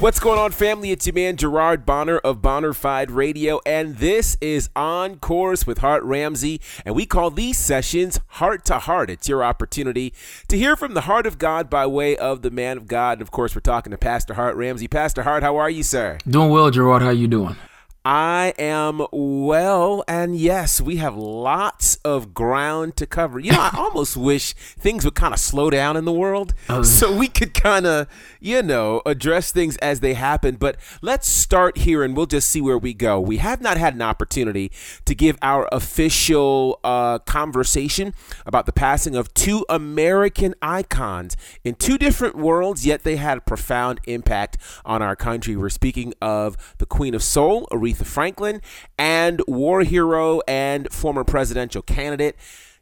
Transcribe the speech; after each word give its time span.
What's 0.00 0.18
going 0.18 0.38
on, 0.38 0.50
family? 0.52 0.92
It's 0.92 1.06
your 1.06 1.12
man 1.12 1.36
Gerard 1.36 1.84
Bonner 1.84 2.16
of 2.20 2.38
Bonnerfied 2.38 3.10
Radio, 3.10 3.60
and 3.66 3.98
this 3.98 4.34
is 4.40 4.70
On 4.74 5.18
Course 5.18 5.66
with 5.66 5.76
Hart 5.80 6.02
Ramsey. 6.04 6.58
And 6.86 6.94
we 6.94 7.04
call 7.04 7.30
these 7.30 7.58
sessions 7.58 8.18
Heart 8.28 8.64
to 8.64 8.78
Heart. 8.78 9.10
It's 9.10 9.28
your 9.28 9.44
opportunity 9.44 10.14
to 10.48 10.56
hear 10.56 10.74
from 10.74 10.94
the 10.94 11.02
heart 11.02 11.26
of 11.26 11.36
God 11.36 11.68
by 11.68 11.86
way 11.86 12.16
of 12.16 12.40
the 12.40 12.50
man 12.50 12.78
of 12.78 12.86
God. 12.86 13.18
And 13.18 13.22
of 13.22 13.30
course, 13.30 13.54
we're 13.54 13.60
talking 13.60 13.90
to 13.90 13.98
Pastor 13.98 14.32
Hart 14.32 14.56
Ramsey. 14.56 14.88
Pastor 14.88 15.22
Hart, 15.22 15.42
how 15.42 15.58
are 15.58 15.68
you, 15.68 15.82
sir? 15.82 16.16
Doing 16.26 16.48
well, 16.48 16.70
Gerard. 16.70 17.02
How 17.02 17.08
are 17.08 17.12
you 17.12 17.28
doing? 17.28 17.56
I 18.02 18.54
am 18.58 19.06
well, 19.12 20.02
and 20.08 20.34
yes, 20.34 20.80
we 20.80 20.96
have 20.96 21.18
lots 21.18 21.96
of 21.96 22.32
ground 22.32 22.96
to 22.96 23.06
cover. 23.06 23.38
You 23.38 23.52
know, 23.52 23.60
I 23.60 23.72
almost 23.76 24.16
wish 24.16 24.54
things 24.54 25.04
would 25.04 25.14
kind 25.14 25.34
of 25.34 25.40
slow 25.40 25.68
down 25.68 25.98
in 25.98 26.06
the 26.06 26.12
world 26.12 26.54
oh. 26.70 26.82
so 27.00 27.14
we 27.14 27.28
could 27.28 27.52
kind 27.52 27.86
of, 27.86 28.06
you 28.40 28.62
know, 28.62 29.02
address 29.04 29.52
things 29.52 29.76
as 29.78 30.00
they 30.00 30.14
happen. 30.14 30.56
But 30.56 30.78
let's 31.02 31.28
start 31.28 31.76
here 31.78 32.02
and 32.02 32.16
we'll 32.16 32.24
just 32.24 32.48
see 32.48 32.62
where 32.62 32.78
we 32.78 32.94
go. 32.94 33.20
We 33.20 33.36
have 33.36 33.60
not 33.60 33.76
had 33.76 33.94
an 33.94 34.02
opportunity 34.02 34.72
to 35.04 35.14
give 35.14 35.36
our 35.42 35.68
official 35.70 36.80
uh, 36.82 37.18
conversation 37.18 38.14
about 38.46 38.64
the 38.64 38.72
passing 38.72 39.14
of 39.14 39.34
two 39.34 39.66
American 39.68 40.54
icons 40.62 41.36
in 41.64 41.74
two 41.74 41.98
different 41.98 42.34
worlds, 42.34 42.86
yet 42.86 43.02
they 43.02 43.16
had 43.16 43.38
a 43.38 43.42
profound 43.42 44.00
impact 44.06 44.56
on 44.86 45.02
our 45.02 45.16
country. 45.16 45.54
We're 45.54 45.68
speaking 45.68 46.14
of 46.22 46.56
the 46.78 46.86
Queen 46.86 47.14
of 47.14 47.22
Soul, 47.22 47.68
Aretha. 47.70 47.89
Aretha 47.90 48.06
Franklin, 48.06 48.60
and 48.98 49.42
war 49.46 49.82
hero 49.82 50.40
and 50.46 50.92
former 50.92 51.24
presidential 51.24 51.82
candidate. 51.82 52.36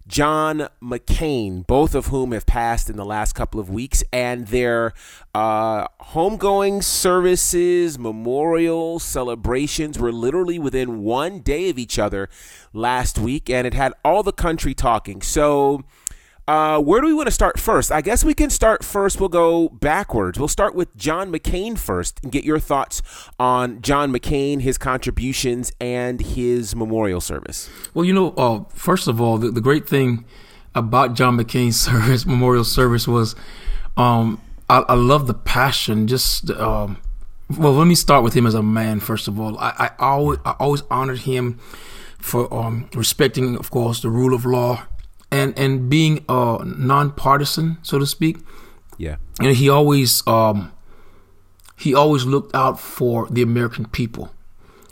John 0.06 0.68
McCain, 0.82 1.66
both 1.66 1.94
of 1.94 2.06
whom 2.06 2.32
have 2.32 2.46
passed 2.46 2.88
in 2.88 2.96
the 2.96 3.04
last 3.04 3.34
couple 3.34 3.60
of 3.60 3.68
weeks, 3.68 4.02
and 4.10 4.46
their 4.46 4.94
uh, 5.34 5.86
homegoing 6.00 6.82
services, 6.82 7.98
memorial 7.98 8.98
celebrations 8.98 9.98
were 9.98 10.10
literally 10.10 10.58
within 10.58 11.02
one 11.02 11.40
day 11.40 11.68
of 11.68 11.78
each 11.78 11.98
other 11.98 12.30
last 12.72 13.18
week, 13.18 13.50
and 13.50 13.66
it 13.66 13.74
had 13.74 13.92
all 14.02 14.22
the 14.22 14.32
country 14.32 14.72
talking. 14.72 15.20
So, 15.20 15.84
uh, 16.48 16.80
where 16.80 17.02
do 17.02 17.06
we 17.06 17.12
want 17.12 17.26
to 17.26 17.32
start 17.32 17.60
first? 17.60 17.92
I 17.92 18.00
guess 18.00 18.24
we 18.24 18.32
can 18.32 18.48
start 18.48 18.82
first. 18.82 19.20
We'll 19.20 19.28
go 19.28 19.68
backwards. 19.68 20.38
We'll 20.38 20.48
start 20.48 20.74
with 20.74 20.96
John 20.96 21.30
McCain 21.30 21.76
first 21.78 22.20
and 22.22 22.32
get 22.32 22.42
your 22.42 22.58
thoughts 22.58 23.02
on 23.38 23.82
John 23.82 24.10
McCain, 24.10 24.62
his 24.62 24.78
contributions, 24.78 25.72
and 25.78 26.22
his 26.22 26.74
memorial 26.74 27.20
service. 27.20 27.68
Well, 27.92 28.06
you 28.06 28.14
know, 28.14 28.30
uh, 28.30 28.64
first 28.70 29.08
of 29.08 29.20
all, 29.20 29.36
the, 29.36 29.50
the, 29.50 29.60
great 29.60 29.86
thing 29.86 30.24
about 30.74 31.12
John 31.12 31.36
McCain's 31.36 31.78
service, 31.80 32.24
memorial 32.24 32.64
service 32.64 33.06
was 33.06 33.36
um, 33.98 34.40
I, 34.70 34.78
I, 34.88 34.94
love 34.94 35.26
the 35.26 35.34
passion. 35.34 36.06
Just 36.06 36.50
um, 36.52 36.96
well, 37.58 37.74
let 37.74 37.86
me 37.86 37.94
start 37.94 38.24
with 38.24 38.32
him 38.32 38.46
as 38.46 38.54
a 38.54 38.62
man. 38.62 39.00
First 39.00 39.28
of 39.28 39.38
all, 39.38 39.58
I, 39.58 39.74
I 39.78 39.90
always 39.98 40.38
I 40.46 40.52
always 40.52 40.82
honored 40.90 41.18
him 41.18 41.58
for 42.18 42.52
um, 42.54 42.88
respecting, 42.94 43.54
of 43.56 43.70
course, 43.70 44.00
the 44.00 44.08
rule 44.08 44.32
of 44.32 44.46
law 44.46 44.86
and 45.30 45.58
and 45.58 45.88
being 45.88 46.24
uh 46.28 46.62
nonpartisan, 46.64 47.78
so 47.82 47.98
to 47.98 48.06
speak. 48.06 48.38
Yeah. 48.96 49.16
And 49.40 49.56
he 49.56 49.68
always 49.68 50.26
um 50.26 50.72
he 51.76 51.94
always 51.94 52.24
looked 52.24 52.54
out 52.54 52.80
for 52.80 53.26
the 53.28 53.42
American 53.42 53.86
people. 53.86 54.32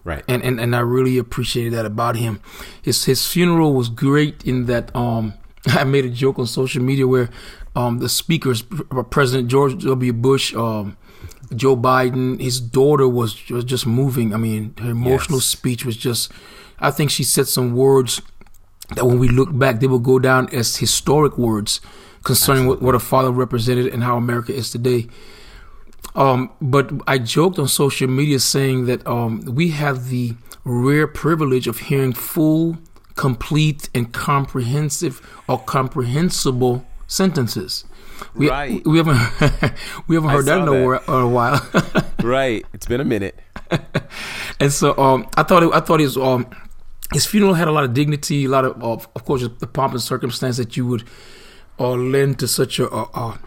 Right. 0.05 0.23
And 0.29 0.43
and, 0.43 0.61
and 0.61 0.77
I 0.77 0.81
really 0.81 1.19
appreciated 1.19 1.73
that 1.73 1.85
about 1.87 2.17
him. 2.17 2.41
His 2.81 3.05
his 3.05 3.27
funeral 3.27 3.75
was 3.75 3.89
great 3.89 4.45
in 4.45 4.67
that 4.67 4.95
um 4.95 5.35
I 5.67 5.85
made 5.85 6.05
a 6.05 6.11
joke 6.11 6.39
on 6.39 6.47
social 6.47 6.83
media 6.83 7.07
where 7.07 7.29
um 7.75 7.99
the 7.99 8.09
speakers 8.09 8.63
President 9.11 9.49
George 9.49 9.83
W. 9.83 10.13
Bush, 10.13 10.55
um 10.55 10.97
Joe 11.55 11.77
Biden, 11.77 12.41
his 12.41 12.61
daughter 12.61 13.09
was 13.09 13.49
was 13.51 13.65
just 13.65 13.87
moving. 13.87 14.33
I 14.33 14.37
mean, 14.37 14.75
her 14.81 14.91
emotional 14.91 15.39
yes. 15.39 15.47
speech 15.47 15.85
was 15.85 15.97
just 15.97 16.31
I 16.79 16.91
think 16.91 17.11
she 17.11 17.25
said 17.25 17.49
some 17.49 17.75
words 17.75 18.21
that 18.95 19.05
when 19.05 19.19
we 19.19 19.29
look 19.29 19.57
back, 19.57 19.81
they 19.81 19.87
will 19.87 19.99
go 19.99 20.19
down 20.19 20.49
as 20.53 20.77
historic 20.77 21.37
words 21.37 21.81
concerning 22.23 22.67
what, 22.67 22.83
what 22.83 22.95
a 22.95 22.99
father 22.99 23.31
represented 23.31 23.87
and 23.87 24.03
how 24.03 24.17
America 24.17 24.53
is 24.53 24.71
today. 24.71 25.07
Um, 26.15 26.51
but 26.61 26.91
I 27.07 27.19
joked 27.19 27.59
on 27.59 27.69
social 27.69 28.09
media 28.09 28.39
saying 28.41 28.87
that 28.87 29.07
um, 29.07 29.43
we 29.43 29.71
have 29.71 30.09
the 30.09 30.35
rare 30.65 31.07
privilege 31.07 31.67
of 31.67 31.79
hearing 31.79 32.13
full, 32.13 32.79
complete, 33.15 33.89
and 33.95 34.13
comprehensive 34.13 35.21
or 35.47 35.59
comprehensible 35.59 36.87
sentences. 37.07 37.85
We, 38.35 38.49
right. 38.49 38.85
we 38.87 38.97
haven't 38.97 39.19
we 40.09 40.17
haven't 40.17 40.31
heard 40.31 40.47
that 40.47 40.61
in 40.61 40.69
a, 40.69 41.13
a 41.13 41.29
while. 41.29 41.61
right. 42.23 42.65
It's 42.73 42.87
been 42.87 43.01
a 43.01 43.05
minute. 43.05 43.39
and 44.59 44.73
so 44.73 44.97
um, 44.97 45.29
I 45.37 45.43
thought 45.43 45.63
it, 45.63 45.73
I 45.73 45.81
thought 45.81 46.01
it 46.01 46.05
was 46.05 46.17
um, 46.17 46.47
his 47.13 47.27
funeral 47.27 47.55
had 47.55 47.69
a 47.69 47.73
lot 47.73 47.85
of 47.85 47.95
dignity, 47.95 48.45
a 48.45 48.49
lot 48.49 48.65
of, 48.65 48.83
of, 48.83 49.09
of 49.15 49.25
course, 49.25 49.47
the 49.59 49.67
pomp 49.67 49.93
and 49.93 50.03
circumstance 50.03 50.57
that 50.57 50.77
you 50.77 50.87
would 50.87 51.05
uh, 51.79 51.91
lend 51.91 52.39
to 52.41 52.49
such 52.49 52.79
a, 52.79 52.93
a, 52.93 53.39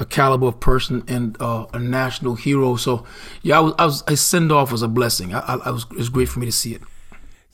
a 0.00 0.04
caliber 0.04 0.46
of 0.46 0.60
person 0.60 1.04
and 1.06 1.36
uh, 1.40 1.66
a 1.72 1.78
national 1.78 2.34
hero. 2.34 2.76
So, 2.76 3.04
yeah, 3.42 3.58
I 3.58 3.60
was, 3.60 3.74
I 3.78 3.84
was 3.84 4.04
his 4.08 4.20
send 4.20 4.50
off 4.50 4.72
was 4.72 4.82
a 4.82 4.88
blessing. 4.88 5.34
I, 5.34 5.40
I, 5.40 5.54
I 5.56 5.70
was 5.70 5.86
it 5.90 5.96
was 5.96 6.08
great 6.08 6.28
for 6.28 6.40
me 6.40 6.46
to 6.46 6.52
see 6.52 6.74
it. 6.74 6.82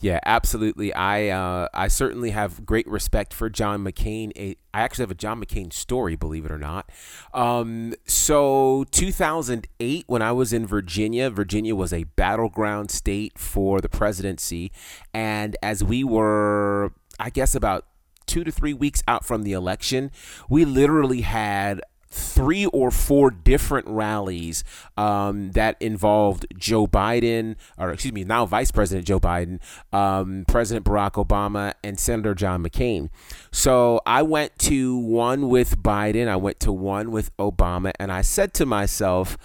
Yeah, 0.03 0.19
absolutely. 0.27 0.93
I 0.93 1.29
uh, 1.29 1.69
I 1.73 1.87
certainly 1.87 2.31
have 2.31 2.67
great 2.67 2.89
respect 2.89 3.33
for 3.33 3.49
John 3.49 3.85
McCain. 3.85 4.33
I 4.75 4.81
actually 4.81 5.05
have 5.05 5.13
a 5.13 5.15
John 5.15 5.41
McCain 5.41 5.73
story, 5.73 6.17
believe 6.17 6.45
it 6.45 6.51
or 6.51 6.59
not. 6.59 6.91
Um, 7.33 7.95
so 8.05 8.85
2008, 8.91 10.05
when 10.09 10.21
I 10.21 10.33
was 10.33 10.53
in 10.53 10.67
Virginia, 10.67 11.31
Virginia 11.31 11.77
was 11.77 11.93
a 11.93 12.03
battleground 12.03 12.91
state 12.91 13.39
for 13.39 13.81
the 13.81 13.89
presidency, 13.89 14.73
and 15.15 15.57
as 15.63 15.85
we 15.85 16.03
were, 16.03 16.93
I 17.21 17.31
guess 17.31 17.55
about 17.55 17.87
two 18.27 18.43
to 18.43 18.51
three 18.51 18.75
weeks 18.75 19.05
out 19.07 19.25
from 19.25 19.45
the 19.45 19.53
election, 19.53 20.11
we 20.49 20.65
literally 20.65 21.21
had 21.21 21.81
three 22.13 22.67
or 22.67 22.91
four 22.91 23.31
different 23.31 23.89
rallies 23.89 24.63
um, 24.97 25.53
that 25.53 25.77
involved 25.81 26.47
Joe 26.57 26.87
Biden, 26.87 27.57
or 27.79 27.91
excuse 27.91 28.13
me, 28.13 28.25
now 28.25 28.45
Vice 28.45 28.71
President 28.71 29.07
Joe 29.07 29.19
Biden, 29.19 29.61
um, 29.93 30.45
President 30.47 30.85
Barack 30.85 31.13
Obama, 31.13 31.73
and 31.83 31.99
Senator 31.99 32.35
John 32.35 32.63
McCain. 32.63 33.09
So 33.51 34.01
I 34.05 34.23
went 34.23 34.59
to 34.61 34.97
one 34.97 35.49
with 35.49 35.79
Biden, 35.79 36.29
I 36.29 36.37
went 36.37 36.61
to 36.61 36.73
one 36.73 37.11
with 37.11 37.35
Obama, 37.39 37.93
and 37.99 38.13
I 38.13 38.21
said 38.21 38.53
to 38.55 38.67
myself, 38.67 39.39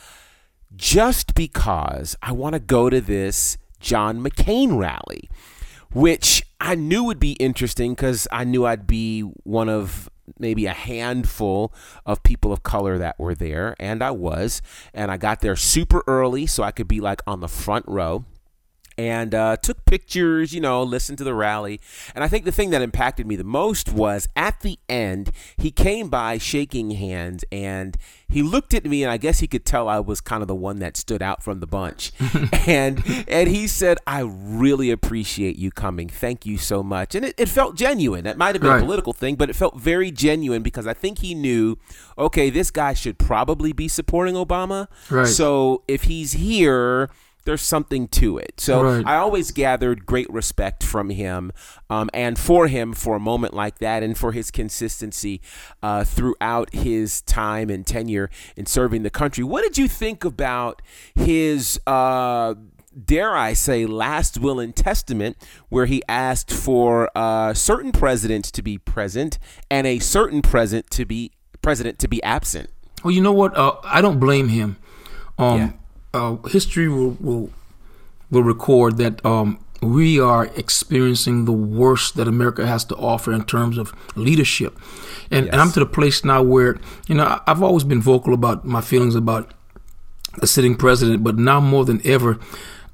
just 0.76 1.34
because 1.34 2.16
I 2.22 2.34
want 2.34 2.54
to 2.54 2.60
go 2.60 2.90
to 2.90 3.00
this 3.00 3.58
John 3.80 4.22
McCain 4.22 4.78
rally, 4.78 5.30
which 5.94 6.44
I 6.60 6.76
knew 6.76 7.04
would 7.06 7.20
be 7.20 7.34
interesting 7.34 7.94
because 7.94 8.28
I 8.32 8.44
knew 8.44 8.66
I'd 8.66 8.88
be 8.88 9.22
one 9.22 9.70
of 9.70 10.10
maybe 10.40 10.66
a 10.66 10.74
handful 10.74 11.74
of 12.06 12.24
people 12.24 12.52
of 12.52 12.64
color 12.64 12.98
that 12.98 13.20
were 13.20 13.36
there, 13.36 13.76
and 13.80 14.04
I 14.04 14.12
was. 14.12 14.62
And 14.94 15.12
I 15.12 15.18
got 15.18 15.42
there 15.42 15.56
super 15.56 16.04
early 16.08 16.46
so 16.46 16.64
I 16.64 16.72
could 16.72 16.88
be 16.88 17.02
like 17.02 17.22
on 17.28 17.40
the 17.40 17.48
front 17.48 17.86
row 17.88 18.26
and 18.98 19.36
uh, 19.36 19.58
took 19.58 19.86
pictures, 19.86 20.54
you 20.54 20.62
know, 20.62 20.84
listened 20.84 21.18
to 21.20 21.24
the 21.24 21.34
rally. 21.34 21.80
And 22.16 22.24
I 22.24 22.28
think 22.28 22.46
the 22.46 22.52
thing 22.52 22.72
that 22.72 22.82
impacted 22.82 23.28
me 23.28 23.36
the 23.36 23.44
most 23.44 23.92
was 23.92 24.28
at 24.36 24.62
the 24.62 24.80
end, 24.90 25.32
he 25.58 25.72
came 25.72 26.10
by 26.10 26.38
shaking 26.38 26.92
hands 26.92 27.44
and 27.52 27.98
he 28.30 28.42
looked 28.42 28.74
at 28.74 28.84
me, 28.84 29.04
and 29.04 29.12
I 29.12 29.16
guess 29.16 29.40
he 29.40 29.48
could 29.48 29.64
tell 29.64 29.88
I 29.88 30.00
was 30.00 30.20
kind 30.20 30.42
of 30.42 30.50
the 30.50 30.56
one 30.56 30.80
that 30.80 30.98
stood 30.98 31.22
out 31.22 31.42
from 31.42 31.62
the 31.62 31.68
bunch. 31.68 32.12
and 32.68 33.02
and 33.28 33.50
he 33.50 33.68
said, 33.68 34.00
"I 34.06 34.20
really 34.20 34.92
appreciate 34.92 35.56
you 35.56 35.72
coming. 35.72 36.10
Thank 36.10 36.46
you 36.46 36.58
so 36.58 36.84
much." 36.84 37.16
And 37.16 37.24
it, 37.24 37.36
it 37.38 37.48
felt 37.48 37.78
genuine. 37.78 38.26
That 38.26 38.38
might 38.38 38.54
have 38.54 38.62
been 38.62 38.72
right. 38.72 38.82
a 38.82 38.86
political 38.86 39.14
thing, 39.14 39.36
but 39.36 39.50
it 39.50 39.56
felt 39.56 39.80
very 39.80 40.12
genuine 40.12 40.62
because 40.62 40.86
I 40.86 40.94
think 40.94 41.20
he 41.20 41.36
knew, 41.36 41.78
okay, 42.18 42.50
this 42.50 42.70
guy 42.70 42.94
should 42.94 43.18
probably 43.18 43.72
be 43.72 43.88
supporting 43.88 44.36
Obama. 44.36 44.88
Right. 45.10 45.26
So 45.26 45.84
if 45.88 46.04
he's 46.04 46.34
here 46.34 47.10
there's 47.48 47.62
something 47.62 48.10
to 48.10 48.38
it. 48.38 48.60
So 48.60 48.84
Right. 48.84 49.08
I 49.08 49.16
always 49.16 49.52
gathered 49.52 50.06
great 50.06 50.30
respect 50.30 50.84
from 50.84 51.10
him 51.10 51.54
um, 51.90 52.10
and 52.14 52.38
for 52.38 52.68
him 52.68 52.92
for 52.92 53.16
a 53.16 53.22
moment 53.22 53.54
like 53.54 53.80
that 53.80 54.04
and 54.04 54.18
for 54.18 54.34
his 54.34 54.52
consistency 54.52 55.40
uh, 55.82 56.04
throughout 56.04 56.74
his 56.74 57.22
time 57.22 57.70
and 57.70 57.88
tenure 57.88 58.30
in 58.58 58.66
serving 58.66 59.04
the 59.04 59.10
country. 59.10 59.46
What 59.46 59.64
did 59.64 59.78
you 59.78 59.88
think 59.88 60.26
about 60.26 60.82
his? 61.16 61.80
Uh, 61.88 62.56
Dare 63.06 63.38
I 63.38 63.54
say, 63.54 63.86
last 63.86 64.40
will 64.40 64.60
and 64.60 64.76
testament, 64.76 65.38
where 65.70 65.86
he 65.86 66.02
asked 66.10 66.52
for 66.52 67.12
uh, 67.16 67.54
certain 67.54 67.92
presidents 67.92 68.50
to 68.52 68.64
be 68.64 68.80
present 68.80 69.38
and 69.70 69.86
a 69.86 70.00
certain 70.00 70.42
president 70.42 70.90
to 70.92 71.06
be 71.06 71.32
president 71.62 72.00
to 72.00 72.08
be 72.08 72.22
absent. 72.24 72.72
Well, 73.04 73.14
you 73.14 73.22
know 73.22 73.34
what? 73.34 73.56
Uh, 73.56 73.76
I 73.84 74.02
don't 74.02 74.20
blame 74.20 74.48
him. 74.48 74.78
Um, 75.38 75.58
Yeah. 75.60 75.72
Uh, 76.14 76.36
history 76.48 76.88
will, 76.88 77.12
will 77.20 77.50
will 78.30 78.44
record 78.44 78.98
that 78.98 79.26
um, 79.26 79.60
we 79.82 80.20
are 80.20 80.48
experiencing 80.56 81.46
the 81.46 81.54
worst 81.54 82.16
that 82.16 82.28
America 82.28 82.68
has 82.68 82.84
to 82.86 82.96
offer 82.96 83.32
in 83.32 83.46
terms 83.46 83.78
of 83.78 83.94
leadership, 84.16 84.78
and, 85.32 85.48
and 85.48 85.62
I'm 85.62 85.72
to 85.72 85.80
the 85.80 85.86
place 85.86 86.24
now 86.24 86.42
where 86.42 86.78
you 87.08 87.16
know 87.16 87.42
I've 87.48 87.62
always 87.62 87.84
been 87.84 88.02
vocal 88.02 88.34
about 88.34 88.66
my 88.66 88.82
feelings 88.82 89.16
about 89.16 89.54
the 90.40 90.48
sitting 90.48 90.76
president, 90.76 91.24
but 91.24 91.38
now 91.38 91.60
more 91.60 91.86
than 91.86 92.02
ever, 92.06 92.40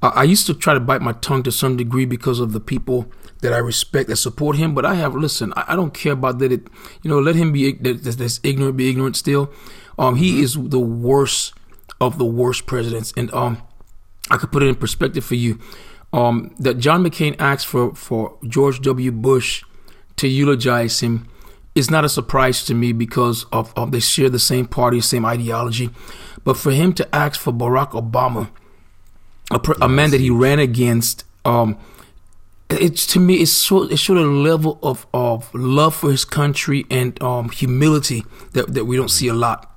uh, 0.02 0.12
I 0.14 0.24
used 0.24 0.46
to 0.46 0.54
try 0.54 0.74
to 0.74 0.80
bite 0.80 1.02
my 1.02 1.12
tongue 1.12 1.42
to 1.44 1.52
some 1.52 1.76
degree 1.76 2.04
because 2.04 2.40
of 2.40 2.52
the 2.52 2.60
people 2.60 3.06
that 3.40 3.52
I 3.52 3.58
respect 3.58 4.08
that 4.08 4.16
support 4.16 4.56
him. 4.56 4.74
But 4.74 4.84
I 4.84 4.94
have 4.94 5.14
listen, 5.14 5.52
I, 5.56 5.64
I 5.68 5.76
don't 5.76 5.94
care 5.94 6.12
about 6.12 6.38
that. 6.40 6.52
It 6.52 6.66
you 7.02 7.10
know 7.10 7.18
let 7.18 7.34
him 7.36 7.52
be 7.52 7.72
that's, 7.72 8.16
that's 8.16 8.40
ignorant, 8.42 8.76
be 8.76 8.90
ignorant 8.90 9.16
still. 9.16 9.52
Um, 9.98 10.16
he 10.16 10.40
is 10.40 10.54
the 10.54 10.80
worst 10.80 11.54
of 12.00 12.18
the 12.18 12.24
worst 12.24 12.66
presidents, 12.66 13.12
and 13.16 13.32
um, 13.32 13.62
I 14.30 14.36
could 14.36 14.52
put 14.52 14.62
it 14.62 14.66
in 14.66 14.74
perspective 14.74 15.24
for 15.24 15.34
you. 15.34 15.58
Um, 16.12 16.54
that 16.58 16.78
John 16.78 17.02
McCain 17.04 17.34
asked 17.38 17.66
for 17.66 17.94
for 17.94 18.38
George 18.46 18.80
W. 18.82 19.10
Bush 19.10 19.64
to 20.16 20.28
eulogize 20.28 21.00
him 21.00 21.28
is 21.74 21.90
not 21.90 22.04
a 22.04 22.08
surprise 22.08 22.64
to 22.66 22.74
me 22.74 22.92
because 22.92 23.46
of, 23.52 23.72
of 23.76 23.90
they 23.90 24.00
share 24.00 24.30
the 24.30 24.38
same 24.38 24.66
party, 24.66 25.00
same 25.00 25.26
ideology. 25.26 25.90
But 26.44 26.56
for 26.56 26.70
him 26.70 26.92
to 26.94 27.14
ask 27.14 27.40
for 27.40 27.52
Barack 27.52 27.90
Obama, 27.90 28.50
a, 29.50 29.58
per, 29.58 29.74
a 29.80 29.88
man 29.88 30.10
that 30.10 30.20
he 30.20 30.30
ran 30.30 30.58
against, 30.58 31.24
um, 31.44 31.78
it's 32.70 33.06
to 33.08 33.20
me 33.20 33.36
it's 33.36 33.52
so 33.52 33.84
it 33.84 33.98
showed 33.98 34.18
a 34.18 34.22
level 34.22 34.78
of, 34.82 35.06
of 35.12 35.52
love 35.54 35.94
for 35.94 36.10
his 36.10 36.24
country 36.24 36.86
and 36.90 37.20
um, 37.22 37.50
humility 37.50 38.24
that, 38.52 38.72
that 38.74 38.84
we 38.84 38.96
don't 38.96 39.10
see 39.10 39.28
a 39.28 39.34
lot. 39.34 39.70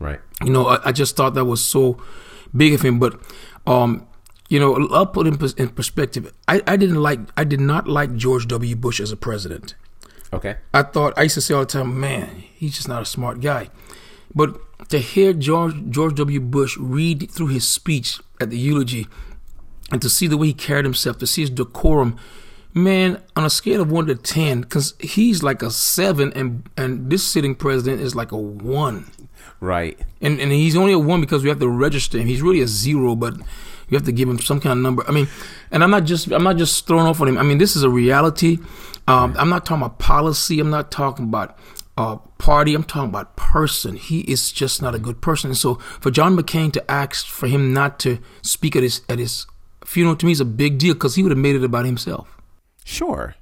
Right. 0.00 0.20
You 0.44 0.52
know, 0.52 0.66
I, 0.66 0.88
I 0.88 0.92
just 0.92 1.16
thought 1.16 1.34
that 1.34 1.44
was 1.44 1.64
so 1.64 2.02
big 2.56 2.74
of 2.74 2.82
him. 2.82 2.98
But, 2.98 3.20
um, 3.66 4.06
you 4.48 4.60
know, 4.60 4.88
I'll 4.88 5.06
put 5.06 5.26
in, 5.26 5.38
in 5.56 5.70
perspective. 5.70 6.32
I, 6.46 6.62
I 6.66 6.76
didn't 6.76 7.02
like, 7.02 7.20
I 7.36 7.44
did 7.44 7.60
not 7.60 7.88
like 7.88 8.14
George 8.16 8.46
W. 8.48 8.76
Bush 8.76 9.00
as 9.00 9.10
a 9.10 9.16
president. 9.16 9.74
Okay. 10.32 10.56
I 10.72 10.82
thought 10.82 11.14
I 11.16 11.22
used 11.22 11.36
to 11.36 11.40
say 11.40 11.54
all 11.54 11.60
the 11.60 11.66
time, 11.66 11.98
man, 12.00 12.44
he's 12.54 12.74
just 12.74 12.88
not 12.88 13.02
a 13.02 13.06
smart 13.06 13.40
guy. 13.40 13.70
But 14.34 14.58
to 14.88 14.98
hear 14.98 15.32
George 15.32 15.74
George 15.90 16.16
W. 16.16 16.40
Bush 16.40 16.76
read 16.76 17.30
through 17.30 17.48
his 17.48 17.66
speech 17.66 18.18
at 18.40 18.50
the 18.50 18.58
eulogy, 18.58 19.06
and 19.92 20.02
to 20.02 20.10
see 20.10 20.26
the 20.26 20.36
way 20.36 20.48
he 20.48 20.52
carried 20.52 20.84
himself, 20.84 21.18
to 21.18 21.26
see 21.26 21.42
his 21.42 21.50
decorum, 21.50 22.16
man, 22.74 23.22
on 23.36 23.44
a 23.44 23.50
scale 23.50 23.80
of 23.80 23.90
one 23.90 24.06
to 24.06 24.14
ten, 24.14 24.60
because 24.60 24.94
he's 25.00 25.42
like 25.42 25.62
a 25.62 25.70
seven, 25.70 26.32
and 26.34 26.68
and 26.76 27.10
this 27.10 27.26
sitting 27.26 27.54
president 27.54 28.02
is 28.02 28.14
like 28.14 28.32
a 28.32 28.36
one. 28.36 29.10
Right. 29.60 29.98
And 30.20 30.40
and 30.40 30.52
he's 30.52 30.76
only 30.76 30.92
a 30.92 30.98
one 30.98 31.20
because 31.20 31.42
we 31.42 31.48
have 31.48 31.60
to 31.60 31.68
register 31.68 32.18
him. 32.18 32.26
He's 32.26 32.42
really 32.42 32.60
a 32.60 32.66
zero, 32.66 33.14
but 33.16 33.36
you 33.88 33.96
have 33.96 34.04
to 34.04 34.12
give 34.12 34.28
him 34.28 34.38
some 34.38 34.60
kind 34.60 34.78
of 34.78 34.82
number. 34.82 35.04
I 35.08 35.12
mean, 35.12 35.28
and 35.70 35.82
I'm 35.82 35.90
not 35.90 36.04
just 36.04 36.30
I'm 36.30 36.44
not 36.44 36.56
just 36.56 36.86
throwing 36.86 37.06
off 37.06 37.20
on 37.20 37.28
him. 37.28 37.38
I 37.38 37.42
mean, 37.42 37.58
this 37.58 37.76
is 37.76 37.82
a 37.82 37.88
reality. 37.88 38.58
Um, 39.06 39.34
I'm 39.38 39.48
not 39.48 39.66
talking 39.66 39.82
about 39.82 39.98
policy. 39.98 40.60
I'm 40.60 40.70
not 40.70 40.90
talking 40.90 41.26
about 41.26 41.58
uh, 41.96 42.16
party. 42.38 42.74
I'm 42.74 42.84
talking 42.84 43.10
about 43.10 43.36
person. 43.36 43.96
He 43.96 44.20
is 44.20 44.50
just 44.50 44.82
not 44.82 44.94
a 44.94 44.98
good 44.98 45.20
person. 45.20 45.50
And 45.50 45.56
so 45.56 45.74
for 46.00 46.10
John 46.10 46.36
McCain 46.36 46.72
to 46.72 46.90
ask 46.90 47.26
for 47.26 47.46
him 47.46 47.72
not 47.72 47.98
to 48.00 48.18
speak 48.42 48.76
at 48.76 48.82
his 48.82 49.02
at 49.08 49.18
his 49.18 49.46
funeral 49.84 50.16
to 50.16 50.26
me 50.26 50.32
is 50.32 50.40
a 50.40 50.46
big 50.46 50.78
deal 50.78 50.94
because 50.94 51.14
he 51.14 51.22
would 51.22 51.32
have 51.32 51.38
made 51.38 51.54
it 51.56 51.64
about 51.64 51.84
himself. 51.84 52.33
Sure. 52.84 53.34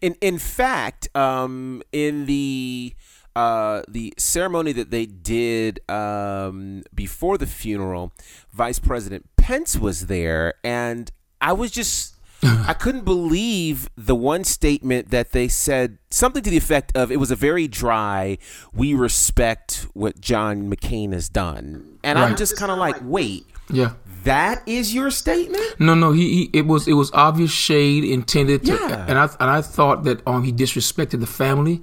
In 0.00 0.16
in 0.20 0.38
fact, 0.38 1.14
um, 1.14 1.82
in 1.92 2.26
the 2.26 2.94
uh, 3.34 3.82
the 3.86 4.14
ceremony 4.16 4.72
that 4.72 4.90
they 4.90 5.04
did 5.04 5.80
um, 5.90 6.82
before 6.94 7.36
the 7.36 7.46
funeral, 7.46 8.12
Vice 8.52 8.78
President 8.78 9.28
Pence 9.36 9.76
was 9.76 10.06
there, 10.06 10.54
and 10.64 11.10
I 11.40 11.52
was 11.52 11.70
just. 11.70 12.14
I 12.42 12.74
couldn't 12.78 13.04
believe 13.04 13.88
the 13.96 14.14
one 14.14 14.44
statement 14.44 15.10
that 15.10 15.32
they 15.32 15.48
said 15.48 15.98
something 16.10 16.42
to 16.42 16.50
the 16.50 16.56
effect 16.56 16.92
of 16.94 17.10
it 17.10 17.16
was 17.16 17.30
a 17.30 17.36
very 17.36 17.66
dry, 17.66 18.36
we 18.74 18.92
respect 18.92 19.86
what 19.94 20.20
John 20.20 20.70
McCain 20.70 21.12
has 21.12 21.30
done. 21.30 21.98
And 22.04 22.18
I'm 22.18 22.36
just 22.36 22.56
kind 22.56 22.70
of 22.70 22.76
like, 22.76 22.96
wait, 23.00 23.46
Yeah. 23.70 23.94
That 24.26 24.62
is 24.66 24.94
your 24.94 25.10
statement? 25.10 25.64
No, 25.80 25.94
no, 25.94 26.12
he, 26.12 26.26
he 26.34 26.50
it 26.52 26.66
was 26.66 26.86
it 26.86 26.92
was 26.94 27.10
obvious 27.12 27.50
shade 27.50 28.04
intended 28.04 28.64
to, 28.66 28.72
Yeah. 28.74 29.06
and 29.08 29.18
I 29.18 29.24
and 29.40 29.50
I 29.50 29.62
thought 29.62 30.04
that 30.04 30.20
um 30.26 30.44
he 30.44 30.52
disrespected 30.52 31.20
the 31.20 31.26
family, 31.26 31.82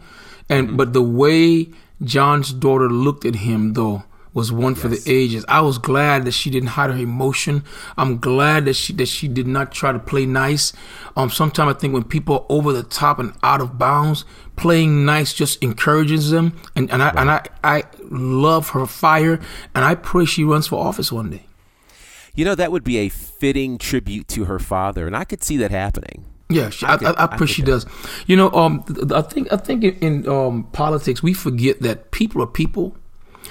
and 0.49 0.77
but 0.77 0.93
the 0.93 1.01
way 1.03 1.69
John's 2.03 2.53
daughter 2.53 2.89
looked 2.89 3.25
at 3.25 3.35
him 3.35 3.73
though 3.73 4.03
was 4.33 4.51
one 4.51 4.73
for 4.73 4.87
the 4.87 4.99
ages. 5.05 5.45
I 5.47 5.61
was 5.61 5.77
glad 5.77 6.25
that 6.25 6.31
she 6.31 6.49
didn't 6.49 6.69
hide 6.69 6.89
her 6.89 6.97
emotion. 6.97 7.63
I'm 7.97 8.17
glad 8.17 8.65
that 8.65 8.73
she 8.73 8.91
that 8.93 9.07
she 9.07 9.27
did 9.27 9.45
not 9.45 9.71
try 9.71 9.91
to 9.91 9.99
play 9.99 10.25
nice. 10.25 10.73
Um, 11.15 11.29
sometimes 11.29 11.75
I 11.75 11.77
think 11.77 11.93
when 11.93 12.03
people 12.03 12.35
are 12.39 12.45
over 12.49 12.73
the 12.73 12.81
top 12.81 13.19
and 13.19 13.33
out 13.43 13.61
of 13.61 13.77
bounds, 13.77 14.25
playing 14.55 15.05
nice 15.05 15.33
just 15.33 15.61
encourages 15.63 16.31
them, 16.31 16.57
and 16.75 16.89
and 16.91 17.03
I 17.03 17.09
and 17.09 17.29
I 17.29 17.45
I 17.63 17.83
love 18.09 18.69
her 18.69 18.87
fire, 18.87 19.39
and 19.75 19.85
I 19.85 19.93
pray 19.93 20.25
she 20.25 20.43
runs 20.43 20.65
for 20.65 20.83
office 20.83 21.11
one 21.11 21.29
day. 21.29 21.45
You 22.35 22.45
know, 22.45 22.55
that 22.55 22.71
would 22.71 22.83
be 22.83 22.97
a 22.97 23.09
fitting 23.09 23.77
tribute 23.77 24.27
to 24.29 24.45
her 24.45 24.59
father, 24.59 25.05
and 25.05 25.15
I 25.15 25.23
could 25.23 25.43
see 25.43 25.57
that 25.57 25.71
happening. 25.71 26.25
Yeah, 26.49 26.69
she, 26.69 26.85
I, 26.85 26.97
could- 26.97 27.15
I, 27.15 27.25
I, 27.25 27.37
I 27.39 27.45
she 27.45 27.61
do 27.61 27.71
does. 27.71 27.85
You 28.27 28.35
know, 28.35 28.51
um, 28.51 28.83
I 29.13 29.21
think 29.21 29.51
I 29.51 29.57
think 29.57 29.83
in, 29.83 30.27
um, 30.27 30.65
politics 30.71 31.21
we 31.23 31.33
forget 31.33 31.81
that 31.81 32.11
people 32.11 32.41
are 32.41 32.47
people. 32.47 32.95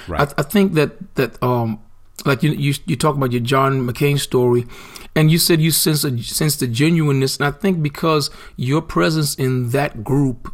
Right. 0.09 0.21
I, 0.37 0.41
I 0.41 0.43
think 0.43 0.75
that 0.75 1.15
that 1.15 1.41
um, 1.43 1.81
like 2.25 2.43
you 2.43 2.51
you 2.53 2.75
you 2.87 2.97
talk 2.97 3.17
about 3.17 3.33
your 3.33 3.41
John 3.41 3.87
McCain 3.87 4.19
story, 4.19 4.67
and 5.15 5.31
you 5.31 5.39
said 5.39 5.61
you 5.61 5.71
sense 5.71 6.05
a, 6.05 6.19
sense 6.23 6.57
the 6.57 6.67
genuineness, 6.67 7.37
and 7.37 7.47
I 7.47 7.51
think 7.51 7.83
because 7.83 8.31
your 8.57 8.83
presence 8.83 9.35
in 9.35 9.71
that 9.71 10.03
group 10.05 10.53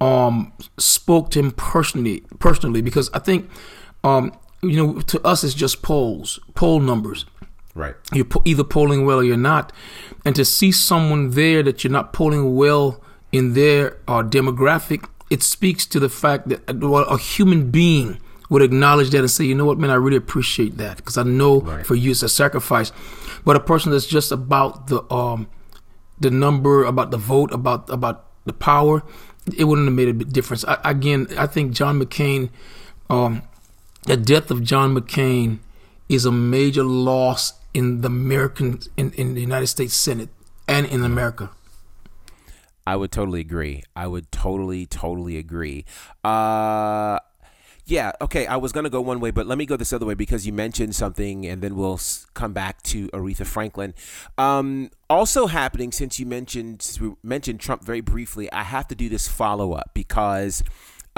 um 0.00 0.52
spoke 0.76 1.28
to 1.28 1.40
him 1.40 1.50
personally 1.50 2.22
personally 2.38 2.80
because 2.80 3.10
I 3.12 3.18
think 3.18 3.50
um 4.04 4.32
you 4.62 4.76
know 4.76 5.00
to 5.00 5.20
us 5.26 5.42
it's 5.42 5.54
just 5.54 5.82
polls 5.82 6.38
poll 6.54 6.78
numbers 6.78 7.26
Right. 7.78 7.94
you're 8.12 8.26
either 8.44 8.64
polling 8.64 9.06
well 9.06 9.18
or 9.20 9.24
you're 9.24 9.36
not. 9.54 9.72
And 10.24 10.34
to 10.36 10.44
see 10.44 10.72
someone 10.72 11.30
there 11.30 11.62
that 11.62 11.84
you're 11.84 11.92
not 11.92 12.12
polling 12.12 12.56
well 12.56 13.02
in 13.30 13.54
their 13.54 13.96
uh, 14.08 14.22
demographic, 14.22 15.08
it 15.30 15.42
speaks 15.42 15.86
to 15.86 16.00
the 16.00 16.08
fact 16.08 16.48
that 16.48 16.60
uh, 16.68 16.74
well, 16.76 17.04
a 17.04 17.16
human 17.18 17.70
being 17.70 18.18
would 18.50 18.62
acknowledge 18.62 19.10
that 19.10 19.20
and 19.20 19.30
say, 19.30 19.44
you 19.44 19.54
know 19.54 19.64
what, 19.66 19.78
man, 19.78 19.90
I 19.90 19.94
really 19.94 20.16
appreciate 20.16 20.76
that 20.78 20.96
because 20.96 21.16
I 21.18 21.22
know 21.22 21.60
Right. 21.60 21.86
for 21.86 21.94
you 21.94 22.10
it's 22.12 22.22
a 22.22 22.28
sacrifice. 22.28 22.90
But 23.44 23.54
a 23.56 23.60
person 23.60 23.92
that's 23.92 24.06
just 24.06 24.32
about 24.32 24.88
the 24.88 25.00
um, 25.12 25.48
the 26.18 26.30
number, 26.30 26.84
about 26.84 27.10
the 27.12 27.16
vote, 27.18 27.52
about 27.52 27.88
about 27.90 28.24
the 28.44 28.52
power, 28.52 29.02
it 29.56 29.64
wouldn't 29.64 29.86
have 29.86 29.94
made 29.94 30.08
a 30.08 30.12
difference. 30.12 30.64
I, 30.64 30.78
again, 30.84 31.28
I 31.38 31.46
think 31.46 31.72
John 31.72 32.00
McCain, 32.02 32.50
um, 33.08 33.42
the 34.04 34.16
death 34.16 34.50
of 34.50 34.64
John 34.64 34.94
McCain 34.96 35.58
is 36.08 36.24
a 36.24 36.32
major 36.32 36.82
loss 36.84 37.52
in 37.74 38.00
the 38.00 38.08
American 38.08 38.80
in, 38.96 39.12
in 39.12 39.34
the 39.34 39.40
United 39.40 39.66
States 39.66 39.94
Senate 39.94 40.30
and 40.66 40.86
in 40.86 41.04
America. 41.04 41.50
I 42.86 42.96
would 42.96 43.12
totally 43.12 43.40
agree. 43.40 43.82
I 43.94 44.06
would 44.06 44.32
totally, 44.32 44.86
totally 44.86 45.36
agree. 45.36 45.84
Uh, 46.24 47.18
yeah, 47.84 48.12
okay. 48.20 48.46
I 48.46 48.56
was 48.56 48.72
gonna 48.72 48.90
go 48.90 49.00
one 49.00 49.20
way, 49.20 49.30
but 49.30 49.46
let 49.46 49.58
me 49.58 49.66
go 49.66 49.76
this 49.76 49.92
other 49.92 50.06
way 50.06 50.14
because 50.14 50.46
you 50.46 50.52
mentioned 50.52 50.94
something, 50.94 51.46
and 51.46 51.62
then 51.62 51.74
we'll 51.74 52.00
come 52.34 52.52
back 52.52 52.82
to 52.84 53.08
Aretha 53.08 53.46
Franklin. 53.46 53.94
Um, 54.36 54.90
also 55.08 55.46
happening 55.46 55.92
since 55.92 56.18
you 56.18 56.26
mentioned 56.26 56.98
mentioned 57.22 57.60
Trump 57.60 57.84
very 57.84 58.02
briefly, 58.02 58.50
I 58.52 58.62
have 58.62 58.88
to 58.88 58.94
do 58.94 59.08
this 59.08 59.26
follow 59.26 59.72
up 59.72 59.90
because 59.94 60.62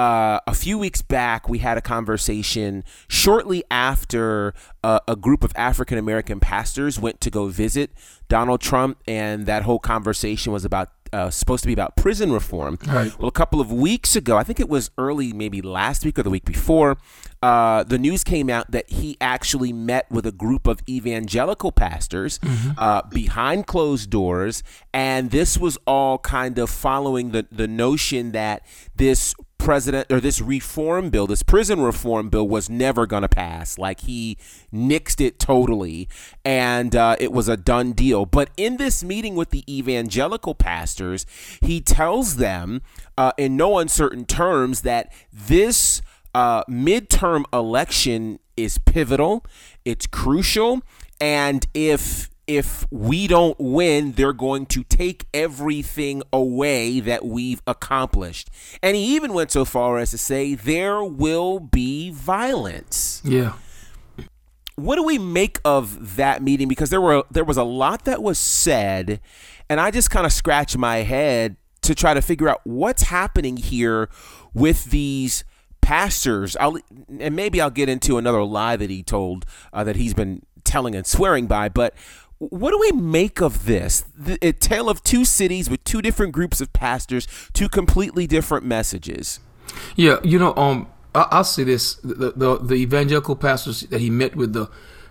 uh, 0.01 0.41
a 0.47 0.55
few 0.55 0.79
weeks 0.79 1.03
back, 1.03 1.47
we 1.47 1.59
had 1.59 1.77
a 1.77 1.83
conversation 1.83 2.85
shortly 3.07 3.63
after 3.71 4.55
uh, 4.83 5.01
a 5.07 5.15
group 5.15 5.45
of 5.45 5.53
African 5.57 5.99
American 5.99 6.41
pastors 6.41 6.99
went 6.99 7.21
to 7.21 7.31
go 7.31 7.49
visit 7.49 7.91
Donald 8.27 8.63
Trump, 8.63 8.97
and 9.07 9.45
that 9.45 9.65
whole 9.65 9.79
conversation 9.79 10.55
was 10.55 10.65
about 10.65 10.89
uh, 11.13 11.29
supposed 11.29 11.63
to 11.65 11.67
be 11.67 11.75
about 11.75 11.97
prison 11.97 12.33
reform. 12.33 12.79
Right. 12.87 13.13
Well, 13.19 13.29
a 13.29 13.33
couple 13.33 13.61
of 13.61 13.71
weeks 13.71 14.17
ago, 14.17 14.39
I 14.39 14.43
think 14.43 14.59
it 14.59 14.71
was 14.71 14.91
early, 14.97 15.35
maybe 15.35 15.61
last 15.61 16.03
week 16.03 16.19
or 16.19 16.23
the 16.23 16.31
week 16.31 16.47
before, 16.47 16.97
uh, 17.43 17.83
the 17.83 17.99
news 17.99 18.25
came 18.25 18.49
out 18.49 18.71
that 18.71 18.89
he 18.89 19.19
actually 19.21 19.73
met 19.73 20.11
with 20.11 20.25
a 20.25 20.33
group 20.33 20.67
of 20.67 20.81
evangelical 20.89 21.73
pastors 21.73 22.41
uh, 22.79 23.03
behind 23.11 23.67
closed 23.67 24.09
doors, 24.09 24.63
and 24.95 25.31
this 25.31 25.59
was 25.59 25.77
all 25.87 26.17
kind 26.19 26.59
of 26.59 26.71
following 26.71 27.33
the 27.33 27.47
the 27.53 27.69
notion 27.69 28.33
that 28.33 28.65
this 28.97 29.35
president 29.61 30.11
or 30.11 30.21
this 30.21 30.41
reform 30.41 31.11
bill, 31.11 31.27
this 31.27 31.43
prison 31.43 31.81
reform 31.81 32.29
bill, 32.29 32.49
was 32.49 32.69
never 32.69 33.07
going 33.07 33.23
to 33.23 33.29
pass. 33.29 33.79
Like 33.79 34.01
he 34.01 34.39
nixed 34.73 35.25
it 35.25 35.39
totally, 35.39 36.09
and 36.45 36.97
uh, 36.97 37.17
it 37.21 37.33
was 37.33 37.49
a 37.49 37.57
done 37.57 37.93
deal. 37.93 38.27
But 38.27 38.51
in 38.57 38.79
this 38.79 39.05
meeting 39.05 39.37
with 39.37 39.51
the 39.51 39.65
evangelical 39.73 40.55
pastors, 40.55 41.27
he 41.61 41.81
tells 41.81 42.37
them 42.37 42.83
uh, 43.17 43.33
in 43.37 43.57
no 43.57 43.79
uncertain 43.79 44.25
terms 44.25 44.83
that 44.83 45.13
this 45.33 46.03
uh, 46.35 46.65
midterm 46.65 47.45
election 47.53 48.39
is 48.57 48.79
pivotal, 48.79 49.45
it's 49.85 50.07
crucial, 50.07 50.83
and 51.21 51.67
if 51.75 52.30
if 52.51 52.85
we 52.91 53.29
don't 53.29 53.57
win, 53.61 54.11
they're 54.13 54.33
going 54.33 54.67
to 54.67 54.83
take 54.83 55.25
everything 55.33 56.21
away 56.33 56.99
that 56.99 57.25
we've 57.25 57.63
accomplished. 57.65 58.51
And 58.83 58.97
he 58.97 59.15
even 59.15 59.33
went 59.33 59.53
so 59.53 59.65
far 59.65 59.99
as 59.99 60.11
to 60.11 60.19
say 60.19 60.57
there 60.57 61.05
will 61.05 61.61
be 61.61 62.11
violence. 62.11 63.23
Yeah. 63.25 63.53
What 64.75 64.97
do 64.97 65.05
we 65.05 65.17
make 65.17 65.61
of 65.65 66.17
that 66.17 66.43
meeting? 66.43 66.67
Because 66.67 66.91
there 66.91 67.01
were 67.01 67.23
there 67.31 67.45
was 67.45 67.57
a 67.57 67.63
lot 67.63 68.05
that 68.07 68.21
was 68.21 68.37
said, 68.37 69.21
and 69.69 69.81
I 69.81 69.93
just 69.93 70.11
kind 70.11 70.27
of 70.27 70.33
scratched 70.33 70.77
my 70.77 70.99
head 70.99 71.55
to 71.83 71.95
try 71.95 72.15
to 72.15 72.23
figure 72.23 72.49
out 72.49 72.63
what's 72.65 73.05
happening 73.05 73.59
here 73.59 74.09
with 74.55 74.87
these 74.87 75.45
pastors. 75.83 76.57
I'll, 76.57 76.79
and 77.21 77.37
maybe 77.37 77.61
I'll 77.61 77.71
get 77.71 77.89
into 77.89 78.19
another 78.19 78.43
lie 78.43 78.75
that 78.75 78.91
he 78.91 79.05
told 79.05 79.47
uh, 79.73 79.85
that 79.85 79.95
he's 79.95 80.15
been 80.15 80.43
telling 80.65 80.97
and 80.97 81.07
swearing 81.07 81.47
by, 81.47 81.69
but 81.69 81.95
what 82.41 82.71
do 82.71 82.79
we 82.79 82.93
make 82.93 83.43
of 83.43 83.67
this? 83.67 84.03
The, 84.17 84.39
a 84.41 84.53
tale 84.53 84.89
of 84.89 85.03
two 85.05 85.27
cities 85.27 85.69
with 85.69 85.85
two 85.85 86.01
different 86.01 86.33
groups 86.33 86.61
of 86.61 86.73
pastors, 86.73 87.29
two 87.53 87.69
completely 87.69 88.27
different 88.27 88.65
messages. 88.65 89.41
Yeah, 89.95 90.19
you 90.25 90.39
know, 90.39 90.55
um, 90.57 90.89
I, 91.15 91.29
I'll 91.31 91.45
say 91.45 91.65
this: 91.65 91.97
the, 91.97 92.33
the 92.35 92.59
the 92.59 92.75
evangelical 92.75 93.37
pastors 93.37 93.83
that 93.83 94.01
he 94.01 94.09
met 94.09 94.37
with 94.37 94.55
the, 94.55 94.71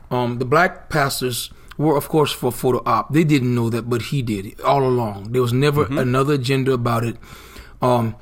um, 0.09 0.39
the 0.39 0.45
black 0.45 0.89
pastors 0.89 1.51
were, 1.77 1.95
of 1.95 2.09
course, 2.09 2.31
for 2.31 2.51
photo 2.51 2.81
op. 2.85 3.13
They 3.13 3.23
didn't 3.23 3.53
know 3.53 3.69
that, 3.69 3.83
but 3.83 4.01
he 4.03 4.23
did 4.23 4.59
all 4.61 4.83
along. 4.83 5.31
There 5.31 5.41
was 5.41 5.53
never 5.53 5.85
another 5.85 6.33
agenda 6.33 6.71
about 6.73 7.03
it. 7.03 7.15
Um, 7.79 8.15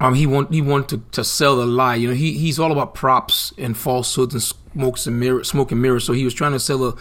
um, 0.00 0.14
he 0.14 0.26
want 0.26 0.52
he 0.52 0.60
wanted 0.60 0.88
to, 0.88 1.10
to 1.12 1.24
sell 1.24 1.56
the 1.56 1.64
lie. 1.64 1.94
You 1.94 2.08
know, 2.08 2.14
he 2.14 2.32
he's 2.32 2.58
all 2.58 2.72
about 2.72 2.94
props 2.94 3.54
and 3.56 3.76
falsehoods 3.76 4.34
and 4.34 4.42
smokes 4.42 5.06
and 5.06 5.20
mirror, 5.20 5.44
smoke 5.44 5.70
and 5.70 5.80
mirrors. 5.80 6.04
So 6.04 6.12
he 6.12 6.24
was 6.24 6.34
trying 6.34 6.52
to 6.52 6.60
sell 6.60 6.84
a 6.84 6.96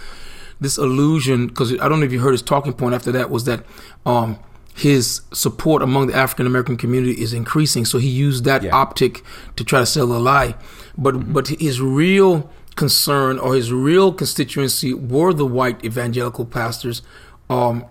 this 0.59 0.77
illusion 0.77 1.47
because 1.47 1.71
I 1.79 1.87
don't 1.89 1.99
know 1.99 2.05
if 2.05 2.11
you 2.11 2.19
heard 2.19 2.31
his 2.33 2.41
talking 2.41 2.73
point 2.73 2.93
after 2.95 3.11
that 3.13 3.29
was 3.29 3.45
that 3.45 3.63
um, 4.05 4.37
his 4.75 5.21
support 5.31 5.81
among 5.81 6.07
the 6.07 6.15
African 6.15 6.45
American 6.45 6.77
community 6.77 7.21
is 7.21 7.33
increasing. 7.33 7.85
So 7.85 7.97
he 7.97 8.09
used 8.09 8.43
that 8.45 8.63
Yeah. 8.63 8.75
optic 8.75 9.23
to 9.55 9.63
try 9.63 9.79
to 9.79 9.85
sell 9.85 10.11
a 10.11 10.19
lie. 10.19 10.55
But 10.97 11.33
but 11.33 11.47
his 11.47 11.81
real 11.81 12.49
concern 12.75 13.39
or 13.39 13.55
his 13.55 13.71
real 13.73 14.13
constituency 14.13 14.93
were 14.93 15.33
the 15.33 15.45
white 15.45 15.83
evangelical 15.83 16.45
pastors. 16.45 17.01
Um, 17.49 17.85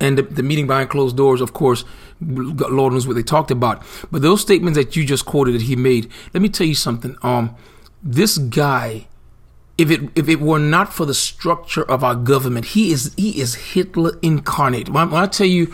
and 0.00 0.18
the, 0.18 0.22
the 0.22 0.42
meeting 0.42 0.66
behind 0.66 0.90
closed 0.90 1.16
doors, 1.16 1.40
of 1.40 1.52
course, 1.52 1.84
Lord 2.20 2.92
knows 2.92 3.06
what 3.06 3.14
they 3.14 3.22
talked 3.22 3.50
about. 3.52 3.82
But 4.10 4.20
those 4.22 4.40
statements 4.40 4.76
that 4.76 4.96
you 4.96 5.04
just 5.04 5.24
quoted 5.26 5.54
that 5.54 5.62
he 5.62 5.76
made, 5.76 6.10
let 6.34 6.42
me 6.42 6.48
tell 6.48 6.66
you 6.66 6.74
something. 6.74 7.16
Um, 7.22 7.54
this 8.02 8.36
guy, 8.38 9.06
if 9.78 9.90
it 9.90 10.00
if 10.14 10.28
it 10.28 10.40
were 10.40 10.58
not 10.58 10.92
for 10.92 11.04
the 11.04 11.14
structure 11.14 11.82
of 11.82 12.02
our 12.02 12.14
government, 12.14 12.66
he 12.66 12.92
is 12.92 13.12
he 13.16 13.40
is 13.40 13.54
Hitler 13.54 14.18
incarnate. 14.22 14.88
When, 14.88 15.10
when 15.10 15.22
I 15.22 15.26
tell 15.26 15.46
you, 15.46 15.72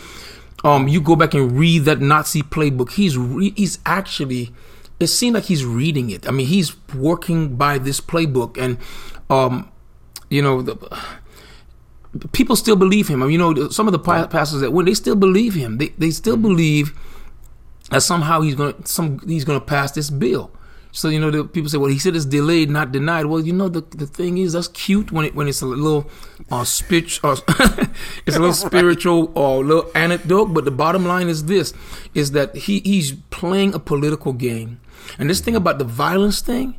um, 0.65 0.89
you 0.89 1.01
go 1.01 1.17
back 1.17 1.35
and 1.35 1.53
read 1.59 1.85
that 1.85 2.01
Nazi 2.01 2.43
playbook. 2.43 2.93
He's 2.93 3.17
re- 3.17 3.55
he's 3.57 3.79
actually. 3.87 4.53
It 5.01 5.09
seems 5.09 5.35
like 5.35 5.45
he's 5.45 5.65
reading 5.65 6.11
it. 6.11 6.29
I 6.29 6.31
mean, 6.31 6.47
he's 6.47 6.77
working 6.95 7.57
by 7.57 7.79
this 7.79 8.01
playbook, 8.01 8.57
and 8.57 8.79
um, 9.31 9.71
you 10.31 10.43
know 10.43 10.63
the 10.63 10.77
people 12.33 12.57
still 12.57 12.77
believe 12.77 13.09
him. 13.09 13.23
I 13.23 13.27
mean, 13.27 13.33
you 13.33 13.39
know, 13.39 13.69
some 13.69 13.89
of 13.89 13.93
the 13.93 13.99
pastors 13.99 14.61
that 14.61 14.73
went, 14.73 14.87
they 14.87 14.95
still 14.95 15.17
believe 15.17 15.55
him. 15.55 15.79
They 15.79 15.89
they 15.99 16.11
still 16.11 16.37
believe 16.37 16.93
that 17.91 18.03
somehow 18.03 18.41
he's 18.41 18.57
to 18.57 18.75
some 18.85 19.21
he's 19.27 19.45
to 19.45 19.65
pass 19.65 19.93
this 19.93 20.11
bill. 20.11 20.51
So 20.95 21.09
you 21.09 21.19
know, 21.19 21.31
the 21.31 21.45
people 21.45 21.71
say, 21.71 21.79
well, 21.79 21.89
he 21.89 21.99
said 21.99 22.15
it's 22.15 22.27
delayed, 22.27 22.69
not 22.69 22.93
denied. 22.93 23.25
Well, 23.25 23.41
you 23.41 23.55
know, 23.55 23.71
the 23.71 23.81
the 23.81 24.07
thing 24.07 24.37
is 24.37 24.53
that's 24.53 24.69
cute 24.69 25.11
when 25.11 25.25
it 25.25 25.35
when 25.35 25.49
it's 25.49 25.63
a 25.63 25.67
little 25.67 26.11
uh, 26.51 26.65
speech 26.65 27.19
or 27.25 27.33
it's 28.27 28.37
a 28.37 28.39
little 28.39 28.53
spiritual 28.69 29.33
or 29.35 29.63
a 29.63 29.67
little 29.67 29.91
anecdote. 29.95 30.53
But 30.53 30.67
the 30.67 30.71
bottom 30.71 31.07
line 31.07 31.29
is 31.29 31.47
this: 31.47 31.73
is 32.13 32.33
that 32.33 32.55
he 32.55 32.81
he's 32.81 33.13
playing 33.31 33.73
a 33.73 33.79
political 33.79 34.35
game, 34.35 34.81
and 35.19 35.31
this 35.31 35.41
thing 35.41 35.57
about 35.57 35.79
the 35.79 35.85
violence 35.85 36.43
thing. 36.43 36.79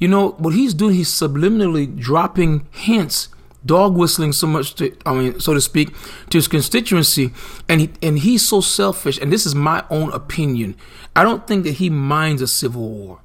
You 0.00 0.08
know 0.08 0.30
what 0.30 0.54
he's 0.54 0.74
doing? 0.74 0.96
He's 0.96 1.10
subliminally 1.10 1.96
dropping 1.96 2.66
hints 2.72 3.28
dog 3.64 3.96
whistling 3.96 4.32
so 4.32 4.46
much 4.46 4.74
to 4.74 4.96
I 5.06 5.14
mean 5.14 5.38
so 5.38 5.54
to 5.54 5.60
speak 5.60 5.94
to 6.30 6.38
his 6.38 6.48
constituency 6.48 7.32
and 7.68 7.80
he 7.80 7.90
and 8.02 8.18
he's 8.18 8.44
so 8.44 8.60
selfish 8.60 9.18
and 9.18 9.32
this 9.32 9.46
is 9.46 9.54
my 9.54 9.84
own 9.88 10.12
opinion 10.12 10.74
I 11.14 11.22
don't 11.22 11.46
think 11.46 11.62
that 11.64 11.74
he 11.74 11.88
minds 11.88 12.42
a 12.42 12.48
civil 12.48 12.88
war 12.88 13.21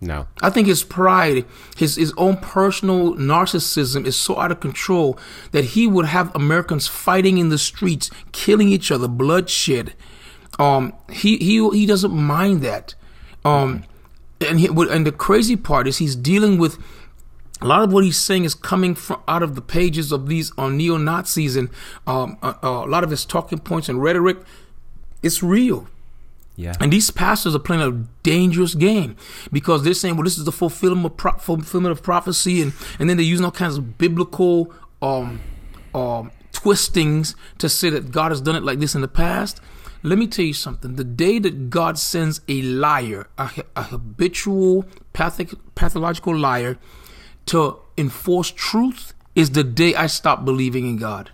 No. 0.00 0.26
I 0.42 0.50
think 0.50 0.66
his 0.66 0.84
pride 0.84 1.46
his 1.76 1.96
his 1.96 2.12
own 2.16 2.36
personal 2.36 3.14
narcissism 3.14 4.06
is 4.06 4.14
so 4.16 4.38
out 4.38 4.52
of 4.52 4.60
control 4.60 5.18
that 5.52 5.64
he 5.64 5.86
would 5.86 6.06
have 6.06 6.34
Americans 6.36 6.86
fighting 6.86 7.38
in 7.38 7.48
the 7.48 7.58
streets 7.58 8.10
killing 8.32 8.68
each 8.68 8.90
other 8.90 9.08
bloodshed 9.08 9.94
um 10.58 10.92
he 11.10 11.38
he 11.38 11.66
he 11.70 11.86
doesn't 11.86 12.12
mind 12.12 12.60
that 12.60 12.94
um 13.44 13.84
and 14.40 14.60
he, 14.60 14.66
and 14.66 15.06
the 15.06 15.12
crazy 15.12 15.56
part 15.56 15.88
is 15.88 15.96
he's 15.96 16.14
dealing 16.14 16.58
with 16.58 16.78
a 17.62 17.66
lot 17.66 17.82
of 17.82 17.92
what 17.92 18.04
he's 18.04 18.18
saying 18.18 18.44
is 18.44 18.54
coming 18.54 18.94
from 18.94 19.22
out 19.26 19.42
of 19.42 19.54
the 19.54 19.62
pages 19.62 20.12
of 20.12 20.28
these 20.28 20.52
uh, 20.58 20.68
neo 20.68 20.98
Nazis 20.98 21.56
and 21.56 21.70
um, 22.06 22.36
uh, 22.42 22.52
uh, 22.62 22.68
a 22.68 22.86
lot 22.86 23.02
of 23.02 23.10
his 23.10 23.24
talking 23.24 23.58
points 23.58 23.88
and 23.88 24.02
rhetoric. 24.02 24.38
It's 25.22 25.42
real. 25.42 25.88
Yeah. 26.56 26.72
And 26.80 26.92
these 26.92 27.10
pastors 27.10 27.54
are 27.54 27.60
playing 27.60 27.82
a 27.82 27.92
dangerous 28.22 28.74
game 28.74 29.16
because 29.52 29.84
they're 29.84 29.94
saying, 29.94 30.16
well, 30.16 30.24
this 30.24 30.38
is 30.38 30.44
the 30.44 30.52
fulfillment 30.52 31.06
of, 31.06 31.16
pro- 31.16 31.38
fulfillment 31.38 31.92
of 31.92 32.02
prophecy. 32.02 32.62
And, 32.62 32.72
and 32.98 33.08
then 33.08 33.18
they're 33.18 33.26
using 33.26 33.44
all 33.44 33.52
kinds 33.52 33.76
of 33.76 33.98
biblical 33.98 34.72
um, 35.02 35.40
um, 35.94 36.30
twistings 36.52 37.36
to 37.58 37.68
say 37.68 37.90
that 37.90 38.10
God 38.10 38.32
has 38.32 38.40
done 38.40 38.56
it 38.56 38.62
like 38.62 38.78
this 38.78 38.94
in 38.94 39.02
the 39.02 39.08
past. 39.08 39.60
Let 40.02 40.18
me 40.18 40.26
tell 40.26 40.44
you 40.44 40.54
something. 40.54 40.96
The 40.96 41.04
day 41.04 41.38
that 41.40 41.68
God 41.68 41.98
sends 41.98 42.40
a 42.48 42.62
liar, 42.62 43.28
a, 43.36 43.50
a 43.74 43.82
habitual 43.82 44.86
pathic, 45.12 45.52
pathological 45.74 46.34
liar, 46.34 46.78
to 47.46 47.78
enforce 47.98 48.50
truth 48.50 49.12
is 49.34 49.50
the 49.50 49.64
day 49.64 49.94
I 49.94 50.06
stop 50.06 50.44
believing 50.44 50.86
in 50.86 50.96
God. 50.96 51.30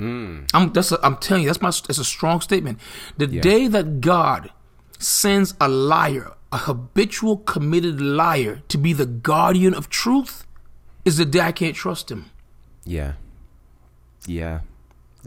Mm. 0.00 0.48
I'm 0.54 0.72
that's 0.72 0.92
a, 0.92 0.98
I'm 1.06 1.16
telling 1.18 1.42
you 1.44 1.48
that's 1.50 1.60
my 1.60 1.68
that's 1.70 1.98
a 1.98 2.04
strong 2.04 2.40
statement. 2.40 2.78
The 3.18 3.26
day 3.42 3.68
that 3.68 4.00
God 4.00 4.50
sends 4.98 5.54
a 5.60 5.68
liar, 5.68 6.32
a 6.52 6.58
habitual 6.58 7.36
committed 7.38 8.00
liar, 8.00 8.62
to 8.68 8.78
be 8.78 8.92
the 8.92 9.06
guardian 9.06 9.74
of 9.74 9.88
truth, 9.90 10.46
is 11.04 11.16
the 11.18 11.24
day 11.26 11.40
I 11.40 11.52
can't 11.52 11.76
trust 11.76 12.10
him. 12.10 12.30
Yeah. 12.84 13.12
Yeah. 14.26 14.60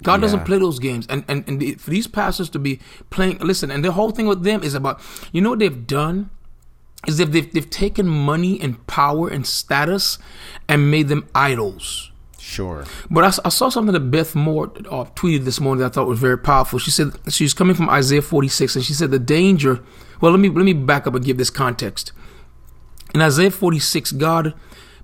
God 0.02 0.22
doesn't 0.22 0.46
play 0.46 0.58
those 0.58 0.80
games, 0.80 1.06
and 1.08 1.24
and 1.28 1.44
and 1.48 1.60
the- 1.60 1.76
for 1.76 1.92
these 1.92 2.08
pastors 2.08 2.50
to 2.50 2.60
be 2.60 2.80
playing, 3.12 3.38
listen, 3.40 3.70
and 3.70 3.86
the 3.86 3.92
whole 3.92 4.10
thing 4.12 4.26
with 4.26 4.42
them 4.44 4.64
is 4.64 4.74
about, 4.74 5.00
you 5.32 5.40
know 5.42 5.52
what 5.52 5.60
they've 5.60 5.86
done, 5.86 6.32
is 7.08 7.20
if 7.20 7.32
they've 7.32 7.52
they've 7.54 7.70
taken 7.70 8.08
money 8.08 8.60
and 8.60 8.86
power 8.88 9.30
and 9.30 9.46
status, 9.46 10.18
and 10.68 10.90
made 10.90 11.10
them 11.10 11.28
idols. 11.36 12.12
Sure. 12.44 12.84
But 13.10 13.24
I 13.24 13.50
saw 13.50 13.70
something 13.70 13.94
that 13.94 14.12
Beth 14.12 14.36
Moore 14.36 14.66
uh, 14.92 15.06
tweeted 15.16 15.46
this 15.46 15.62
morning 15.62 15.80
that 15.80 15.94
I 15.94 15.94
thought 15.94 16.08
was 16.08 16.20
very 16.20 16.38
powerful. 16.38 16.78
She 16.78 16.92
said 16.92 17.14
she's 17.30 17.54
coming 17.54 17.74
from 17.74 17.90
Isaiah 17.90 18.22
46, 18.22 18.76
and 18.76 18.84
she 18.84 18.92
said 18.92 19.12
the 19.12 19.18
danger. 19.18 19.82
Well, 20.20 20.34
let 20.34 20.42
me 20.42 20.50
let 20.50 20.66
me 20.66 20.74
back 20.74 21.08
up 21.08 21.16
and 21.16 21.24
give 21.24 21.38
this 21.38 21.50
context. 21.50 22.12
In 23.16 23.22
Isaiah 23.22 23.50
46, 23.50 24.12
God 24.14 24.54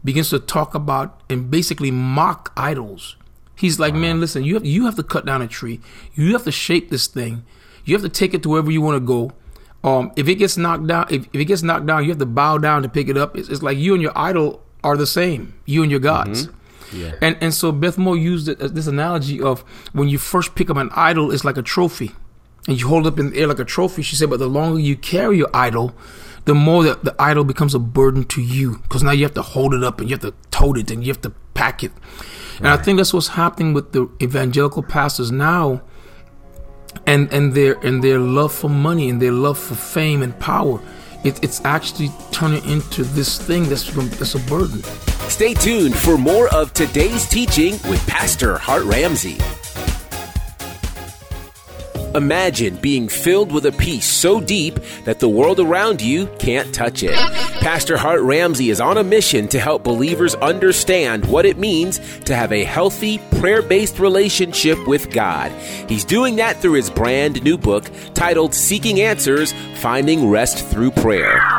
begins 0.04 0.30
to 0.32 0.40
talk 0.40 0.76
about 0.76 1.22
and 1.30 1.50
basically 1.50 1.92
mock 1.92 2.52
idols. 2.58 3.16
He's 3.56 3.80
like, 3.80 3.94
man, 3.94 4.20
listen, 4.20 4.44
you 4.44 4.56
have 4.56 4.66
you 4.66 4.84
have 4.84 4.98
to 4.98 5.04
cut 5.04 5.26
down 5.26 5.42
a 5.42 5.48
tree. 5.48 5.80
You 6.16 6.34
have 6.34 6.44
to 6.44 6.52
shape 6.52 6.90
this 6.90 7.08
thing. 7.08 7.46
You 7.86 7.96
have 7.96 8.04
to 8.04 8.10
take 8.10 8.34
it 8.34 8.44
to 8.44 8.50
wherever 8.50 8.70
you 8.70 8.82
want 8.82 8.98
to 8.98 9.06
go. 9.06 9.32
Um, 9.82 10.12
if 10.18 10.28
it 10.28 10.36
gets 10.36 10.58
knocked 10.58 10.88
down, 10.88 11.08
if, 11.10 11.26
if 11.32 11.40
it 11.40 11.46
gets 11.46 11.64
knocked 11.64 11.86
down, 11.86 12.04
you 12.04 12.10
have 12.10 12.20
to 12.20 12.26
bow 12.26 12.58
down 12.58 12.84
to 12.84 12.90
pick 12.90 13.08
it 13.08 13.16
up. 13.16 13.38
It's, 13.38 13.48
it's 13.48 13.64
like 13.64 13.78
you 13.78 13.94
and 13.94 14.04
your 14.04 14.12
idol 14.14 14.62
are 14.84 14.98
the 14.98 15.08
same. 15.08 15.54
You 15.66 15.84
and 15.84 15.90
your 15.90 16.02
gods. 16.02 16.50
Yeah. 16.94 17.14
And 17.22 17.38
and 17.42 17.54
so 17.54 17.72
Beth 17.72 17.98
Moore 17.98 18.18
used 18.18 18.50
uh, 18.50 18.68
this 18.68 18.88
analogy 18.88 19.42
of 19.42 19.62
when 19.94 20.10
you 20.10 20.18
first 20.18 20.56
pick 20.56 20.70
up 20.70 20.78
an 20.78 20.90
idol, 20.96 21.32
it's 21.32 21.46
like 21.46 21.58
a 21.58 21.62
trophy, 21.62 22.12
and 22.68 22.80
you 22.80 22.88
hold 22.88 23.06
it 23.06 23.14
up 23.14 23.20
in 23.20 23.32
the 23.32 23.40
air 23.40 23.48
like 23.48 23.60
a 23.60 23.66
trophy. 23.66 24.02
She 24.02 24.16
said, 24.16 24.30
but 24.30 24.40
the 24.40 24.48
longer 24.48 24.80
you 24.80 24.96
carry 24.96 25.38
your 25.38 25.50
idol, 25.54 25.96
the 26.46 26.56
more 26.56 26.84
that 26.84 27.04
the 27.04 27.16
idol 27.20 27.44
becomes 27.44 27.76
a 27.76 27.80
burden 27.80 28.24
to 28.26 28.42
you 28.42 28.80
because 28.80 29.04
now 29.04 29.12
you 29.12 29.24
have 29.24 29.34
to 29.36 29.42
hold 29.42 29.74
it 29.74 29.84
up 29.84 30.00
and 30.00 30.10
you 30.10 30.16
have 30.16 30.22
to 30.22 30.34
tote 30.52 30.78
it 30.78 30.92
and 30.92 31.04
you 31.04 31.12
have 31.12 31.22
to 31.22 31.32
pack 31.54 31.84
it. 31.84 31.92
And 32.58 32.68
I 32.68 32.78
think 32.78 32.98
that's 32.98 33.14
what's 33.14 33.30
happening 33.30 33.74
with 33.74 33.94
the 33.94 34.10
evangelical 34.22 34.84
pastors 34.84 35.32
now 35.32 35.82
and 37.06 37.32
and 37.32 37.54
their 37.54 37.74
and 37.86 38.04
their 38.04 38.20
love 38.20 38.54
for 38.54 38.70
money 38.70 39.10
and 39.10 39.22
their 39.22 39.32
love 39.32 39.58
for 39.58 39.76
fame 39.76 40.22
and 40.22 40.38
power. 40.40 40.82
It, 41.24 41.44
it's 41.44 41.64
actually 41.66 42.10
turning 42.32 42.64
into 42.66 43.04
this 43.04 43.38
thing 43.42 43.68
that's 43.68 43.92
that's 44.18 44.36
a 44.36 44.40
burden. 44.50 44.82
Stay 45.30 45.54
tuned 45.54 45.96
for 45.96 46.18
more 46.18 46.48
of 46.54 46.74
today's 46.74 47.28
teaching 47.28 47.74
with 47.90 48.06
Pastor 48.08 48.58
Hart 48.58 48.84
Ramsey. 48.84 49.38
Imagine 52.16 52.76
being 52.78 53.08
filled 53.08 53.52
with 53.52 53.66
a 53.66 53.72
peace 53.72 54.08
so 54.08 54.42
deep 54.42 54.80
that 55.04 55.20
the 55.20 55.30
world 55.30 55.60
around 55.60 56.02
you 56.02 56.28
can't 56.40 56.74
touch 56.74 57.04
it. 57.04 57.49
Pastor 57.60 57.98
Hart 57.98 58.22
Ramsey 58.22 58.70
is 58.70 58.80
on 58.80 58.98
a 58.98 59.04
mission 59.04 59.50
to 59.50 59.60
help 59.60 59.84
believers 59.84 60.34
understand 60.36 61.26
what 61.26 61.46
it 61.46 61.58
means 61.58 62.00
to 62.22 62.34
have 62.34 62.54
a 62.54 62.64
healthy, 62.64 63.18
prayer 63.40 63.62
based 63.62 64.00
relationship 64.00 64.88
with 64.88 65.12
God. 65.12 65.52
He's 65.90 66.06
doing 66.06 66.38
that 66.38 66.58
through 66.58 66.74
his 66.74 66.90
brand 66.90 67.44
new 67.44 67.58
book 67.58 67.92
titled 68.14 68.54
Seeking 68.54 69.02
Answers 69.02 69.54
Finding 69.76 70.30
Rest 70.30 70.66
Through 70.68 70.92
Prayer. 70.92 71.59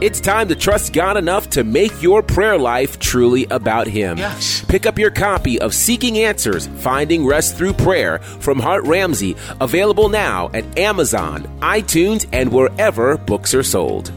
It's 0.00 0.20
time 0.20 0.46
to 0.46 0.54
trust 0.54 0.92
God 0.92 1.16
enough 1.16 1.50
to 1.50 1.64
make 1.64 2.02
your 2.02 2.22
prayer 2.22 2.56
life 2.56 3.00
truly 3.00 3.46
about 3.50 3.88
Him. 3.88 4.16
Yes. 4.16 4.64
Pick 4.66 4.86
up 4.86 4.96
your 4.96 5.10
copy 5.10 5.60
of 5.60 5.74
Seeking 5.74 6.18
Answers 6.18 6.68
Finding 6.68 7.26
Rest 7.26 7.56
Through 7.56 7.72
Prayer 7.72 8.20
from 8.20 8.60
Hart 8.60 8.84
Ramsey, 8.84 9.34
available 9.60 10.08
now 10.08 10.50
at 10.54 10.78
Amazon, 10.78 11.42
iTunes, 11.58 12.28
and 12.32 12.52
wherever 12.52 13.16
books 13.16 13.54
are 13.54 13.64
sold. 13.64 14.12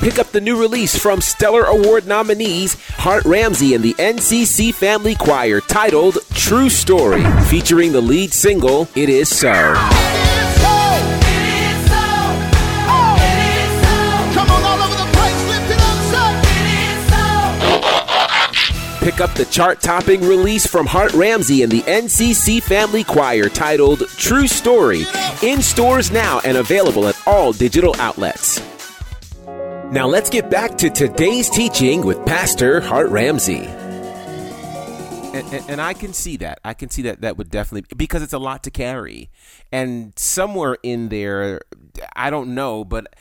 Pick 0.00 0.20
up 0.20 0.28
the 0.28 0.40
new 0.40 0.60
release 0.60 0.96
from 0.96 1.20
Stellar 1.20 1.64
Award 1.64 2.06
nominees 2.06 2.76
Hart 2.90 3.24
Ramsey 3.24 3.74
and 3.74 3.82
the 3.82 3.94
NCC 3.94 4.72
Family 4.72 5.16
Choir 5.16 5.60
titled 5.60 6.18
True 6.34 6.70
Story, 6.70 7.24
featuring 7.48 7.90
the 7.90 8.00
lead 8.00 8.32
single 8.32 8.88
It 8.94 9.08
Is 9.08 9.28
So. 9.28 9.74
Pick 19.00 19.22
up 19.22 19.32
the 19.32 19.46
chart 19.46 19.80
topping 19.80 20.20
release 20.20 20.66
from 20.66 20.84
Hart 20.84 21.14
Ramsey 21.14 21.62
and 21.62 21.72
the 21.72 21.80
NCC 21.80 22.62
Family 22.62 23.02
Choir 23.02 23.48
titled 23.48 24.06
True 24.18 24.46
Story, 24.46 25.06
in 25.42 25.62
stores 25.62 26.10
now 26.10 26.42
and 26.44 26.58
available 26.58 27.08
at 27.08 27.18
all 27.26 27.54
digital 27.54 27.96
outlets. 27.98 28.60
Now 29.90 30.06
let's 30.06 30.28
get 30.28 30.50
back 30.50 30.76
to 30.78 30.90
today's 30.90 31.48
teaching 31.48 32.04
with 32.04 32.26
Pastor 32.26 32.82
Hart 32.82 33.08
Ramsey. 33.08 33.64
And, 35.32 35.54
and, 35.54 35.70
and, 35.70 35.80
I 35.80 35.94
can 35.94 36.12
see 36.12 36.36
that. 36.36 36.60
I 36.62 36.74
can 36.74 36.90
see 36.90 37.00
that 37.02 37.22
that 37.22 37.38
would 37.38 37.48
definitely 37.48 37.86
because 37.96 38.22
it's 38.22 38.34
a 38.34 38.38
lot 38.38 38.64
to 38.64 38.70
carry, 38.70 39.30
and 39.72 40.12
somewhere 40.18 40.76
in 40.82 41.08
there, 41.08 41.62
I 42.16 42.28
don't 42.28 42.54
know, 42.54 42.84
but 42.84 43.14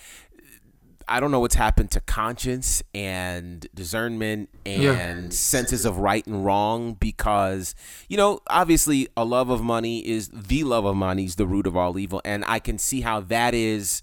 I 1.10 1.20
don't 1.20 1.32
know 1.32 1.40
what's 1.40 1.56
happened 1.56 1.92
to 1.92 2.02
conscience 2.02 2.84
and 2.94 3.68
discernment 3.74 4.50
and 4.66 4.84
yeah. 4.84 5.30
senses 5.30 5.86
of 5.86 5.98
right 5.98 6.26
and 6.28 6.46
wrong 6.46 6.94
because 6.94 7.76
you 8.08 8.16
know 8.16 8.42
obviously 8.48 9.08
a 9.18 9.26
love 9.26 9.50
of 9.50 9.62
money 9.62 10.08
is 10.08 10.30
the 10.30 10.64
love 10.64 10.86
of 10.86 10.96
money 10.96 11.26
is 11.26 11.36
the 11.36 11.48
root 11.48 11.68
of 11.68 11.76
all 11.76 11.98
evil, 11.98 12.22
and 12.24 12.46
I 12.48 12.60
can 12.60 12.78
see 12.78 13.02
how 13.02 13.20
that 13.22 13.54
is 13.54 14.02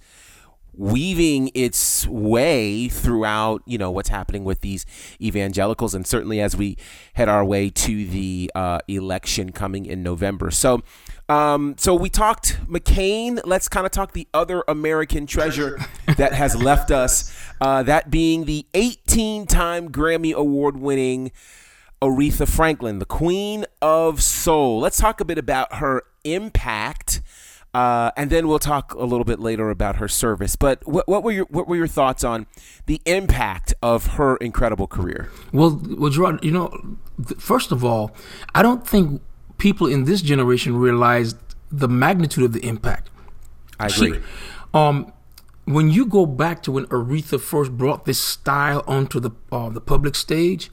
weaving 0.76 1.50
its 1.54 2.06
way 2.06 2.88
throughout, 2.88 3.62
you 3.64 3.78
know, 3.78 3.90
what's 3.90 4.10
happening 4.10 4.44
with 4.44 4.60
these 4.60 4.84
evangelicals, 5.20 5.94
and 5.94 6.06
certainly 6.06 6.40
as 6.40 6.54
we 6.54 6.76
head 7.14 7.28
our 7.28 7.44
way 7.44 7.70
to 7.70 8.06
the 8.06 8.50
uh, 8.54 8.78
election 8.86 9.52
coming 9.52 9.86
in 9.86 10.02
November. 10.02 10.50
So, 10.50 10.82
um, 11.28 11.74
so 11.78 11.94
we 11.94 12.08
talked 12.08 12.58
McCain. 12.66 13.40
Let's 13.44 13.68
kind 13.68 13.86
of 13.86 13.92
talk 13.92 14.12
the 14.12 14.28
other 14.32 14.62
American 14.68 15.26
treasure 15.26 15.78
that 16.16 16.32
has 16.32 16.56
left 16.56 16.90
us. 16.90 17.32
Uh, 17.60 17.82
that 17.82 18.10
being 18.10 18.44
the 18.44 18.66
18-time 18.74 19.90
Grammy 19.90 20.32
Award-winning 20.32 21.32
Aretha 22.02 22.48
Franklin, 22.48 22.98
the 22.98 23.06
Queen 23.06 23.64
of 23.80 24.22
Soul. 24.22 24.80
Let's 24.80 24.98
talk 24.98 25.20
a 25.20 25.24
bit 25.24 25.38
about 25.38 25.76
her 25.76 26.02
impact 26.24 27.22
uh, 27.76 28.10
and 28.16 28.30
then 28.30 28.48
we'll 28.48 28.58
talk 28.58 28.94
a 28.94 29.04
little 29.04 29.24
bit 29.24 29.38
later 29.38 29.68
about 29.68 29.96
her 29.96 30.08
service. 30.08 30.56
But 30.56 30.86
what, 30.88 31.06
what, 31.06 31.22
were 31.22 31.30
your 31.30 31.44
what 31.50 31.68
were 31.68 31.76
your 31.76 31.86
thoughts 31.86 32.24
on 32.24 32.46
the 32.86 33.02
impact 33.04 33.74
of 33.82 34.14
her 34.14 34.38
incredible 34.38 34.86
career? 34.86 35.28
Well, 35.52 35.78
well, 35.98 36.10
Gerard, 36.10 36.42
you 36.42 36.52
know, 36.52 36.96
first 37.38 37.72
of 37.72 37.84
all, 37.84 38.16
I 38.54 38.62
don't 38.62 38.86
think 38.86 39.20
people 39.58 39.86
in 39.86 40.04
this 40.04 40.22
generation 40.22 40.76
realized 40.76 41.36
the 41.70 41.88
magnitude 41.88 42.44
of 42.44 42.52
the 42.52 42.66
impact. 42.66 43.10
I 43.78 43.86
agree. 43.86 44.14
She, 44.14 44.20
um, 44.74 45.12
when 45.64 45.90
you 45.90 46.06
go 46.06 46.26
back 46.26 46.62
to 46.62 46.72
when 46.72 46.86
Aretha 46.86 47.40
first 47.40 47.72
brought 47.72 48.04
this 48.04 48.20
style 48.20 48.84
onto 48.86 49.18
the 49.18 49.30
uh, 49.50 49.68
the 49.68 49.80
public 49.80 50.14
stage, 50.14 50.70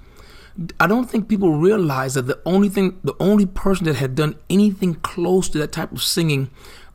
I 0.80 0.88
don't 0.88 1.10
think 1.10 1.28
people 1.28 1.54
realize 1.54 2.14
that 2.14 2.24
the 2.24 2.40
only 2.46 2.70
thing, 2.70 3.00
the 3.04 3.16
only 3.20 3.46
person 3.46 3.86
that 3.86 3.96
had 3.96 4.16
done 4.16 4.36
anything 4.50 4.96
close 4.96 5.50
to 5.50 5.58
that 5.58 5.72
type 5.72 5.92
of 5.92 6.04
singing 6.04 6.52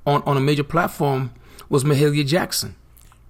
on, 0.06 0.22
on 0.22 0.36
a 0.36 0.40
major 0.40 0.64
platform 0.64 1.32
was 1.68 1.84
Mahalia 1.84 2.24
Jackson. 2.26 2.76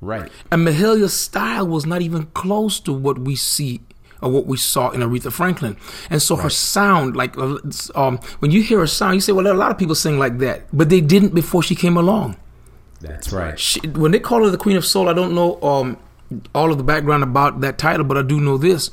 Right. 0.00 0.30
And 0.52 0.66
Mahalia's 0.66 1.14
style 1.14 1.66
was 1.66 1.86
not 1.86 2.02
even 2.02 2.26
close 2.26 2.78
to 2.80 2.92
what 2.92 3.18
we 3.18 3.34
see 3.36 3.80
or 4.20 4.30
what 4.30 4.46
we 4.46 4.56
saw 4.56 4.90
in 4.90 5.00
Aretha 5.00 5.32
Franklin. 5.32 5.76
And 6.10 6.20
so 6.20 6.34
right. 6.34 6.44
her 6.44 6.50
sound, 6.50 7.16
like 7.16 7.36
uh, 7.38 7.58
um, 7.94 8.18
when 8.40 8.50
you 8.50 8.62
hear 8.62 8.80
her 8.80 8.86
sound, 8.86 9.14
you 9.14 9.20
say, 9.20 9.32
well, 9.32 9.46
a 9.46 9.54
lot 9.54 9.70
of 9.70 9.78
people 9.78 9.94
sing 9.94 10.18
like 10.18 10.38
that, 10.38 10.66
but 10.72 10.88
they 10.88 11.00
didn't 11.00 11.34
before 11.34 11.62
she 11.62 11.74
came 11.74 11.96
along. 11.96 12.36
That's 13.00 13.32
right. 13.32 13.58
She, 13.58 13.80
when 13.80 14.10
they 14.10 14.18
call 14.18 14.44
her 14.44 14.50
the 14.50 14.58
Queen 14.58 14.76
of 14.76 14.84
Soul, 14.84 15.08
I 15.08 15.12
don't 15.12 15.34
know 15.34 15.60
um, 15.62 15.96
all 16.54 16.72
of 16.72 16.78
the 16.78 16.84
background 16.84 17.22
about 17.22 17.60
that 17.60 17.78
title, 17.78 18.04
but 18.04 18.16
I 18.16 18.22
do 18.22 18.40
know 18.40 18.56
this. 18.56 18.90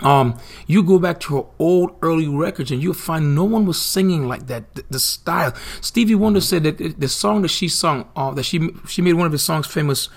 Um, 0.00 0.38
you 0.66 0.84
go 0.84 0.98
back 0.98 1.18
to 1.20 1.36
her 1.38 1.44
old 1.58 1.96
early 2.02 2.28
records 2.28 2.70
and 2.70 2.80
you'll 2.80 2.94
find 2.94 3.34
no 3.34 3.44
one 3.44 3.66
was 3.66 3.80
singing 3.80 4.28
like 4.28 4.46
that. 4.46 4.74
The, 4.74 4.84
the 4.90 5.00
style. 5.00 5.52
Stevie 5.80 6.14
Wonder 6.14 6.40
said 6.40 6.62
that 6.64 7.00
the 7.00 7.08
song 7.08 7.42
that 7.42 7.48
she 7.48 7.68
sung, 7.68 8.08
uh, 8.14 8.30
that 8.32 8.44
she 8.44 8.70
she 8.86 9.02
made 9.02 9.14
one 9.14 9.26
of 9.26 9.32
his 9.32 9.42
songs 9.42 9.66
famous, 9.66 10.08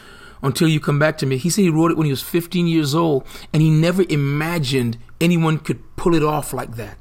"Until 0.41 0.67
You 0.67 0.79
Come 0.79 0.99
Back 0.99 1.17
to 1.19 1.25
Me." 1.25 1.37
He 1.37 1.49
said 1.49 1.61
he 1.61 1.69
wrote 1.69 1.91
it 1.91 1.97
when 1.97 2.05
he 2.05 2.11
was 2.11 2.21
15 2.21 2.67
years 2.67 2.95
old, 2.95 3.25
and 3.53 3.61
he 3.61 3.69
never 3.69 4.03
imagined 4.09 4.97
anyone 5.19 5.57
could 5.57 5.95
pull 5.95 6.15
it 6.15 6.23
off 6.23 6.53
like 6.53 6.75
that. 6.75 6.97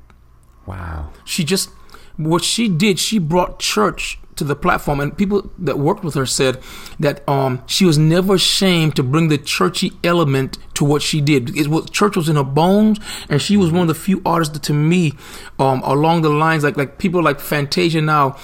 Wow. 0.67 1.11
She 1.25 1.45
just 1.45 1.71
what 2.17 2.45
she 2.45 2.69
did. 2.69 2.99
She 2.99 3.19
brought 3.19 3.59
church 3.59 4.19
to 4.37 4.45
the 4.45 4.57
platform, 4.57 5.01
and 5.01 5.17
people 5.17 5.51
that 5.59 5.79
worked 5.79 6.03
with 6.03 6.15
her 6.15 6.27
said 6.27 6.59
that 6.99 7.27
um, 7.29 7.63
she 7.67 7.85
was 7.85 7.99
never 7.99 8.35
ashamed 8.35 8.97
to 8.97 9.03
bring 9.03 9.29
the 9.29 9.39
churchy 9.39 9.93
element 10.03 10.59
to 10.75 10.85
what 10.85 11.03
she 11.03 11.21
did. 11.21 11.57
It 11.57 11.69
was 11.69 11.91
church 11.91 12.17
was 12.17 12.29
in 12.29 12.37
her 12.37 12.45
bones, 12.45 12.99
and 13.29 13.41
she 13.41 13.57
was 13.57 13.71
one 13.71 13.83
of 13.83 13.89
the 13.89 13.95
few 13.95 14.23
artists 14.25 14.55
that, 14.55 14.63
to 14.65 14.73
me, 14.73 15.13
um, 15.59 15.83
along 15.85 16.23
the 16.23 16.31
lines 16.31 16.65
like 16.65 16.77
like 16.77 16.99
people 16.99 17.23
like 17.23 17.39
Fantasia 17.39 18.01
now 18.01 18.37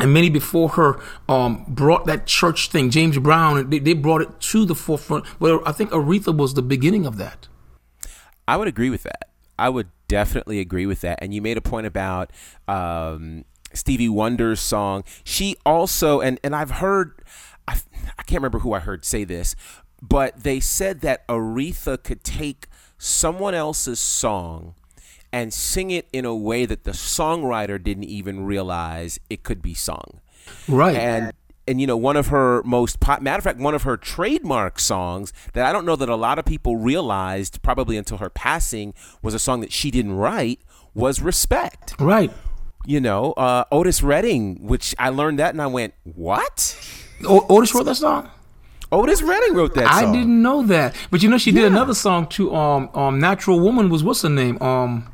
and 0.00 0.12
many 0.12 0.30
before 0.30 0.70
her 0.70 1.00
um, 1.28 1.64
brought 1.68 2.06
that 2.06 2.26
church 2.26 2.70
thing. 2.70 2.90
James 2.90 3.18
Brown, 3.18 3.70
they, 3.70 3.78
they 3.78 3.94
brought 3.94 4.22
it 4.22 4.40
to 4.40 4.64
the 4.64 4.74
forefront. 4.74 5.24
Well, 5.40 5.60
I 5.66 5.72
think 5.72 5.90
Aretha 5.90 6.36
was 6.36 6.54
the 6.54 6.62
beginning 6.62 7.06
of 7.06 7.16
that. 7.18 7.48
I 8.48 8.56
would 8.56 8.68
agree 8.68 8.90
with 8.90 9.02
that. 9.04 9.30
I 9.58 9.68
would 9.68 9.88
definitely 10.08 10.58
agree 10.58 10.86
with 10.86 11.02
that. 11.02 11.18
And 11.22 11.34
you 11.34 11.42
made 11.42 11.56
a 11.56 11.60
point 11.60 11.86
about 11.86 12.32
um, 12.66 13.44
Stevie 13.72 14.08
Wonder's 14.08 14.60
song. 14.60 15.04
She 15.22 15.56
also, 15.64 16.20
and, 16.20 16.40
and 16.42 16.56
I've 16.56 16.72
heard, 16.72 17.22
I, 17.68 17.78
I 18.18 18.22
can't 18.22 18.40
remember 18.40 18.60
who 18.60 18.72
I 18.72 18.80
heard 18.80 19.04
say 19.04 19.24
this, 19.24 19.54
but 20.00 20.42
they 20.42 20.60
said 20.60 21.02
that 21.02 21.28
Aretha 21.28 22.02
could 22.02 22.24
take 22.24 22.66
someone 22.96 23.54
else's 23.54 24.00
song 24.00 24.74
and 25.32 25.52
sing 25.52 25.90
it 25.90 26.08
in 26.12 26.24
a 26.24 26.34
way 26.34 26.66
that 26.66 26.84
the 26.84 26.90
songwriter 26.92 27.82
didn't 27.82 28.04
even 28.04 28.44
realize 28.44 29.20
it 29.28 29.42
could 29.42 29.62
be 29.62 29.74
sung. 29.74 30.20
Right. 30.68 30.96
And 30.96 31.32
and 31.68 31.80
you 31.80 31.86
know 31.86 31.96
one 31.96 32.16
of 32.16 32.28
her 32.28 32.62
most 32.64 33.00
pop, 33.00 33.22
matter 33.22 33.38
of 33.38 33.44
fact 33.44 33.58
one 33.58 33.74
of 33.74 33.84
her 33.84 33.96
trademark 33.96 34.80
songs 34.80 35.32
that 35.52 35.64
I 35.64 35.72
don't 35.72 35.86
know 35.86 35.96
that 35.96 36.08
a 36.08 36.16
lot 36.16 36.38
of 36.38 36.44
people 36.44 36.76
realized 36.76 37.62
probably 37.62 37.96
until 37.96 38.18
her 38.18 38.30
passing 38.30 38.94
was 39.22 39.34
a 39.34 39.38
song 39.38 39.60
that 39.60 39.72
she 39.72 39.90
didn't 39.90 40.14
write 40.14 40.60
was 40.94 41.20
Respect. 41.20 41.94
Right. 42.00 42.32
You 42.86 43.00
know, 43.00 43.32
uh, 43.32 43.64
Otis 43.70 44.02
Redding, 44.02 44.66
which 44.66 44.94
I 44.98 45.10
learned 45.10 45.38
that 45.38 45.50
and 45.50 45.60
I 45.60 45.66
went, 45.66 45.94
"What?" 46.02 46.76
O- 47.28 47.46
Otis 47.48 47.74
wrote 47.74 47.84
that 47.84 47.96
song. 47.96 48.30
Otis 48.92 49.22
Redding 49.22 49.54
wrote 49.54 49.74
that 49.74 49.86
I 49.86 50.10
didn't 50.12 50.42
know 50.42 50.62
that. 50.64 50.94
But 51.10 51.22
you 51.22 51.28
know, 51.30 51.38
she 51.38 51.52
did 51.52 51.60
Yeah. 51.62 51.66
another 51.68 51.94
song 51.94 52.26
too. 52.26 52.54
Um, 52.54 52.90
um, 52.94 53.20
Natural 53.20 53.60
Woman 53.60 53.88
was 53.88 54.02
what's 54.02 54.22
her 54.22 54.28
name? 54.28 54.60
Um, 54.62 55.12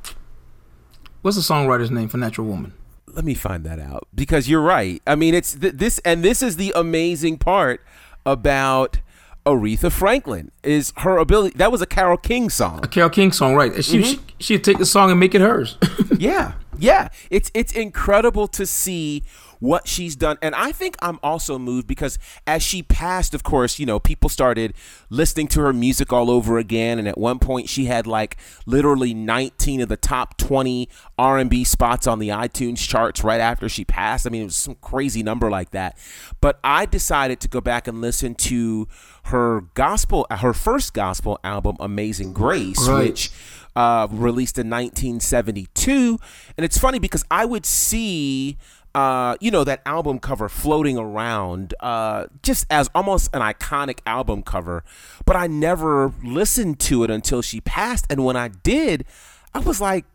what's 1.23 1.37
the 1.37 1.43
songwriter's 1.43 1.91
name 1.91 2.09
for 2.09 2.17
Natural 2.19 2.47
Woman? 2.47 2.73
let 3.15 3.25
me 3.25 3.33
find 3.33 3.65
that 3.65 3.79
out 3.81 4.07
because 4.15 4.47
you're 4.47 4.61
right. 4.61 5.01
I 5.07 5.15
mean, 5.15 5.33
it's 5.33 5.55
th- 5.55 5.73
this, 5.77 5.99
and 6.05 6.23
this 6.23 6.43
is 6.43 6.57
the 6.57 6.71
amazing 6.77 7.39
part 7.39 7.83
about 8.27 8.99
Aretha 9.47 9.91
Franklin 9.91 10.51
is 10.63 10.93
her 10.99 11.17
ability. 11.17 11.57
That 11.57 11.73
was 11.73 11.81
a 11.81 11.87
Carole 11.87 12.19
King 12.19 12.51
song. 12.51 12.81
A 12.83 12.89
Carole 12.89 13.09
King 13.09 13.33
song, 13.33 13.55
right? 13.55 13.83
She, 13.83 14.03
she 14.03 14.21
she'd 14.39 14.65
take 14.65 14.77
the 14.77 14.85
song 14.85 15.11
and 15.11 15.19
make 15.19 15.35
it 15.35 15.41
hers. 15.41 15.79
yeah, 16.19 16.55
yeah. 16.79 17.09
It's 17.31 17.51
it's 17.55 17.73
incredible 17.73 18.49
to 18.49 18.67
see 18.67 19.23
what 19.59 19.87
she's 19.89 20.17
done, 20.17 20.37
and 20.43 20.55
I 20.55 20.73
think 20.73 20.97
I'm 21.01 21.19
also 21.23 21.59
moved 21.59 21.87
because 21.87 22.19
as 22.47 22.63
she 22.63 22.83
passed, 22.83 23.35
of 23.35 23.43
course, 23.43 23.79
you 23.79 23.87
know, 23.87 23.99
people 23.99 24.29
started 24.29 24.75
listening 25.11 25.49
to 25.49 25.61
her 25.61 25.73
music 25.73 26.13
all 26.13 26.31
over 26.31 26.59
again, 26.59 26.99
and 26.99 27.07
at 27.09 27.17
one 27.19 27.39
point 27.39 27.69
she 27.69 27.87
had 27.87 28.07
like 28.07 28.37
literally 28.67 29.15
19 29.15 29.81
of 29.81 29.89
the 29.89 29.97
top 29.97 30.37
20 30.37 30.89
R&B 31.19 31.65
spots 31.65 32.07
on 32.07 32.19
the 32.19 32.29
iTunes 32.29 32.79
charts 32.79 33.25
right 33.25 33.41
after 33.41 33.69
she 33.69 33.85
passed. 33.85 34.27
I 34.27 34.31
mean, 34.31 34.43
it 34.43 34.47
was 34.47 34.57
some 34.57 34.77
crazy 34.77 35.23
number 35.23 35.51
like 35.51 35.71
that. 35.71 35.97
But 36.41 36.59
I 36.63 36.87
decided 36.87 37.41
to 37.41 37.49
go 37.49 37.61
back 37.61 37.87
and 37.89 38.01
listen 38.01 38.35
to 38.37 38.87
her 39.25 39.63
gospel, 39.75 40.27
her 40.31 40.53
first 40.53 40.95
gospel 40.95 41.39
album, 41.43 41.77
Amazing 41.81 42.33
Grace, 42.33 42.87
Right. 42.89 43.09
which 43.09 43.31
uh, 43.75 44.07
released 44.11 44.59
in 44.59 44.71
1972. 44.71 46.19
And 46.57 46.65
it's 46.65 46.79
funny 46.79 46.99
because 46.99 47.25
I 47.31 47.45
would 47.45 47.67
see, 47.67 48.57
uh, 48.97 49.37
you 49.41 49.51
know, 49.51 49.63
that 49.63 49.83
album 49.85 50.19
cover 50.19 50.49
floating 50.49 50.97
around 50.97 51.75
uh, 51.81 52.25
just 52.43 52.67
as 52.71 52.89
almost 52.95 53.29
an 53.35 53.43
iconic 53.43 53.99
album 54.07 54.43
cover, 54.43 54.83
but 55.27 55.37
I 55.37 55.47
never 55.49 56.15
listened 56.25 56.81
to 56.81 57.05
it 57.05 57.11
until 57.11 57.43
she 57.43 57.61
passed. 57.61 58.07
And 58.09 58.25
when 58.25 58.37
I 58.37 58.49
did, 58.49 59.05
I 59.53 59.59
was 59.59 59.83
like, 59.83 60.07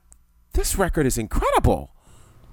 this 0.54 0.80
record 0.80 1.06
is 1.06 1.20
incredible. 1.20 1.91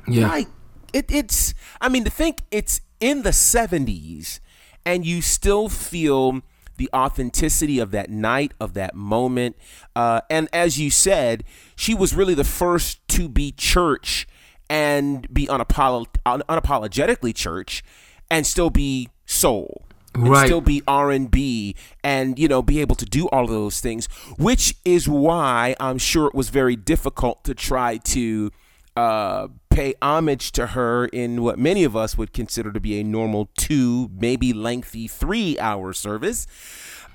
yeah, 0.07 0.29
Like 0.29 0.49
it, 0.93 1.11
it's 1.11 1.55
I 1.81 1.89
mean 1.89 2.05
to 2.05 2.11
think 2.11 2.43
it's 2.51 2.83
in 3.01 3.23
the 3.23 3.31
70s 3.31 4.41
and 4.85 5.07
you 5.07 5.23
still 5.23 5.71
feel 5.71 6.43
the 6.77 6.91
authenticity 6.95 7.79
of 7.79 7.91
that 7.93 8.11
night 8.11 8.53
of 8.61 8.75
that 8.75 8.95
moment 8.95 9.57
uh, 9.97 10.21
and 10.31 10.49
as 10.53 10.79
you 10.79 10.91
said 10.91 11.43
she 11.75 11.95
was 11.95 12.15
really 12.15 12.35
the 12.35 12.45
first 12.45 13.07
to 13.09 13.29
be 13.29 13.51
church 13.53 14.27
and 14.71 15.33
be 15.33 15.49
un- 15.49 15.61
unapologetically 15.65 17.35
church 17.35 17.83
and 18.31 18.47
still 18.47 18.71
be 18.71 19.09
soul 19.27 19.83
and 20.15 20.29
Right. 20.29 20.47
still 20.47 20.61
be 20.61 20.83
R&B 20.89 21.77
and 22.03 22.39
you 22.39 22.49
know 22.49 22.63
be 22.63 22.81
able 22.81 22.97
to 22.97 23.05
do 23.05 23.29
all 23.29 23.45
of 23.45 23.51
those 23.51 23.81
things 23.81 24.07
which 24.39 24.75
is 24.85 25.09
why 25.09 25.77
I'm 25.79 25.99
sure 25.99 26.27
it 26.27 26.35
was 26.35 26.49
very 26.49 26.77
difficult 26.77 27.45
to 27.45 27.55
try 27.55 27.99
to 27.99 28.51
uh, 28.97 29.49
pay 29.71 29.95
homage 30.03 30.51
to 30.53 30.69
her 30.69 31.07
in 31.07 31.43
what 31.43 31.57
many 31.59 31.85
of 31.85 31.95
us 31.95 32.19
would 32.19 32.33
consider 32.33 32.73
to 32.73 32.81
be 32.81 32.99
a 32.99 33.05
normal 33.05 33.49
two 33.57 34.11
maybe 34.19 34.53
lengthy 34.53 35.07
3 35.07 35.59
hour 35.61 35.93
service 35.93 36.47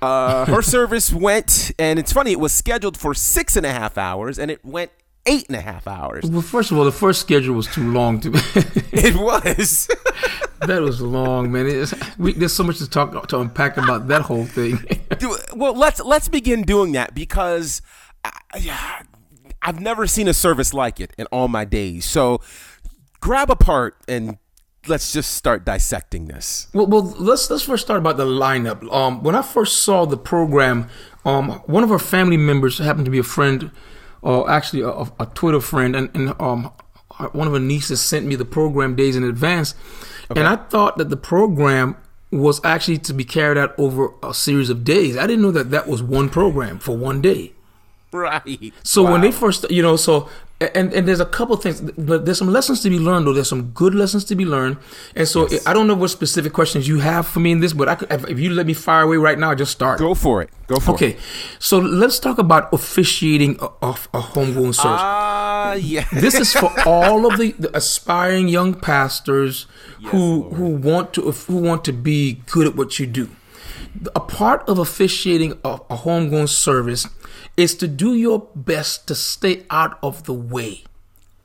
uh, 0.01 0.45
her 0.45 0.61
service 0.75 1.11
went 1.11 1.71
and 1.77 1.99
it's 1.99 2.13
funny 2.13 2.31
it 2.31 2.39
was 2.39 2.53
scheduled 2.53 2.95
for 2.97 3.13
six 3.13 3.57
and 3.57 3.65
a 3.65 3.71
half 3.71 3.97
hours 3.97 4.39
and 4.39 4.49
it 4.49 4.63
went 4.63 4.91
eight 5.25 5.47
and 5.47 5.55
a 5.55 5.62
half 5.62 5.88
hours 5.88 6.25
Well, 6.25 6.41
first 6.41 6.71
of 6.71 6.77
all, 6.77 6.83
the 6.83 6.91
first 6.91 7.21
schedule 7.21 7.55
was 7.55 7.67
too 7.67 7.91
long. 7.91 8.19
To 8.21 8.31
it 8.91 9.15
was 9.15 9.88
that 10.59 10.81
was 10.81 11.01
long, 11.01 11.51
man. 11.51 11.86
We, 12.17 12.33
there's 12.33 12.53
so 12.53 12.63
much 12.63 12.77
to 12.79 12.89
talk 12.89 13.27
to 13.27 13.39
unpack 13.39 13.77
about 13.77 14.07
that 14.07 14.23
whole 14.23 14.45
thing. 14.45 14.79
Well 15.55 15.73
let's 15.73 16.01
let's 16.01 16.27
begin 16.27 16.63
doing 16.63 16.91
that 16.93 17.13
because 17.13 17.81
I, 18.25 19.03
I've 19.62 19.79
never 19.79 20.07
seen 20.07 20.27
a 20.27 20.33
service 20.33 20.73
like 20.73 20.99
it 20.99 21.13
in 21.17 21.27
all 21.27 21.47
my 21.47 21.63
days. 21.63 22.03
So 22.05 22.41
grab 23.21 23.49
a 23.49 23.55
part 23.55 23.95
and 24.07 24.38
let's 24.88 25.13
just 25.13 25.31
start 25.31 25.65
dissecting 25.65 26.25
this. 26.25 26.67
Well, 26.73 26.88
well, 26.88 27.03
let's 27.17 27.49
let's 27.49 27.63
first 27.63 27.86
start 27.86 27.99
about 27.99 28.17
the 28.17 28.25
lineup. 28.25 28.91
Um, 28.93 29.23
when 29.23 29.36
I 29.36 29.41
first 29.41 29.81
saw 29.81 30.05
the 30.05 30.17
program, 30.17 30.89
um, 31.23 31.51
one 31.65 31.83
of 31.83 31.91
our 31.91 31.99
family 31.99 32.38
members 32.38 32.79
happened 32.79 33.05
to 33.05 33.12
be 33.12 33.19
a 33.19 33.23
friend, 33.23 33.71
or 34.23 34.49
actually 34.49 34.81
a, 34.81 34.89
a, 35.19 35.25
Twitter 35.36 35.59
friend, 35.59 35.95
and, 35.95 36.09
and 36.15 36.33
um, 36.41 36.71
one 37.33 37.45
of 37.45 37.53
her 37.53 37.59
nieces 37.59 38.01
sent 38.01 38.25
me 38.25 38.36
the 38.36 38.45
program 38.45 38.95
days 38.95 39.15
in 39.15 39.23
advance, 39.23 39.75
and 40.29 40.47
I 40.47 40.55
thought 40.55 40.97
that 40.97 41.09
the 41.09 41.17
program 41.17 41.97
was 42.31 42.59
actually 42.65 42.97
to 42.97 43.13
be 43.13 43.23
carried 43.23 43.57
out 43.57 43.77
over 43.77 44.09
a 44.23 44.33
series 44.33 44.69
of 44.69 44.83
days. 44.83 45.17
I 45.17 45.27
didn't 45.27 45.43
know 45.43 45.51
that 45.51 45.69
that 45.69 45.88
was 45.88 46.01
one 46.01 46.29
program 46.29 46.79
for 46.79 46.97
one 46.97 47.21
day. 47.21 47.53
Right. 48.12 48.73
So 48.83 49.03
when 49.03 49.21
they 49.21 49.31
first, 49.31 49.69
you 49.69 49.81
know, 49.81 49.95
so 49.95 50.29
and 50.61 50.93
and 50.93 51.07
there's 51.07 51.19
a 51.19 51.25
couple 51.25 51.55
things, 51.57 51.81
but 51.81 52.25
there's 52.25 52.37
some 52.37 52.47
lessons 52.47 52.81
to 52.81 52.89
be 52.89 52.99
learned. 52.99 53.27
Though 53.27 53.33
there's 53.33 53.49
some 53.49 53.71
good 53.71 53.93
lessons 53.93 54.23
to 54.25 54.35
be 54.35 54.45
learned, 54.45 54.77
and 55.15 55.27
so 55.27 55.47
I 55.65 55.73
don't 55.73 55.87
know 55.87 55.95
what 55.95 56.09
specific 56.09 56.53
questions 56.53 56.87
you 56.87 56.99
have 56.99 57.27
for 57.27 57.39
me 57.39 57.51
in 57.51 57.59
this, 57.59 57.73
but 57.73 57.89
I 57.89 57.95
could, 57.95 58.11
if 58.29 58.39
you 58.39 58.49
let 58.51 58.65
me 58.65 58.73
fire 58.73 59.01
away 59.01 59.17
right 59.17 59.37
now, 59.37 59.49
I'll 59.49 59.55
just 59.55 59.71
start. 59.71 59.99
Go 59.99 60.13
for 60.13 60.41
it. 60.41 60.49
Go 60.67 60.77
for 60.77 60.91
it. 60.91 60.93
Okay, 60.93 61.17
so 61.59 61.79
let's 61.79 62.19
talk 62.19 62.37
about 62.37 62.71
officiating 62.73 63.57
a, 63.59 63.65
a, 63.81 63.89
a 64.13 64.21
homegoing 64.21 64.73
service. 64.73 65.01
Ah, 65.03 65.73
yeah. 65.73 66.05
this 66.13 66.35
is 66.35 66.53
for 66.53 66.71
all 66.85 67.25
of 67.31 67.37
the, 67.39 67.51
the 67.53 67.75
aspiring 67.75 68.47
young 68.47 68.73
pastors 68.73 69.67
who 70.05 70.43
who 70.53 70.69
want 70.69 71.13
to 71.13 71.31
who 71.31 71.57
want 71.57 71.83
to 71.85 71.93
be 71.93 72.41
good 72.45 72.67
at 72.67 72.75
what 72.75 72.99
you 72.99 73.07
do. 73.07 73.29
A 74.15 74.19
part 74.19 74.67
of 74.67 74.79
officiating 74.79 75.53
a, 75.63 75.79
a 75.89 75.97
homegoing 75.97 76.49
service 76.49 77.08
is 77.56 77.75
to 77.75 77.88
do 77.88 78.15
your 78.15 78.47
best 78.56 79.08
to 79.08 79.15
stay 79.15 79.65
out 79.69 79.99
of 80.01 80.23
the 80.23 80.34
way. 80.34 80.84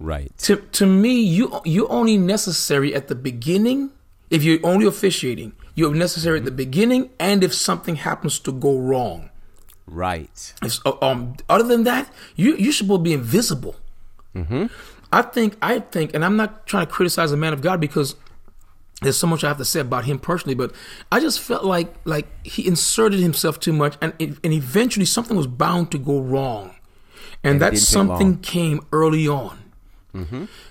right. 0.01 0.33
To 0.39 0.57
to 0.57 0.87
me, 0.87 1.21
you 1.21 1.61
you're 1.65 1.91
only 1.93 2.17
necessary 2.17 2.95
at 2.95 3.09
the 3.09 3.15
beginning. 3.15 3.91
If 4.31 4.45
you're 4.45 4.61
only 4.63 4.87
officiating, 4.87 5.53
you're 5.75 5.95
necessary 5.95 6.39
at 6.39 6.45
the 6.45 6.51
beginning, 6.51 7.11
and 7.19 7.43
if 7.43 7.53
something 7.55 7.97
happens 7.97 8.39
to 8.41 8.53
go 8.53 8.79
wrong. 8.79 9.31
Right. 9.87 10.53
Um, 11.01 11.37
other 11.49 11.65
than 11.65 11.85
that, 11.85 12.11
you 12.37 12.73
supposed 12.73 13.01
to 13.01 13.05
be 13.05 13.13
invisible. 13.15 13.77
Hmm. 14.35 14.67
I 15.13 15.23
think 15.23 15.57
I 15.63 15.81
think, 15.81 16.15
and 16.15 16.25
I'm 16.25 16.37
not 16.37 16.67
trying 16.67 16.87
to 16.87 16.93
criticize 16.93 17.31
the 17.31 17.37
man 17.37 17.53
of 17.53 17.63
God 17.63 17.81
because 17.81 18.15
there's 19.03 19.17
so 19.17 19.27
much 19.27 19.45
I 19.45 19.49
have 19.49 19.59
to 19.59 19.65
say 19.65 19.81
about 19.81 20.05
him 20.05 20.19
personally, 20.19 20.55
but 20.55 20.73
I 21.13 21.21
just 21.21 21.41
felt 21.41 21.65
like 21.65 21.95
like 22.05 22.27
he 22.45 22.67
inserted 22.67 23.21
himself 23.21 23.61
too 23.61 23.73
much, 23.73 23.97
and 24.01 24.13
and 24.19 24.53
eventually 24.53 25.07
something 25.07 25.37
was 25.37 25.47
bound 25.47 25.93
to 25.93 25.99
go 25.99 26.21
wrong, 26.21 26.75
and, 27.45 27.61
that 27.61 27.79
something 27.79 28.39
came 28.39 28.81
early 28.93 29.29
on. 29.29 29.59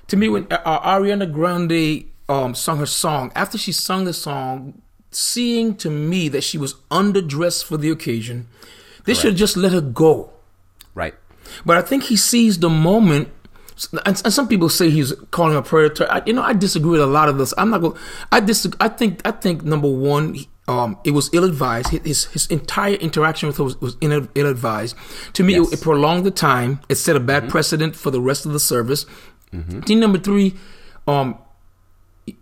To 0.08 0.18
me, 0.18 0.28
when 0.28 0.48
uh, 0.52 0.60
uh, 0.66 1.00
Ariana 1.00 1.32
Grande 1.32 2.06
um, 2.28 2.54
sung 2.54 2.80
her 2.80 2.86
song, 2.86 3.32
after 3.36 3.58
she 3.58 3.72
sung 3.72 4.04
the 4.04 4.14
song, 4.14 4.82
seeing 5.12 5.76
to 5.76 5.90
me 5.90 6.28
that 6.30 6.44
she 6.44 6.58
was 6.58 6.76
underdressed 6.92 7.64
for 7.64 7.78
the 7.78 7.90
occasion, 7.90 8.48
they 9.06 9.14
should 9.14 9.32
have 9.32 9.36
just 9.36 9.56
let 9.56 9.72
her 9.72 9.82
go. 9.82 10.32
Right. 10.94 11.14
But 11.66 11.78
I 11.78 11.82
think 11.82 12.04
he 12.04 12.18
seized 12.18 12.60
the 12.62 12.70
moment. 12.70 13.30
And, 14.06 14.22
and 14.26 14.34
some 14.34 14.48
people 14.48 14.70
say 14.70 14.90
he's 14.90 15.14
calling 15.32 15.56
a 15.56 15.62
predator. 15.62 16.08
I, 16.12 16.22
you 16.26 16.34
know, 16.34 16.42
I 16.42 16.54
disagree 16.54 16.92
with 16.92 17.02
a 17.02 17.06
lot 17.08 17.30
of 17.30 17.38
this. 17.38 17.54
I'm 17.58 17.70
not 17.70 17.82
going. 17.82 17.98
I 18.32 18.40
disagree. 18.40 18.78
I 18.80 18.90
think. 18.90 19.22
I 19.26 19.32
think 19.32 19.64
number 19.64 19.88
one, 19.88 20.36
um, 20.68 20.98
it 21.04 21.12
was 21.12 21.30
ill 21.34 21.44
advised. 21.44 21.90
His 21.90 22.26
his 22.26 22.48
entire 22.48 22.96
interaction 22.96 23.48
with 23.48 23.58
her 23.58 23.64
was, 23.64 23.80
was 23.80 23.96
ill 24.02 24.48
advised. 24.48 24.96
To 25.34 25.44
me, 25.44 25.54
Yes. 25.56 25.72
it, 25.72 25.80
it 25.80 25.82
prolonged 25.84 26.26
the 26.26 26.32
time. 26.32 26.80
It 26.90 26.96
set 26.96 27.16
a 27.16 27.20
bad 27.20 27.50
precedent 27.50 27.96
for 27.96 28.10
the 28.12 28.20
rest 28.22 28.46
of 28.46 28.54
the 28.54 28.60
service. 28.60 29.06
Thing 29.86 30.00
number 30.00 30.18
three, 30.20 30.56
um, 31.08 31.38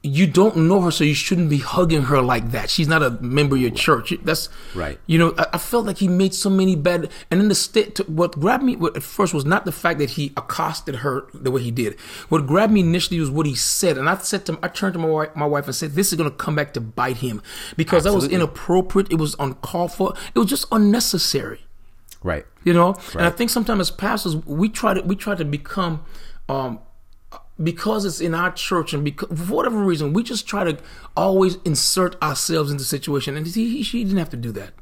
you 0.02 0.26
don't 0.26 0.56
know 0.58 0.82
her, 0.82 0.92
so 0.92 1.04
you 1.04 1.14
shouldn't 1.14 1.50
be 1.50 1.60
hugging 1.60 2.04
her 2.04 2.22
like 2.22 2.52
that. 2.52 2.70
She's 2.70 2.88
not 2.88 3.04
a 3.04 3.12
member 3.22 3.56
of 3.56 3.62
your 3.62 3.72
church. 3.72 4.14
That's 4.24 4.50
Right. 4.74 5.00
You 5.06 5.20
know, 5.20 5.36
I, 5.38 5.46
I 5.54 5.58
felt 5.60 5.86
like 5.86 5.98
he 5.98 6.08
made 6.08 6.34
so 6.34 6.50
many 6.50 6.76
bad. 6.76 7.12
And 7.30 7.40
then 7.40 7.50
the 7.50 7.56
state. 7.56 8.00
What 8.10 8.40
grabbed 8.40 8.64
me 8.64 8.78
at 8.96 9.04
first 9.04 9.34
was 9.34 9.46
not 9.46 9.66
the 9.66 9.72
fact 9.72 10.00
that 10.00 10.12
he 10.12 10.34
accosted 10.36 10.98
her 10.98 11.28
the 11.34 11.52
way 11.52 11.62
he 11.62 11.72
did. 11.72 12.00
What 12.30 12.48
grabbed 12.48 12.74
me 12.74 12.80
initially 12.80 13.20
was 13.20 13.30
what 13.30 13.46
he 13.46 13.54
said, 13.56 13.98
and 13.98 14.10
I 14.10 14.18
said 14.18 14.46
to 14.48 14.54
him, 14.54 14.60
I 14.64 14.70
turned 14.70 14.94
to 14.94 15.00
my 15.00 15.08
wife, 15.08 15.36
my 15.36 15.46
wife 15.46 15.66
and 15.66 15.76
said, 15.76 15.92
"This 15.92 16.12
is 16.12 16.18
going 16.18 16.30
to 16.30 16.36
come 16.36 16.56
back 16.56 16.74
to 16.74 16.82
bite 16.82 17.18
him 17.18 17.42
because 17.78 18.06
that 18.06 18.14
was 18.14 18.28
inappropriate. 18.28 19.12
It 19.12 19.20
was 19.20 19.36
uncalled 19.40 19.94
for. 19.94 20.14
It 20.34 20.40
was 20.40 20.50
just 20.50 20.66
unnecessary." 20.72 21.62
Right. 22.24 22.46
you 22.64 22.74
know 22.74 22.96
and 23.14 23.22
i 23.22 23.30
think 23.30 23.52
sometimes 23.52 23.82
as 23.82 23.92
pastors 23.92 24.36
we 24.36 24.68
try 24.68 24.96
to 24.96 25.02
we 25.02 25.16
try 25.16 25.36
to 25.36 25.46
become 25.46 26.04
um 26.50 26.80
because 27.62 28.06
it's 28.06 28.20
in 28.20 28.36
our 28.36 28.52
church 28.52 28.94
and 28.94 29.04
because 29.04 29.30
for 29.48 29.56
whatever 29.56 29.78
reason, 29.78 30.14
we 30.14 30.24
just 30.24 30.48
try 30.48 30.64
to 30.64 30.78
always 31.16 31.58
insert 31.66 32.22
ourselves 32.22 32.72
into 32.72 32.82
the 32.82 32.88
situation. 32.88 33.38
And 33.38 33.48
he, 33.48 33.78
he, 33.78 33.84
she 33.84 34.04
didn't 34.04 34.20
have 34.20 34.30
to 34.32 34.38
do 34.38 34.52
that. 34.54 34.74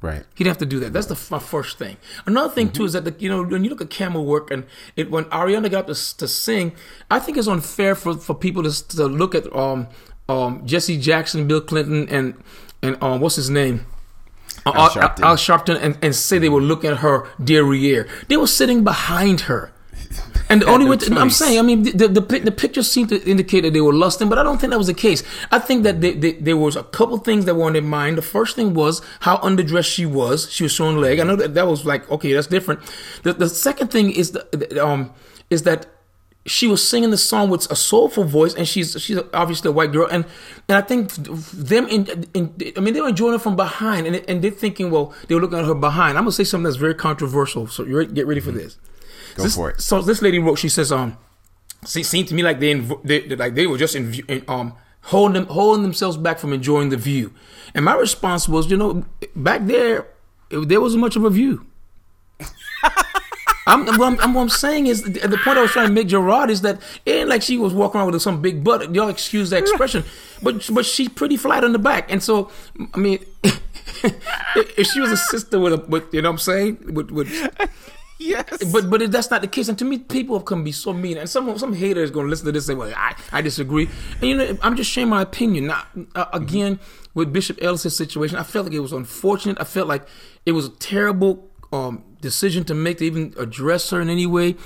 Right. 0.00 0.24
He'd 0.36 0.46
have 0.46 0.58
to 0.58 0.66
do 0.66 0.78
that. 0.80 0.92
That's 0.92 1.06
the 1.06 1.18
my 1.30 1.40
first 1.40 1.76
thing. 1.76 1.96
Another 2.24 2.52
thing 2.54 2.70
too 2.70 2.84
is 2.84 2.92
that 2.92 3.04
the, 3.04 3.14
you 3.18 3.28
know 3.28 3.42
when 3.42 3.64
you 3.64 3.70
look 3.70 3.80
at 3.80 3.90
camera 3.90 4.22
work 4.22 4.48
and 4.50 4.64
it 4.94 5.10
when 5.10 5.24
Ariana 5.24 5.68
got 5.68 5.88
to, 5.88 6.16
to 6.18 6.28
sing, 6.28 6.72
I 7.10 7.18
think 7.18 7.36
it's 7.36 7.48
unfair 7.48 7.96
for, 7.96 8.14
for 8.14 8.34
people 8.34 8.62
to, 8.62 8.88
to 8.88 9.06
look 9.06 9.34
at 9.34 9.52
um 9.56 9.88
um 10.28 10.64
Jesse 10.64 11.00
Jackson, 11.00 11.48
Bill 11.48 11.60
Clinton, 11.60 12.08
and 12.10 12.40
and 12.80 13.02
um 13.02 13.20
what's 13.20 13.34
his 13.34 13.50
name. 13.50 13.86
Al 14.66 14.76
Al 14.76 14.88
Sharpton. 14.90 15.22
Al 15.22 15.36
Sharpton 15.36 15.82
and, 15.82 15.98
and 16.00 16.14
say 16.14 16.38
they 16.38 16.48
were 16.48 16.60
looking 16.60 16.90
at 16.90 16.98
her 16.98 17.28
derriere. 17.42 18.06
They 18.28 18.36
were 18.36 18.46
sitting 18.46 18.84
behind 18.84 19.42
her. 19.42 19.72
And 20.50 20.62
the 20.62 20.66
only 20.66 20.88
way 20.88 20.96
to, 20.96 21.14
I'm 21.18 21.30
saying, 21.30 21.58
I 21.58 21.62
mean, 21.62 21.82
the, 21.82 22.08
the 22.08 22.08
the 22.08 22.38
the 22.38 22.52
picture 22.52 22.82
seemed 22.82 23.10
to 23.10 23.22
indicate 23.28 23.62
that 23.62 23.72
they 23.72 23.80
were 23.80 23.92
lusting, 23.92 24.28
but 24.28 24.38
I 24.38 24.42
don't 24.42 24.58
think 24.58 24.70
that 24.70 24.78
was 24.78 24.86
the 24.86 24.94
case. 24.94 25.22
I 25.50 25.58
think 25.58 25.82
that 25.82 26.00
they, 26.00 26.14
they, 26.14 26.32
there 26.32 26.56
was 26.56 26.74
a 26.74 26.84
couple 26.84 27.18
things 27.18 27.44
that 27.44 27.54
were 27.54 27.64
on 27.64 27.74
their 27.74 27.82
mind. 27.82 28.16
The 28.16 28.22
first 28.22 28.56
thing 28.56 28.72
was 28.72 29.02
how 29.20 29.36
underdressed 29.38 29.92
she 29.92 30.06
was. 30.06 30.50
She 30.50 30.62
was 30.62 30.72
showing 30.72 30.96
leg. 30.96 31.20
I 31.20 31.24
know 31.24 31.36
that 31.36 31.54
that 31.54 31.66
was 31.66 31.84
like 31.84 32.10
okay, 32.10 32.32
that's 32.32 32.46
different. 32.46 32.80
The 33.24 33.34
the 33.34 33.48
second 33.48 33.88
thing 33.88 34.10
is 34.10 34.32
the, 34.32 34.84
um 34.84 35.12
is 35.50 35.64
that 35.64 35.86
she 36.46 36.66
was 36.66 36.86
singing 36.86 37.10
the 37.10 37.18
song 37.18 37.50
with 37.50 37.70
a 37.70 37.76
soulful 37.76 38.24
voice, 38.24 38.54
and 38.54 38.66
she's 38.66 38.96
she's 39.00 39.18
obviously 39.34 39.68
a 39.68 39.72
white 39.72 39.92
girl, 39.92 40.08
and 40.10 40.24
and 40.68 40.76
I 40.76 40.80
think 40.80 41.12
them 41.12 41.86
in, 41.88 42.26
in 42.34 42.54
I 42.76 42.80
mean 42.80 42.94
they 42.94 43.00
were 43.00 43.08
enjoying 43.08 43.32
her 43.32 43.38
from 43.38 43.56
behind, 43.56 44.06
and 44.06 44.16
and 44.28 44.42
they're 44.42 44.50
thinking, 44.50 44.90
well, 44.90 45.14
they 45.26 45.34
were 45.34 45.40
looking 45.40 45.58
at 45.58 45.66
her 45.66 45.74
behind. 45.74 46.16
I'm 46.16 46.24
gonna 46.24 46.32
say 46.32 46.44
something 46.44 46.64
that's 46.64 46.76
very 46.76 46.94
controversial, 46.94 47.66
so 47.66 47.84
you 47.84 48.04
get 48.06 48.26
ready 48.26 48.40
for 48.40 48.52
this. 48.52 48.78
Go 49.38 49.44
This- 49.44 49.54
for 49.54 49.70
it. 49.70 49.80
So 49.80 50.02
this 50.02 50.20
lady 50.20 50.38
wrote. 50.38 50.58
She 50.58 50.68
says, 50.68 50.92
um, 50.92 51.16
se- 51.84 52.02
seemed 52.02 52.28
to 52.28 52.34
me 52.34 52.42
like 52.42 52.60
they, 52.60 52.74
inv- 52.74 53.02
they 53.04 53.20
they- 53.20 53.36
like 53.36 53.54
they 53.54 53.66
were 53.66 53.78
just 53.78 53.94
in, 53.96 54.10
view- 54.10 54.24
in 54.28 54.44
um 54.48 54.74
holding 55.02 55.34
them 55.34 55.46
holding 55.46 55.82
themselves 55.82 56.16
back 56.16 56.38
from 56.38 56.52
enjoying 56.52 56.90
the 56.90 56.96
view. 56.96 57.32
And 57.74 57.84
my 57.84 57.94
response 57.94 58.48
was, 58.48 58.70
you 58.70 58.76
know, 58.76 59.04
back 59.36 59.64
there, 59.66 60.06
it, 60.50 60.68
there 60.68 60.80
wasn't 60.80 61.00
much 61.00 61.16
of 61.16 61.24
a 61.24 61.30
view. 61.30 61.64
I'm, 63.66 63.84
what 63.84 64.00
I'm, 64.00 64.18
I'm- 64.20 64.34
what 64.34 64.42
I'm 64.42 64.48
saying 64.48 64.86
is 64.86 65.02
the, 65.02 65.28
the 65.28 65.36
point 65.38 65.58
I 65.58 65.62
was 65.62 65.70
trying 65.72 65.88
to 65.88 65.92
make 65.92 66.08
Gerard 66.08 66.48
is 66.50 66.62
that 66.62 66.80
it 67.04 67.10
ain't 67.12 67.28
like 67.28 67.42
she 67.42 67.58
was 67.58 67.74
walking 67.74 68.00
around 68.00 68.10
with 68.12 68.22
some 68.22 68.40
big 68.40 68.64
butt. 68.64 68.94
Y'all 68.94 69.08
excuse 69.10 69.50
the 69.50 69.58
expression, 69.58 70.04
but 70.42 70.66
but 70.72 70.86
she's 70.86 71.10
pretty 71.10 71.36
flat 71.36 71.64
on 71.64 71.72
the 71.72 71.78
back, 71.78 72.10
and 72.10 72.22
so 72.22 72.50
I 72.94 72.98
mean, 72.98 73.18
if 73.44 74.86
she 74.86 75.00
was 75.00 75.12
a 75.12 75.16
sister 75.18 75.58
with 75.60 75.72
a 75.74 75.76
with 75.86 76.04
you 76.14 76.22
know 76.22 76.30
what 76.30 76.34
I'm 76.34 76.38
saying 76.38 76.94
with 76.94 77.10
with 77.10 77.28
Yes. 78.18 78.64
but 78.72 78.90
but 78.90 79.10
that's 79.12 79.30
not 79.30 79.42
the 79.42 79.46
case. 79.48 79.68
And 79.68 79.78
to 79.78 79.84
me, 79.84 79.98
people 79.98 80.40
can 80.40 80.64
be 80.64 80.72
so 80.72 80.92
mean. 80.92 81.16
And 81.16 81.30
some 81.30 81.56
some 81.56 81.72
hater 81.72 82.02
is 82.02 82.10
going 82.10 82.26
to 82.26 82.30
listen 82.30 82.46
to 82.46 82.52
this 82.52 82.68
and 82.68 82.76
say, 82.76 82.78
"Well, 82.78 82.92
I, 82.96 83.14
I 83.32 83.40
disagree." 83.42 83.88
And 84.20 84.28
you 84.28 84.36
know, 84.36 84.58
I'm 84.60 84.76
just 84.76 84.90
sharing 84.90 85.08
my 85.10 85.22
opinion. 85.22 85.68
Now, 85.68 85.84
uh, 86.16 86.26
again, 86.32 86.80
with 87.14 87.32
Bishop 87.32 87.58
Ellis' 87.62 87.96
situation, 87.96 88.36
I 88.36 88.42
felt 88.42 88.66
like 88.66 88.74
it 88.74 88.80
was 88.80 88.92
unfortunate. 88.92 89.56
I 89.60 89.64
felt 89.64 89.86
like 89.86 90.06
it 90.44 90.52
was 90.52 90.66
a 90.66 90.70
terrible 90.70 91.48
um, 91.72 92.04
decision 92.20 92.64
to 92.64 92.74
make 92.74 92.98
to 92.98 93.04
even 93.04 93.34
address 93.38 93.90
her 93.90 94.00
in 94.00 94.08
any 94.10 94.26
way. 94.26 94.56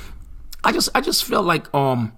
I 0.65 0.73
just 0.73 0.89
I 0.95 1.01
just 1.01 1.25
felt 1.25 1.45
like 1.45 1.73
um 1.75 2.13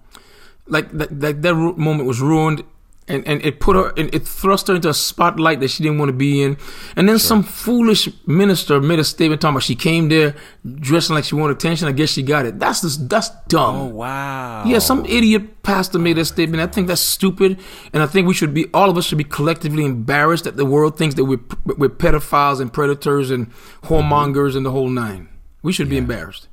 like 0.67 0.91
that 0.93 1.21
that, 1.21 1.43
that 1.43 1.55
moment 1.55 2.07
was 2.07 2.21
ruined. 2.21 2.63
And, 3.07 3.27
and 3.29 3.45
it 3.45 3.61
put 3.61 3.77
her, 3.77 3.93
and 3.99 4.15
it 4.15 4.27
thrust 4.27 4.69
her 4.69 4.75
into 4.75 4.89
a 4.89 4.95
spotlight 4.95 5.61
that 5.61 5.69
she 5.69 5.83
didn't 5.83 5.99
want 5.99 6.09
to 6.09 6.15
be 6.15 6.43
in. 6.43 6.57
And 6.97 7.07
then 7.07 7.19
some 7.19 7.43
foolish 7.43 8.09
minister 8.27 8.81
made 8.81 8.99
a 8.99 9.05
statement 9.05 9.43
talking 9.43 9.57
about 9.57 9.63
she 9.63 9.75
came 9.75 10.09
there 10.09 10.35
dressing 10.81 11.15
like 11.15 11.25
she 11.25 11.35
wanted 11.35 11.59
attention. 11.59 11.87
I 11.87 11.93
guess 11.93 12.09
she 12.09 12.23
got 12.23 12.47
it. 12.47 12.59
That's 12.59 12.81
just, 12.81 13.07
that's 13.11 13.29
dumb. 13.49 13.77
oh 13.77 13.87
wow. 13.87 14.65
Yeah, 14.65 14.79
some 14.79 15.05
idiot 15.05 15.63
pastor 15.63 15.99
made 15.99 16.17
that 16.17 16.25
statement. 16.25 16.63
I 16.63 16.67
think 16.67 16.87
that's 16.87 17.03
stupid, 17.03 17.59
and 17.93 18.03
I 18.03 18.07
think 18.07 18.27
we 18.27 18.33
should 18.35 18.55
be 18.55 18.69
all 18.73 18.89
of 18.89 18.97
us 18.97 19.05
should 19.05 19.19
be 19.19 19.25
collectively 19.25 19.85
embarrassed 19.85 20.45
that 20.45 20.57
the 20.57 20.65
world 20.65 20.97
thinks 20.97 21.15
that 21.17 21.25
we're 21.25 21.41
we're 21.65 21.91
pedophiles 21.91 22.61
and 22.61 22.73
predators 22.73 23.31
and 23.31 23.53
whoremongers 23.83 24.57
and 24.57 24.65
the 24.65 24.71
whole 24.71 24.89
nine. 24.89 25.29
We 25.63 25.73
should 25.73 25.89
be 25.89 25.99
embarrassed. 25.99 26.49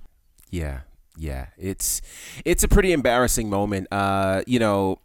Yeah, 0.50 0.82
yeah. 1.18 1.48
It's 1.58 2.02
it's 2.44 2.64
a 2.64 2.68
pretty 2.68 2.92
embarrassing 2.92 3.50
moment. 3.50 3.88
Uh, 3.92 4.42
you 4.48 4.60
know, 4.60 5.00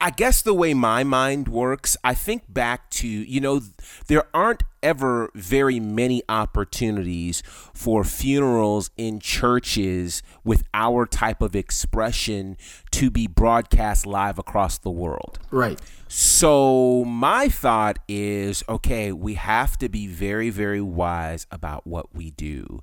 I, 0.00 0.10
guess 0.10 0.42
the 0.42 0.54
way 0.54 0.74
my 0.74 1.04
mind 1.04 1.48
works, 1.48 1.96
I 2.04 2.14
think 2.14 2.52
back 2.52 2.90
to 2.90 3.08
you 3.08 3.40
know, 3.40 3.60
there 4.06 4.24
aren't 4.34 4.62
ever 4.82 5.30
very 5.34 5.80
many 5.80 6.22
opportunities 6.28 7.42
for 7.72 8.04
funerals 8.04 8.90
in 8.96 9.18
churches 9.18 10.22
with 10.44 10.62
our 10.74 11.06
type 11.06 11.40
of 11.40 11.56
expression 11.56 12.56
to 12.90 13.10
be 13.10 13.26
broadcast 13.26 14.06
live 14.06 14.38
across 14.38 14.78
the 14.78 14.90
world. 14.90 15.38
Right. 15.50 15.80
So 16.08 17.04
my 17.04 17.48
thought 17.48 17.98
is 18.06 18.62
okay, 18.68 19.10
we 19.10 19.34
have 19.34 19.78
to 19.78 19.88
be 19.88 20.06
very, 20.06 20.50
very 20.50 20.82
wise 20.82 21.46
about 21.50 21.86
what 21.86 22.14
we 22.14 22.30
do 22.30 22.82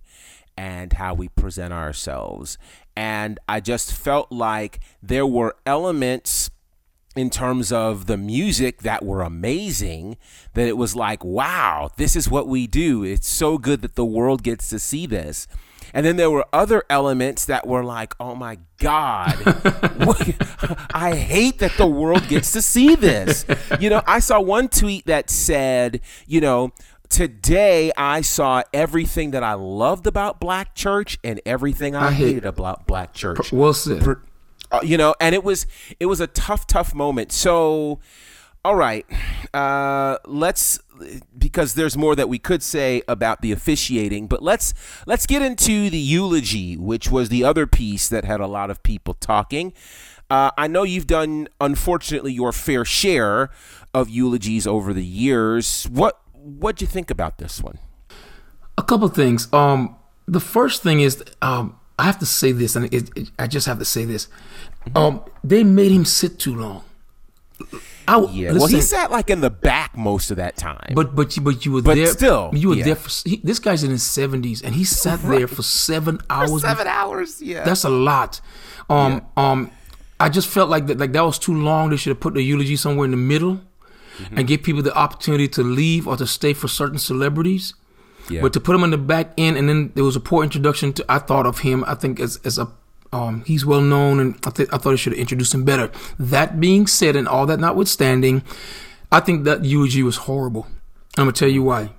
and 0.57 0.93
how 0.93 1.13
we 1.13 1.29
present 1.29 1.73
ourselves. 1.73 2.57
And 2.95 3.39
I 3.47 3.61
just 3.61 3.93
felt 3.93 4.31
like 4.31 4.79
there 5.01 5.25
were 5.25 5.55
elements 5.65 6.51
in 7.15 7.30
terms 7.30 7.71
of 7.74 8.06
the 8.08 8.15
music 8.17 8.84
that 8.84 9.04
were 9.04 9.21
amazing 9.21 10.17
that 10.54 10.67
it 10.67 10.78
was 10.78 10.95
like 10.95 11.24
wow 11.24 11.89
this 11.97 12.15
is 12.15 12.30
what 12.30 12.47
we 12.47 12.67
do. 12.67 13.04
It's 13.04 13.28
so 13.28 13.58
good 13.58 13.82
that 13.82 13.95
the 13.95 14.06
world 14.06 14.43
gets 14.43 14.69
to 14.69 14.80
see 14.80 15.06
this. 15.06 15.47
And 15.93 16.06
then 16.06 16.15
there 16.15 16.32
were 16.32 16.45
other 16.54 16.84
elements 16.89 17.43
that 17.45 17.67
were 17.67 17.84
like 17.84 18.13
oh 18.19 18.34
my 18.36 18.60
god 18.78 19.36
i 20.93 21.13
hate 21.15 21.60
that 21.60 21.74
the 21.78 21.86
world 21.86 22.28
gets 22.30 22.52
to 22.54 22.62
see 22.62 22.95
this. 22.95 23.45
You 23.80 23.89
know 23.89 24.02
i 24.08 24.19
saw 24.19 24.39
one 24.39 24.69
tweet 24.69 25.06
that 25.08 25.30
said 25.30 26.00
you 26.28 26.39
know 26.41 26.71
Today, 27.12 27.91
I 27.97 28.21
saw 28.21 28.63
everything 28.74 29.32
that 29.32 29.43
I 29.43 29.52
loved 29.56 30.08
about 30.08 30.39
Black 30.39 30.74
Church 30.76 31.19
and 31.26 31.41
everything 31.45 31.93
I, 31.93 32.08
I 32.08 32.12
hate- 32.13 32.28
hated 32.28 32.45
about 32.45 32.88
Black 32.88 33.13
Church. 33.13 33.52
Well 33.52 33.74
said. 33.74 34.08
uh, 34.08 34.15
you 34.84 34.97
know 34.97 35.15
and 35.19 35.36
it 35.36 35.43
was 35.43 35.67
it 35.99 36.05
was 36.05 36.19
a 36.19 36.27
tough 36.27 36.67
tough 36.67 36.93
moment 36.93 37.31
so 37.31 37.99
all 38.63 38.75
right 38.75 39.05
uh 39.53 40.17
let's 40.25 40.79
because 41.38 41.73
there's 41.73 41.97
more 41.97 42.15
that 42.15 42.29
we 42.29 42.38
could 42.38 42.62
say 42.62 43.01
about 43.07 43.41
the 43.41 43.51
officiating 43.51 44.27
but 44.27 44.41
let's 44.43 44.73
let's 45.05 45.25
get 45.25 45.41
into 45.41 45.89
the 45.89 45.97
eulogy 45.97 46.77
which 46.77 47.10
was 47.10 47.29
the 47.29 47.43
other 47.43 47.65
piece 47.65 48.07
that 48.07 48.23
had 48.23 48.39
a 48.39 48.47
lot 48.47 48.69
of 48.69 48.81
people 48.84 49.13
talking 49.15 49.73
uh, 50.31 50.49
I 50.57 50.67
know 50.67 50.84
you've 50.84 51.07
done, 51.07 51.49
unfortunately, 51.60 52.31
your 52.31 52.53
fair 52.53 52.86
share 52.86 53.49
of 53.93 54.10
eulogies 54.10 54.65
over 54.65 54.93
the 54.93 55.03
years. 55.03 55.89
What 55.91 56.21
what'd 56.34 56.79
you 56.79 56.88
think 56.88 57.12
about 57.12 57.38
this 57.38 57.62
one? 57.62 57.79
A 58.77 58.81
couple 58.81 59.10
things. 59.10 59.51
Um, 59.51 59.97
the 60.29 60.39
first 60.39 60.84
thing 60.84 61.01
is, 61.01 61.21
um, 61.41 61.77
I 62.01 62.05
have 62.05 62.19
to 62.19 62.25
say 62.25 62.51
this, 62.51 62.75
and 62.75 62.91
it, 62.93 63.09
it, 63.15 63.31
I 63.37 63.45
just 63.47 63.67
have 63.67 63.77
to 63.79 63.85
say 63.85 64.05
this. 64.05 64.27
Um, 64.95 65.21
they 65.43 65.63
made 65.63 65.91
him 65.91 66.05
sit 66.05 66.39
too 66.39 66.55
long. 66.55 66.83
I, 68.07 68.19
Yeah, 68.31 68.53
well, 68.53 68.65
he 68.67 68.81
sat 68.81 69.11
like 69.11 69.29
in 69.29 69.41
the 69.41 69.51
back 69.51 69.95
most 69.95 70.31
of 70.31 70.37
that 70.37 70.57
time. 70.57 70.93
But 70.95 71.15
but 71.15 71.37
you 71.37 71.43
but 71.43 71.63
you 71.65 71.73
were 71.73 71.81
But 71.83 71.95
there. 71.95 72.07
still, 72.07 72.49
you 72.53 72.69
were 72.69 72.75
yeah. 72.75 72.83
there 72.85 72.95
for. 72.95 73.29
He, 73.29 73.37
this 73.43 73.59
guy's 73.59 73.83
in 73.83 73.91
his 73.91 74.03
seventies, 74.03 74.61
and 74.63 74.73
he 74.73 74.83
sat 74.83 75.21
there 75.33 75.47
for 75.47 75.61
seven 75.63 76.19
hours. 76.29 76.61
seven 76.61 76.87
hours, 76.87 77.41
yeah. 77.41 77.63
That's 77.63 77.83
a 77.83 77.89
lot. 77.89 78.41
Um 78.89 79.21
um, 79.37 79.71
I 80.19 80.29
just 80.29 80.47
felt 80.47 80.69
like 80.69 80.87
that 80.87 80.97
like 80.97 81.11
that 81.13 81.21
was 81.23 81.37
too 81.37 81.53
long. 81.53 81.89
They 81.91 81.97
should 81.97 82.11
have 82.11 82.19
put 82.19 82.33
the 82.33 82.41
eulogy 82.41 82.75
somewhere 82.75 83.05
in 83.05 83.11
the 83.11 83.17
middle, 83.17 83.61
Mm-hmm. 84.17 84.37
and 84.37 84.47
give 84.47 84.61
people 84.61 84.81
the 84.81 84.93
opportunity 84.95 85.47
to 85.47 85.63
leave 85.63 86.05
or 86.07 86.17
to 86.17 86.27
stay 86.27 86.53
for 86.53 86.67
certain 86.67 86.99
celebrities. 86.99 87.73
Yeah. 88.32 88.41
But 88.41 88.54
to 88.54 88.60
put 88.60 88.76
him 88.76 88.84
in 88.84 88.91
the 88.91 88.98
back 88.98 89.34
end, 89.38 89.58
and 89.58 89.67
then 89.67 89.91
there 89.96 90.04
was 90.04 90.15
a 90.15 90.20
poor 90.20 90.44
introduction 90.44 90.94
to. 90.94 91.06
I 91.10 91.20
thought 91.20 91.46
of 91.46 91.60
him. 91.60 91.84
I 91.88 91.96
think 91.96 92.20
as 92.20 92.39
as 92.44 92.58
a 92.58 92.67
um, 93.13 93.44
he's 93.46 93.65
well 93.65 93.82
known, 93.82 94.20
and 94.20 94.36
I, 94.46 94.52
th- 94.52 94.70
I 94.72 94.78
thought 94.78 94.94
I 94.94 94.96
should 94.96 95.13
have 95.13 95.20
introduced 95.20 95.54
him 95.54 95.65
better. 95.65 95.91
That 96.17 96.60
being 96.60 96.88
said, 96.88 97.15
and 97.15 97.28
all 97.28 97.46
that 97.48 97.60
notwithstanding, 97.60 98.44
I 99.12 99.20
think 99.20 99.44
that 99.44 99.65
eulogy 99.65 100.04
was 100.04 100.17
horrible. 100.17 100.67
I'm 101.17 101.24
gonna 101.26 101.34
tell 101.34 101.50
you 101.50 101.63
why. 101.63 101.91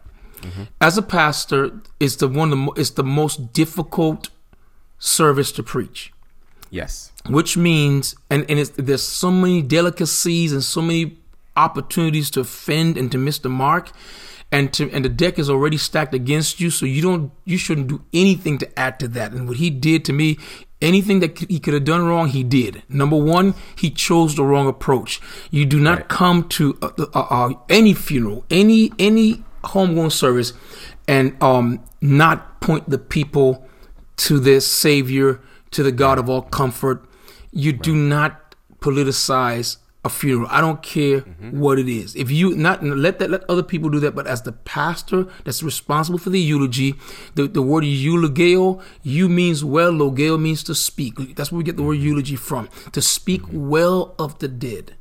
As 0.80 0.98
a 0.98 1.02
pastor, 1.02 1.70
it's 2.00 2.16
the 2.16 2.26
one 2.26 2.48
of 2.48 2.50
the 2.50 2.56
mo- 2.56 2.74
it's 2.76 2.90
the 2.90 3.04
most 3.04 3.52
difficult 3.52 4.30
service 4.98 5.52
to 5.52 5.62
preach 5.62 6.12
yes. 6.72 7.12
which 7.28 7.56
means 7.56 8.16
and, 8.30 8.44
and 8.50 8.58
it's, 8.58 8.70
there's 8.70 9.02
so 9.02 9.30
many 9.30 9.62
delicacies 9.62 10.52
and 10.52 10.64
so 10.64 10.82
many 10.82 11.18
opportunities 11.56 12.30
to 12.30 12.40
offend 12.40 12.96
and 12.96 13.12
to 13.12 13.18
miss 13.18 13.38
the 13.38 13.48
mark 13.48 13.92
and 14.52 14.72
to 14.74 14.90
and 14.92 15.04
the 15.04 15.08
deck 15.08 15.38
is 15.38 15.48
already 15.50 15.78
stacked 15.78 16.14
against 16.14 16.60
you 16.60 16.70
so 16.70 16.84
you 16.86 17.00
don't 17.02 17.32
you 17.44 17.56
shouldn't 17.56 17.88
do 17.88 18.04
anything 18.12 18.58
to 18.58 18.78
add 18.78 19.00
to 19.00 19.08
that. 19.08 19.32
And 19.32 19.48
what 19.48 19.56
he 19.56 19.70
did 19.70 20.04
to 20.04 20.12
me 20.12 20.38
anything 20.82 21.20
that 21.20 21.38
he 21.38 21.58
could 21.58 21.74
have 21.74 21.84
done 21.84 22.04
wrong 22.04 22.28
he 22.28 22.44
did. 22.44 22.82
Number 22.88 23.16
one 23.16 23.54
he 23.74 23.90
chose 23.90 24.36
the 24.36 24.44
wrong 24.44 24.68
approach. 24.68 25.20
You 25.50 25.64
do 25.64 25.80
not 25.80 25.98
Right. 25.98 26.08
come 26.08 26.48
to 26.50 26.78
uh, 26.82 26.90
uh, 26.98 27.18
uh, 27.18 27.54
any 27.68 27.94
funeral 27.94 28.44
any 28.50 28.92
any 28.98 29.42
homegoing 29.64 30.12
service 30.12 30.52
and 31.08 31.42
um 31.42 31.80
not 32.00 32.60
point 32.60 32.90
the 32.90 32.98
people 32.98 33.66
to 34.18 34.38
their 34.38 34.60
savior 34.60 35.40
to 35.70 35.82
the 35.82 35.92
god 35.92 36.18
of 36.18 36.28
all 36.28 36.42
comfort. 36.42 37.04
You 37.52 37.72
do 37.72 37.94
not 37.94 38.54
politicize 38.80 39.76
a 40.04 40.08
funeral. 40.08 40.48
I 40.50 40.60
don't 40.60 40.82
care 40.82 41.20
mm-hmm. 41.20 41.60
what 41.60 41.78
it 41.78 41.88
is. 41.88 42.16
If 42.16 42.30
eu 42.30 42.56
not 42.56 42.82
let 42.82 43.18
that 43.20 43.30
let 43.30 43.48
other 43.48 43.62
people 43.62 43.88
do 43.88 44.00
that, 44.00 44.14
but 44.14 44.26
as 44.26 44.42
the 44.42 44.52
pastor 44.52 45.26
that's 45.44 45.62
responsible 45.62 46.18
for 46.18 46.30
the 46.30 46.40
eulogy, 46.40 46.94
the, 47.34 47.46
the 47.46 47.62
word 47.62 47.84
eulogeo, 47.84 48.82
you 49.02 49.28
means 49.28 49.64
well, 49.64 49.92
logeo 49.92 50.40
means 50.40 50.62
to 50.64 50.74
speak. 50.74 51.36
That's 51.36 51.52
where 51.52 51.58
we 51.58 51.64
get 51.64 51.76
the 51.76 51.82
word 51.82 51.98
mm-hmm. 51.98 52.06
eulogy 52.06 52.36
from. 52.36 52.68
To 52.92 53.00
speak 53.00 53.42
mm-hmm. 53.42 53.68
well 53.68 54.14
of 54.18 54.38
the 54.40 54.48
dead. 54.48 54.94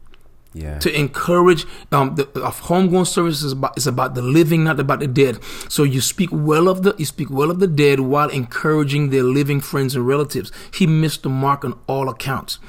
Yeah. 0.54 0.80
To 0.80 0.94
encourage 0.94 1.66
um 1.94 2.16
the 2.16 2.28
of 2.42 2.62
homegoing 2.62 3.08
service 3.08 3.42
is 3.42 3.54
about 3.54 3.78
is 3.78 3.88
about 3.88 4.16
the 4.16 4.22
living, 4.22 4.66
not 4.66 4.80
about 4.82 5.00
the 5.00 5.08
dead. 5.08 5.40
So 5.70 5.84
you 5.84 6.02
speak 6.02 6.30
well 6.32 6.68
of 6.68 6.84
the 6.84 6.94
you 6.98 7.06
speak 7.06 7.30
well 7.30 7.50
of 7.50 7.60
the 7.60 7.68
dead 7.68 8.02
while 8.02 8.30
encouraging 8.30 9.12
their 9.12 9.24
living 9.24 9.62
friends 9.62 9.96
and 9.96 10.06
relatives. 10.06 10.52
He 10.74 10.86
missed 10.86 11.24
the 11.24 11.30
mark 11.30 11.64
on 11.64 11.80
all 11.88 12.10
accounts. 12.10 12.60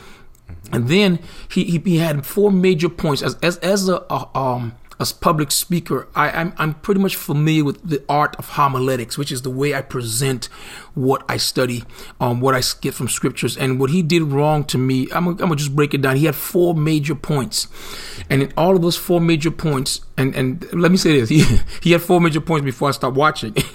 And 0.72 0.88
then 0.88 1.18
he, 1.50 1.64
he, 1.64 1.78
he 1.78 1.96
had 1.98 2.24
four 2.26 2.50
major 2.50 2.88
points 2.88 3.22
as 3.22 3.36
as 3.42 3.58
as 3.58 3.88
a, 3.88 4.04
a 4.10 4.28
um 4.38 4.74
as 5.00 5.12
public 5.12 5.50
speaker. 5.50 6.08
I 6.14 6.30
I'm 6.30 6.54
I'm 6.58 6.74
pretty 6.74 7.00
much 7.00 7.16
familiar 7.16 7.64
with 7.64 7.82
the 7.86 8.02
art 8.08 8.36
of 8.36 8.50
homiletics, 8.50 9.18
which 9.18 9.32
is 9.32 9.42
the 9.42 9.50
way 9.50 9.74
I 9.74 9.82
present 9.82 10.46
what 10.94 11.24
I 11.28 11.36
study, 11.38 11.84
um 12.20 12.40
what 12.40 12.54
I 12.54 12.62
get 12.80 12.94
from 12.94 13.08
scriptures. 13.08 13.56
And 13.56 13.80
what 13.80 13.90
he 13.90 14.02
did 14.02 14.22
wrong 14.22 14.64
to 14.64 14.78
me, 14.78 15.08
I'm 15.12 15.24
gonna, 15.24 15.30
I'm 15.30 15.36
gonna 15.48 15.56
just 15.56 15.74
break 15.74 15.92
it 15.94 16.02
down. 16.02 16.16
He 16.16 16.26
had 16.26 16.34
four 16.36 16.74
major 16.74 17.14
points, 17.14 17.66
and 18.30 18.42
in 18.42 18.52
all 18.56 18.76
of 18.76 18.82
those 18.82 18.96
four 18.96 19.20
major 19.20 19.50
points, 19.50 20.00
and 20.16 20.34
and 20.34 20.72
let 20.72 20.90
me 20.90 20.96
say 20.96 21.18
this, 21.20 21.28
he 21.36 21.44
he 21.82 21.92
had 21.92 22.02
four 22.02 22.20
major 22.20 22.40
points 22.40 22.64
before 22.64 22.88
I 22.88 22.92
stopped 22.92 23.16
watching. 23.16 23.54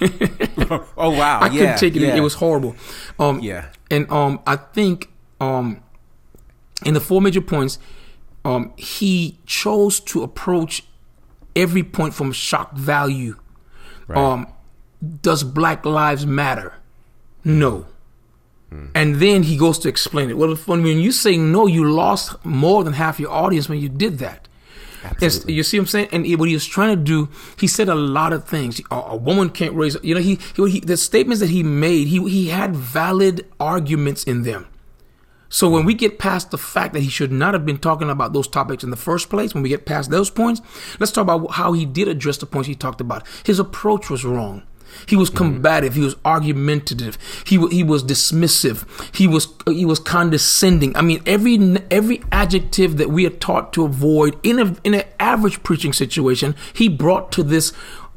oh 0.96 1.10
wow. 1.10 1.40
I 1.40 1.46
yeah, 1.46 1.50
couldn't 1.50 1.78
take 1.78 1.96
it. 1.96 2.02
Yeah. 2.02 2.16
It 2.16 2.20
was 2.20 2.34
horrible. 2.34 2.74
Um, 3.18 3.40
Yeah. 3.40 3.66
And 3.90 4.10
um, 4.10 4.40
I 4.46 4.56
think 4.56 5.10
um, 5.40 5.82
in 6.84 6.94
the 6.94 7.00
four 7.00 7.20
major 7.20 7.40
points, 7.40 7.78
um, 8.44 8.72
he 8.76 9.38
chose 9.46 10.00
to 10.00 10.22
approach 10.22 10.84
every 11.56 11.82
point 11.82 12.14
from 12.14 12.32
shock 12.32 12.74
value. 12.74 13.36
Right. 14.06 14.18
Um, 14.18 14.52
does 15.22 15.44
Black 15.44 15.84
Lives 15.84 16.26
Matter? 16.26 16.74
No. 17.44 17.86
And 18.94 19.16
then 19.16 19.44
he 19.44 19.56
goes 19.56 19.78
to 19.80 19.88
explain 19.88 20.28
it. 20.28 20.36
Well, 20.36 20.54
when 20.54 20.82
when 20.82 20.98
you 20.98 21.10
say 21.10 21.38
no, 21.38 21.66
you 21.66 21.90
lost 21.90 22.44
more 22.44 22.84
than 22.84 22.92
half 22.92 23.18
your 23.18 23.30
audience 23.30 23.68
when 23.68 23.80
you 23.80 23.88
did 23.88 24.18
that. 24.18 24.46
Absolutely. 25.04 25.54
you 25.54 25.62
see 25.62 25.78
what 25.78 25.82
I'm 25.82 25.86
saying? 25.86 26.08
And 26.12 26.38
what 26.38 26.48
he 26.48 26.54
was 26.54 26.66
trying 26.66 26.96
to 26.96 27.02
do, 27.02 27.28
he 27.58 27.66
said 27.66 27.88
a 27.88 27.94
lot 27.94 28.32
of 28.32 28.46
things. 28.46 28.80
A, 28.90 28.94
a 28.94 29.16
woman 29.16 29.48
can't 29.48 29.72
raise, 29.74 29.96
you 30.02 30.14
know, 30.14 30.20
he, 30.20 30.38
he, 30.54 30.70
he 30.70 30.80
the 30.80 30.96
statements 30.96 31.40
that 31.40 31.50
he 31.50 31.62
made, 31.62 32.08
he 32.08 32.18
he 32.28 32.48
had 32.48 32.76
valid 32.76 33.46
arguments 33.58 34.24
in 34.24 34.42
them. 34.42 34.66
So 35.48 35.68
when 35.68 35.84
we 35.84 35.94
get 35.94 36.18
past 36.18 36.50
the 36.50 36.58
fact 36.58 36.92
that 36.94 37.00
he 37.00 37.08
should 37.08 37.32
not 37.32 37.54
have 37.54 37.64
been 37.64 37.78
talking 37.78 38.10
about 38.10 38.32
those 38.32 38.48
topics 38.48 38.84
in 38.84 38.90
the 38.90 38.96
first 38.96 39.30
place, 39.30 39.54
when 39.54 39.62
we 39.62 39.68
get 39.68 39.86
past 39.86 40.10
those 40.10 40.30
points, 40.30 40.60
let's 41.00 41.12
talk 41.12 41.22
about 41.22 41.52
how 41.52 41.72
he 41.72 41.84
did 41.84 42.08
address 42.08 42.36
the 42.36 42.46
points 42.46 42.68
he 42.68 42.74
talked 42.74 43.00
about. 43.00 43.26
His 43.44 43.58
approach 43.58 44.10
was 44.10 44.24
wrong. 44.24 44.62
He 45.06 45.16
was 45.16 45.30
combative. 45.30 45.94
He 45.94 46.00
was 46.00 46.16
argumentative. 46.24 47.18
He 47.46 47.58
wa- 47.58 47.68
he 47.68 47.82
was 47.84 48.02
dismissive. 48.02 48.86
He 49.14 49.26
was 49.26 49.48
he 49.66 49.84
was 49.84 49.98
condescending. 49.98 50.96
I 50.96 51.02
mean, 51.02 51.22
every 51.26 51.58
every 51.90 52.22
adjective 52.32 52.96
that 52.96 53.10
we 53.10 53.26
are 53.26 53.30
taught 53.30 53.72
to 53.74 53.84
avoid 53.84 54.38
in 54.42 54.58
a 54.58 54.74
in 54.84 54.94
an 54.94 55.04
average 55.20 55.62
preaching 55.62 55.92
situation, 55.92 56.54
he 56.72 56.88
brought 56.88 57.30
to 57.32 57.42
this 57.42 57.72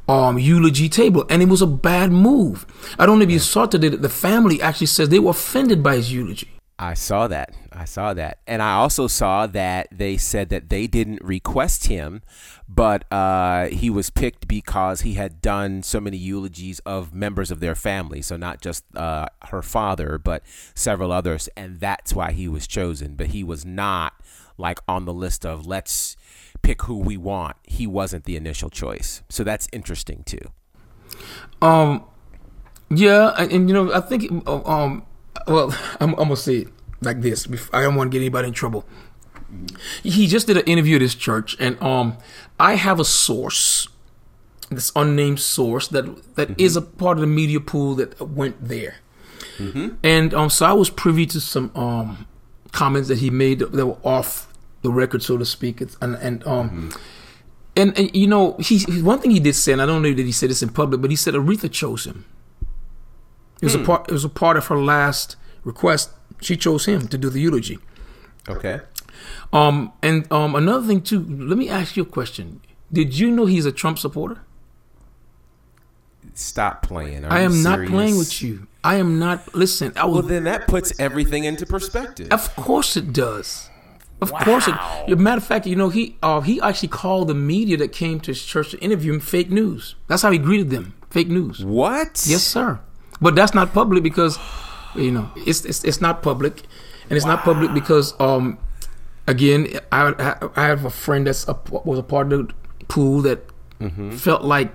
um, 0.08 0.38
eulogy 0.38 0.88
table, 0.88 1.24
and 1.28 1.42
it 1.42 1.48
was 1.48 1.62
a 1.62 1.66
bad 1.66 2.10
move. 2.10 2.66
I 2.98 3.06
don't 3.06 3.18
know 3.18 3.24
if 3.24 3.30
you 3.30 3.38
saw 3.38 3.66
today 3.66 3.88
that 3.88 4.02
the 4.02 4.08
family 4.08 4.60
actually 4.60 4.86
says 4.88 5.08
they 5.10 5.18
were 5.18 5.30
offended 5.30 5.82
by 5.82 5.96
his 5.96 6.12
eulogy. 6.12 6.48
I 6.82 6.94
saw 6.94 7.28
that. 7.28 7.54
I 7.70 7.84
saw 7.84 8.12
that. 8.14 8.38
And 8.44 8.60
I 8.60 8.72
also 8.72 9.06
saw 9.06 9.46
that 9.46 9.86
they 9.92 10.16
said 10.16 10.48
that 10.48 10.68
they 10.68 10.88
didn't 10.88 11.22
request 11.22 11.86
him, 11.86 12.22
but 12.68 13.04
uh, 13.12 13.66
he 13.68 13.88
was 13.88 14.10
picked 14.10 14.48
because 14.48 15.02
he 15.02 15.14
had 15.14 15.40
done 15.40 15.84
so 15.84 16.00
many 16.00 16.16
eulogies 16.16 16.80
of 16.80 17.14
members 17.14 17.52
of 17.52 17.60
their 17.60 17.76
family. 17.76 18.20
So 18.20 18.36
not 18.36 18.60
just 18.60 18.84
uh, 18.96 19.26
her 19.50 19.62
father, 19.62 20.18
but 20.18 20.42
several 20.74 21.12
others. 21.12 21.48
And 21.56 21.78
that's 21.78 22.14
why 22.14 22.32
he 22.32 22.48
was 22.48 22.66
chosen. 22.66 23.14
But 23.14 23.28
he 23.28 23.44
was 23.44 23.64
not 23.64 24.14
like 24.58 24.80
on 24.88 25.04
the 25.04 25.14
list 25.14 25.46
of 25.46 25.64
let's 25.64 26.16
pick 26.62 26.82
who 26.82 26.98
we 26.98 27.16
want. 27.16 27.58
He 27.62 27.86
wasn't 27.86 28.24
the 28.24 28.34
initial 28.34 28.70
choice. 28.70 29.22
So 29.28 29.44
that's 29.44 29.68
interesting 29.72 30.24
too. 30.24 30.50
Um, 31.60 32.04
yeah, 32.90 33.34
and, 33.38 33.52
and 33.52 33.68
you 33.68 33.74
know, 33.74 33.92
I 33.92 34.00
think, 34.00 34.48
um, 34.48 35.06
well, 35.46 35.70
I'm, 36.00 36.10
I'm 36.10 36.16
gonna 36.28 36.36
say 36.36 36.56
it 36.58 36.68
like 37.00 37.20
this. 37.20 37.46
I 37.72 37.82
don't 37.82 37.94
want 37.96 38.10
to 38.10 38.16
get 38.16 38.22
anybody 38.22 38.48
in 38.48 38.54
trouble. 38.54 38.84
He 40.02 40.26
just 40.28 40.46
did 40.46 40.56
an 40.56 40.64
interview 40.64 40.96
at 40.96 41.02
his 41.02 41.14
church, 41.14 41.56
and 41.60 41.80
um, 41.82 42.16
I 42.58 42.76
have 42.76 42.98
a 42.98 43.04
source, 43.04 43.86
this 44.70 44.90
unnamed 44.96 45.40
source 45.40 45.88
that 45.88 46.34
that 46.36 46.58
is 46.58 46.74
a 46.76 46.80
part 46.82 47.18
of 47.18 47.20
the 47.20 47.26
media 47.26 47.60
pool 47.60 47.94
that 47.96 48.18
went 48.20 48.56
there, 48.66 48.96
and 50.02 50.32
um, 50.34 50.48
so 50.50 50.64
I 50.66 50.72
was 50.72 50.88
privy 50.90 51.26
to 51.26 51.40
some 51.40 51.70
um 51.74 52.26
comments 52.72 53.08
that 53.08 53.18
he 53.18 53.28
made 53.30 53.58
that 53.58 53.86
were 53.86 53.98
off 54.02 54.48
the 54.80 54.90
record, 54.90 55.22
so 55.22 55.36
to 55.36 55.44
speak, 55.44 55.80
It's- 55.82 55.96
and 56.00 56.14
and 56.16 56.46
um. 56.46 56.90
And, 57.74 57.96
and 57.98 58.14
you 58.14 58.26
know, 58.26 58.52
he- 58.58 59.00
one 59.00 59.18
thing 59.20 59.30
he 59.30 59.40
did 59.40 59.54
say, 59.54 59.72
and 59.72 59.80
I 59.80 59.86
don't 59.86 60.02
know 60.02 60.12
that 60.12 60.26
he 60.26 60.30
said 60.32 60.50
this 60.50 60.62
in 60.62 60.68
public, 60.68 61.00
but 61.00 61.08
he 61.08 61.16
said 61.16 61.32
Aretha 61.32 61.70
chose 61.72 62.04
him. 62.06 62.26
It 63.62 63.66
was 63.66 63.74
a 63.76 63.78
part. 63.78 64.08
It 64.08 64.12
was 64.12 64.24
a 64.24 64.28
part 64.28 64.56
of 64.56 64.66
her 64.66 64.76
last 64.76 65.36
request. 65.64 66.10
She 66.40 66.56
chose 66.56 66.86
him 66.86 67.06
to 67.08 67.16
do 67.16 67.30
the 67.30 67.40
eulogy. 67.40 67.78
Okay. 68.48 68.80
Um, 69.52 69.92
and 70.02 70.30
um, 70.32 70.56
another 70.56 70.84
thing 70.86 71.00
too. 71.00 71.20
Let 71.20 71.56
me 71.56 71.68
ask 71.68 71.96
you 71.96 72.02
a 72.02 72.06
question. 72.06 72.60
Did 72.92 73.16
you 73.18 73.30
know 73.30 73.46
he's 73.46 73.64
a 73.64 73.72
Trump 73.72 73.98
supporter? 73.98 74.40
Stop 76.34 76.82
playing. 76.82 77.24
Are 77.24 77.32
I 77.32 77.40
am 77.40 77.62
not 77.62 77.86
playing 77.86 78.18
with 78.18 78.42
you. 78.42 78.66
I 78.82 78.96
am 78.96 79.18
not. 79.20 79.54
Listen, 79.54 79.92
I 79.96 80.06
was. 80.06 80.14
Well, 80.14 80.22
then 80.22 80.44
that 80.44 80.66
puts 80.66 80.98
everything 80.98 81.44
into 81.44 81.64
perspective. 81.64 82.28
Of 82.32 82.54
course 82.56 82.96
it 82.96 83.12
does. 83.12 83.70
Of 84.20 84.32
course 84.32 84.68
it. 84.68 84.74
As 84.74 85.12
a 85.12 85.16
matter 85.16 85.38
of 85.38 85.44
fact, 85.44 85.66
you 85.66 85.76
know 85.76 85.88
he 85.88 86.16
uh, 86.22 86.40
he 86.40 86.60
actually 86.60 86.88
called 86.88 87.28
the 87.28 87.34
media 87.34 87.76
that 87.76 87.92
came 87.92 88.18
to 88.20 88.30
his 88.30 88.44
church 88.44 88.70
to 88.70 88.78
interview 88.78 89.12
him 89.14 89.20
fake 89.20 89.50
news. 89.50 89.94
That's 90.08 90.22
how 90.22 90.30
he 90.30 90.38
greeted 90.38 90.70
them. 90.70 90.94
Fake 91.10 91.28
news. 91.28 91.64
What? 91.64 92.24
Yes, 92.26 92.42
sir. 92.42 92.80
But 93.20 93.34
that's 93.34 93.54
not 93.54 93.72
public 93.72 94.02
because 94.02 94.38
you 94.96 95.10
know 95.10 95.30
it's 95.36 95.64
it's, 95.64 95.84
it's 95.84 96.00
not 96.00 96.22
public, 96.22 96.62
and 97.08 97.16
it's 97.16 97.26
not 97.26 97.42
public 97.44 97.72
because 97.74 98.18
um 98.20 98.58
again 99.26 99.68
I 99.90 100.14
I, 100.18 100.48
I 100.56 100.66
have 100.66 100.84
a 100.84 100.90
friend 100.90 101.26
that's 101.26 101.46
a, 101.48 101.56
was 101.84 101.98
a 101.98 102.02
part 102.02 102.32
of 102.32 102.48
the 102.48 102.54
pool 102.88 103.22
that 103.22 103.44
felt 104.16 104.42
like 104.42 104.72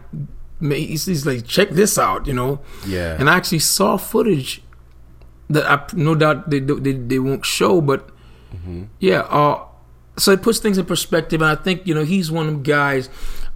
he's, 0.59 1.05
he's 1.05 1.25
like 1.25 1.45
check 1.45 1.69
this 1.69 1.97
out 1.97 2.27
you 2.27 2.33
know? 2.33 2.59
Yeah. 2.85 3.15
and 3.19 3.29
I 3.29 3.37
actually 3.37 3.59
saw 3.59 3.95
footage 3.97 4.61
that 5.49 5.65
I 5.69 5.85
no 5.93 6.15
doubt 6.15 6.49
they 6.49 6.59
they, 6.59 6.93
they 6.93 7.19
won't 7.19 7.45
show 7.45 7.79
but 7.81 8.09
yeah 8.99 9.19
uh 9.21 9.63
so 10.17 10.31
it 10.31 10.41
puts 10.41 10.57
things 10.59 10.77
in 10.79 10.85
perspective. 10.85 11.41
And 11.41 11.51
I 11.51 11.55
think 11.61 11.85
you 11.85 11.93
know 11.93 12.03
he's 12.03 12.31
one 12.31 12.47
of 12.47 12.53
them 12.53 12.63
guys 12.63 13.09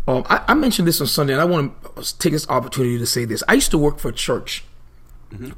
um, 0.07 0.23
I, 0.29 0.43
I 0.47 0.53
mentioned 0.53 0.87
this 0.87 0.99
on 1.01 1.07
Sunday 1.07 1.33
and 1.33 1.41
I 1.41 1.45
want 1.45 1.73
to 1.95 2.17
take 2.17 2.33
this 2.33 2.47
opportunity 2.49 2.97
to 2.97 3.05
say 3.05 3.25
this. 3.25 3.43
I 3.47 3.53
used 3.53 3.71
to 3.71 3.77
work 3.77 3.99
for 3.99 4.09
a 4.09 4.13
church 4.13 4.63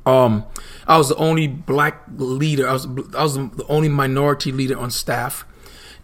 um, 0.05 0.45
I 0.87 0.97
was 0.97 1.09
the 1.09 1.15
only 1.15 1.47
black 1.47 2.03
leader. 2.17 2.67
I 2.67 2.73
was 2.73 2.85
I 3.15 3.23
was 3.23 3.35
the 3.35 3.65
only 3.69 3.89
minority 3.89 4.51
leader 4.51 4.77
on 4.77 4.91
staff, 4.91 5.45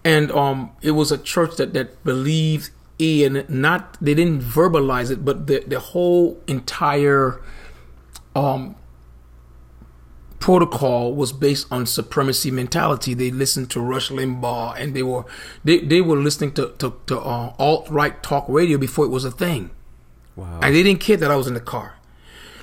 and 0.03 0.32
um, 0.32 0.71
it 0.82 0.91
was 0.91 1.12
a 1.12 1.17
church 1.17 1.55
that 1.58 1.73
that 1.73 2.03
believed 2.03 2.71
in 2.97 3.45
not 3.47 3.97
they 4.01 4.13
didn't 4.13 4.41
verbalize 4.41 5.12
it, 5.12 5.23
but 5.23 5.47
the 5.47 5.63
the 5.67 5.79
whole 5.79 6.41
entire 6.47 7.41
um 8.36 8.75
protocol 10.39 11.13
was 11.13 11.32
based 11.34 11.67
on 11.71 11.86
supremacy 11.86 12.49
mentality. 12.51 13.13
They 13.13 13.32
listened 13.32 13.69
to 13.71 13.82
Rush 13.82 14.10
Limbaugh, 14.10 14.75
and 14.79 14.95
they 14.95 15.03
were 15.03 15.25
they, 15.63 15.79
they 15.79 16.01
were 16.01 16.17
listening 16.17 16.53
to 16.53 16.73
to, 16.79 16.93
to 17.08 17.19
uh, 17.19 17.53
alt 17.60 17.89
right 17.89 18.21
talk 18.23 18.45
radio 18.47 18.77
before 18.77 19.05
it 19.05 19.10
was 19.10 19.25
a 19.25 19.32
thing, 19.32 19.71
Wow. 20.36 20.60
and 20.62 20.73
they 20.75 20.84
didn't 20.84 21.01
care 21.01 21.17
that 21.17 21.29
I 21.32 21.36
was 21.36 21.47
in 21.47 21.53
the 21.53 21.60
car. 21.60 21.95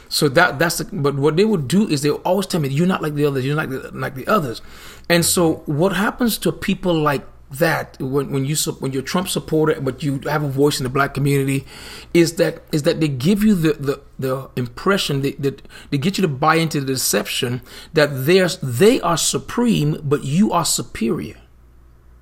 So 0.08 0.28
that 0.30 0.58
that's 0.58 0.78
the, 0.78 0.84
but 0.92 1.16
what 1.16 1.36
they 1.36 1.44
would 1.44 1.68
do 1.68 1.88
is 1.88 2.02
they 2.02 2.10
always 2.10 2.46
tell 2.46 2.60
me 2.60 2.68
you're 2.68 2.86
not 2.86 3.02
like 3.02 3.14
the 3.14 3.24
others, 3.24 3.44
you're 3.44 3.56
not 3.56 3.68
like 3.68 3.82
the, 3.82 3.90
like 3.92 4.14
the 4.14 4.26
others, 4.26 4.62
and 5.08 5.24
so 5.24 5.62
what 5.66 5.92
happens 5.94 6.38
to 6.38 6.52
people 6.52 6.94
like 6.94 7.26
that 7.50 7.96
when 8.00 8.32
when 8.32 8.44
you 8.44 8.56
when 8.80 8.92
you're 8.92 9.02
Trump 9.02 9.28
supporter 9.28 9.80
but 9.80 10.02
you 10.02 10.20
have 10.24 10.42
a 10.42 10.48
voice 10.48 10.80
in 10.80 10.84
the 10.84 10.90
black 10.90 11.14
community, 11.14 11.64
is 12.12 12.34
that 12.34 12.62
is 12.72 12.82
that 12.82 13.00
they 13.00 13.08
give 13.08 13.44
you 13.44 13.54
the 13.54 13.72
the, 13.74 14.00
the 14.18 14.50
impression 14.56 15.22
that, 15.22 15.40
that 15.42 15.62
they 15.90 15.98
get 15.98 16.18
you 16.18 16.22
to 16.22 16.28
buy 16.28 16.56
into 16.56 16.80
the 16.80 16.86
deception 16.86 17.62
that 17.92 18.08
there's 18.12 18.58
they 18.58 19.00
are 19.00 19.16
supreme 19.16 20.00
but 20.02 20.24
you 20.24 20.52
are 20.52 20.64
superior. 20.64 21.36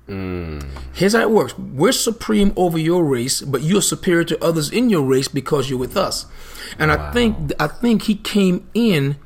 Here's 0.07 1.13
how 1.13 1.21
it 1.21 1.31
works. 1.31 1.57
We're 1.57 1.91
supreme 1.91 2.53
over 2.55 2.77
your 2.77 3.03
race, 3.03 3.41
but 3.41 3.61
you're 3.61 3.81
superior 3.81 4.23
to 4.25 4.43
others 4.43 4.69
in 4.69 4.89
your 4.89 5.01
race 5.01 5.27
because 5.27 5.69
you're 5.69 5.79
with 5.79 5.97
us. 5.97 6.27
And 6.77 6.91
I 6.91 7.11
think 7.11 7.53
I 7.59 7.67
think 7.67 8.03
he 8.03 8.15
came 8.15 8.67
in 8.73 9.17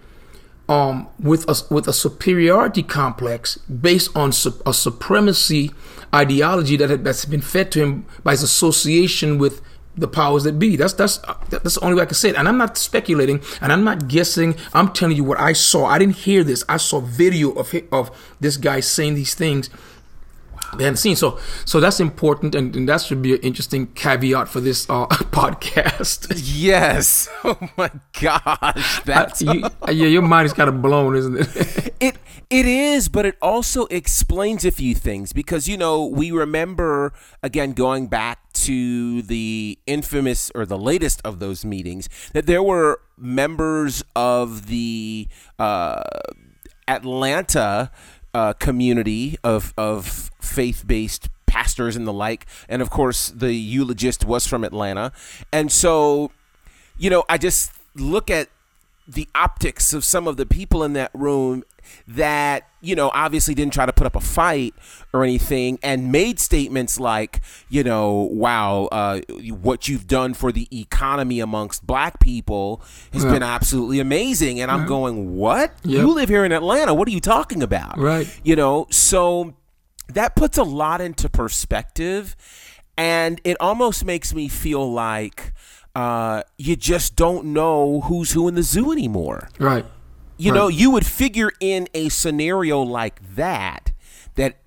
um, 0.70 1.10
with 1.20 1.50
a 1.50 1.74
with 1.74 1.88
a 1.88 1.94
superiority 1.94 2.84
complex 2.84 3.58
based 3.58 4.16
on 4.16 4.32
su- 4.32 4.62
a 4.66 4.74
supremacy 4.74 5.72
ideology 6.16 6.78
that 6.78 6.90
had, 6.90 7.04
that's 7.04 7.26
been 7.26 7.42
fed 7.42 7.72
to 7.74 7.82
him 7.82 8.06
by 8.24 8.32
his 8.32 8.44
association 8.44 9.38
with 9.38 9.62
the 9.98 10.08
powers 10.08 10.44
that 10.44 10.60
be. 10.60 10.76
That's 10.78 10.94
that's 10.94 11.18
that's 11.50 11.76
the 11.76 11.80
only 11.82 11.98
way 11.98 12.04
I 12.04 12.06
can 12.06 12.16
say 12.16 12.30
it. 12.30 12.38
And 12.38 12.48
I'm 12.48 12.58
not 12.58 12.78
speculating, 12.78 13.42
and 13.62 13.74
I'm 13.74 13.84
not 13.84 14.08
guessing. 14.08 14.56
I'm 14.74 14.94
telling 14.94 15.18
you 15.18 15.26
what 15.26 15.40
I 15.40 15.54
saw. 15.54 15.88
I 15.88 16.00
didn't 16.00 16.18
hear 16.18 16.44
this. 16.44 16.64
I 16.70 16.78
saw 16.78 17.02
video 17.02 17.52
of 17.52 17.74
of 17.92 18.36
this 18.40 18.56
guy 18.56 18.80
saying 18.80 19.16
these 19.16 19.34
things 19.34 19.70
behind 20.78 20.96
the 20.96 20.98
scenes. 20.98 21.20
So, 21.20 21.40
so 21.66 21.80
that's 21.80 22.00
important, 22.00 22.56
and, 22.56 22.76
and 22.76 22.88
that 22.88 23.02
should 23.02 23.22
be 23.22 23.34
an 23.34 23.42
interesting 23.42 23.88
caveat 23.88 24.48
for 24.48 24.60
this 24.60 24.90
uh, 24.90 25.08
podcast. 25.32 26.32
Yes. 26.44 27.28
Oh 27.42 27.58
my 27.78 27.90
gosh, 28.22 29.02
that's 29.04 29.42
you, 29.42 29.64
yeah. 29.88 30.08
Your 30.08 30.22
mind 30.22 30.46
is 30.46 30.54
kind 30.54 30.70
of 30.70 30.82
blown, 30.82 31.16
isn't 31.16 31.38
it? 31.38 31.94
it 32.00 32.18
it 32.50 32.66
is, 32.66 33.10
but 33.10 33.26
it 33.26 33.38
also 33.42 33.86
explains 33.86 34.66
a 34.66 34.72
few 34.72 34.94
things 34.94 35.34
because 35.34 35.68
you 35.68 35.78
know 35.78 36.06
we 36.06 36.30
remember 36.32 37.14
again 37.42 37.72
going 37.72 38.08
back 38.08 38.52
to 38.54 39.22
the 39.24 39.80
infamous 39.88 40.52
or 40.54 40.66
the 40.66 40.78
latest 40.78 41.22
of 41.24 41.40
those 41.40 41.64
meetings 41.64 42.10
that 42.34 42.46
there 42.46 42.62
were 42.62 43.02
members 43.18 44.04
of 44.16 44.68
the 44.68 45.28
uh, 45.58 46.02
Atlanta 46.88 47.92
uh, 48.34 48.54
community 48.54 49.38
of 49.44 49.74
of 49.78 50.32
faith 50.42 50.86
based 50.86 51.30
pastors 51.46 51.96
and 51.96 52.08
the 52.08 52.14
like, 52.14 52.46
and 52.68 52.82
of 52.82 52.90
course 52.90 53.30
the 53.30 53.54
eulogist 53.54 54.26
was 54.26 54.46
from 54.46 54.64
Atlanta, 54.64 55.12
and 55.52 55.72
so 55.72 56.32
you 56.98 57.10
know 57.10 57.24
I 57.30 57.38
just 57.38 57.72
look 57.96 58.30
at 58.30 58.50
the 59.10 59.28
optics 59.34 59.92
of 59.92 60.04
some 60.04 60.28
of 60.28 60.38
the 60.38 60.46
people 60.46 60.84
in 60.84 60.94
that 60.94 61.10
room 61.16 61.64
that 62.08 62.70
you 62.82 62.96
know 62.96 63.10
obviously 63.16 63.56
didn't 63.56 63.74
try 63.74 63.84
to 63.84 63.92
put 63.92 64.06
up 64.06 64.16
a 64.16 64.20
fight 64.20 64.76
or 65.12 65.24
anything 65.24 65.80
and 65.82 66.12
made 66.12 66.40
statements 66.40 67.00
like 67.00 67.42
you 67.70 67.84
know 67.84 68.30
wow 68.32 68.88
uh, 68.92 69.20
what 69.62 69.88
you've 69.88 70.06
done 70.06 70.36
for 70.36 70.52
the 70.52 70.68
economy 70.72 71.40
amongst 71.40 71.88
black 71.88 72.20
people 72.20 72.84
has 73.12 73.24
yeah. 73.24 73.32
been 73.32 73.44
absolutely 73.44 74.00
amazing. 74.00 74.62
And 74.62 74.70
i'm 74.70 74.86
going 74.86 75.36
what? 75.36 75.74
Yep. 75.84 76.02
you 76.02 76.14
live 76.14 76.30
here 76.30 76.46
in 76.46 76.52
atlanta. 76.52 76.94
What 76.94 77.08
are 77.08 77.12
you 77.12 77.20
talking 77.20 77.64
about? 77.64 77.98
Right. 77.98 78.40
You 78.44 78.56
know 78.56 78.86
so 78.92 79.56
that 80.08 80.36
puts 80.36 80.60
a 80.60 80.64
lot 80.64 81.02
into 81.02 81.30
perspective 81.30 82.36
and 82.98 83.42
it 83.44 83.58
almost 83.60 84.06
makes 84.06 84.34
me 84.34 84.48
feel 84.48 84.92
like 84.92 85.54
uh, 85.96 86.44
you 86.58 86.76
just 86.76 87.16
don't 87.16 87.46
know 87.46 88.02
who's 88.02 88.32
who 88.32 88.48
in 88.48 88.56
the 88.56 88.64
zoo 88.64 88.92
anymore. 88.92 89.50
Right. 89.60 89.86
You 90.38 90.52
right. 90.52 90.58
know, 90.58 90.68
you 90.68 90.92
would 90.92 91.06
figure 91.06 91.52
in 91.60 91.88
a 91.94 92.10
scenario 92.10 92.82
like 92.82 93.36
that 93.36 93.92
that 94.36 94.58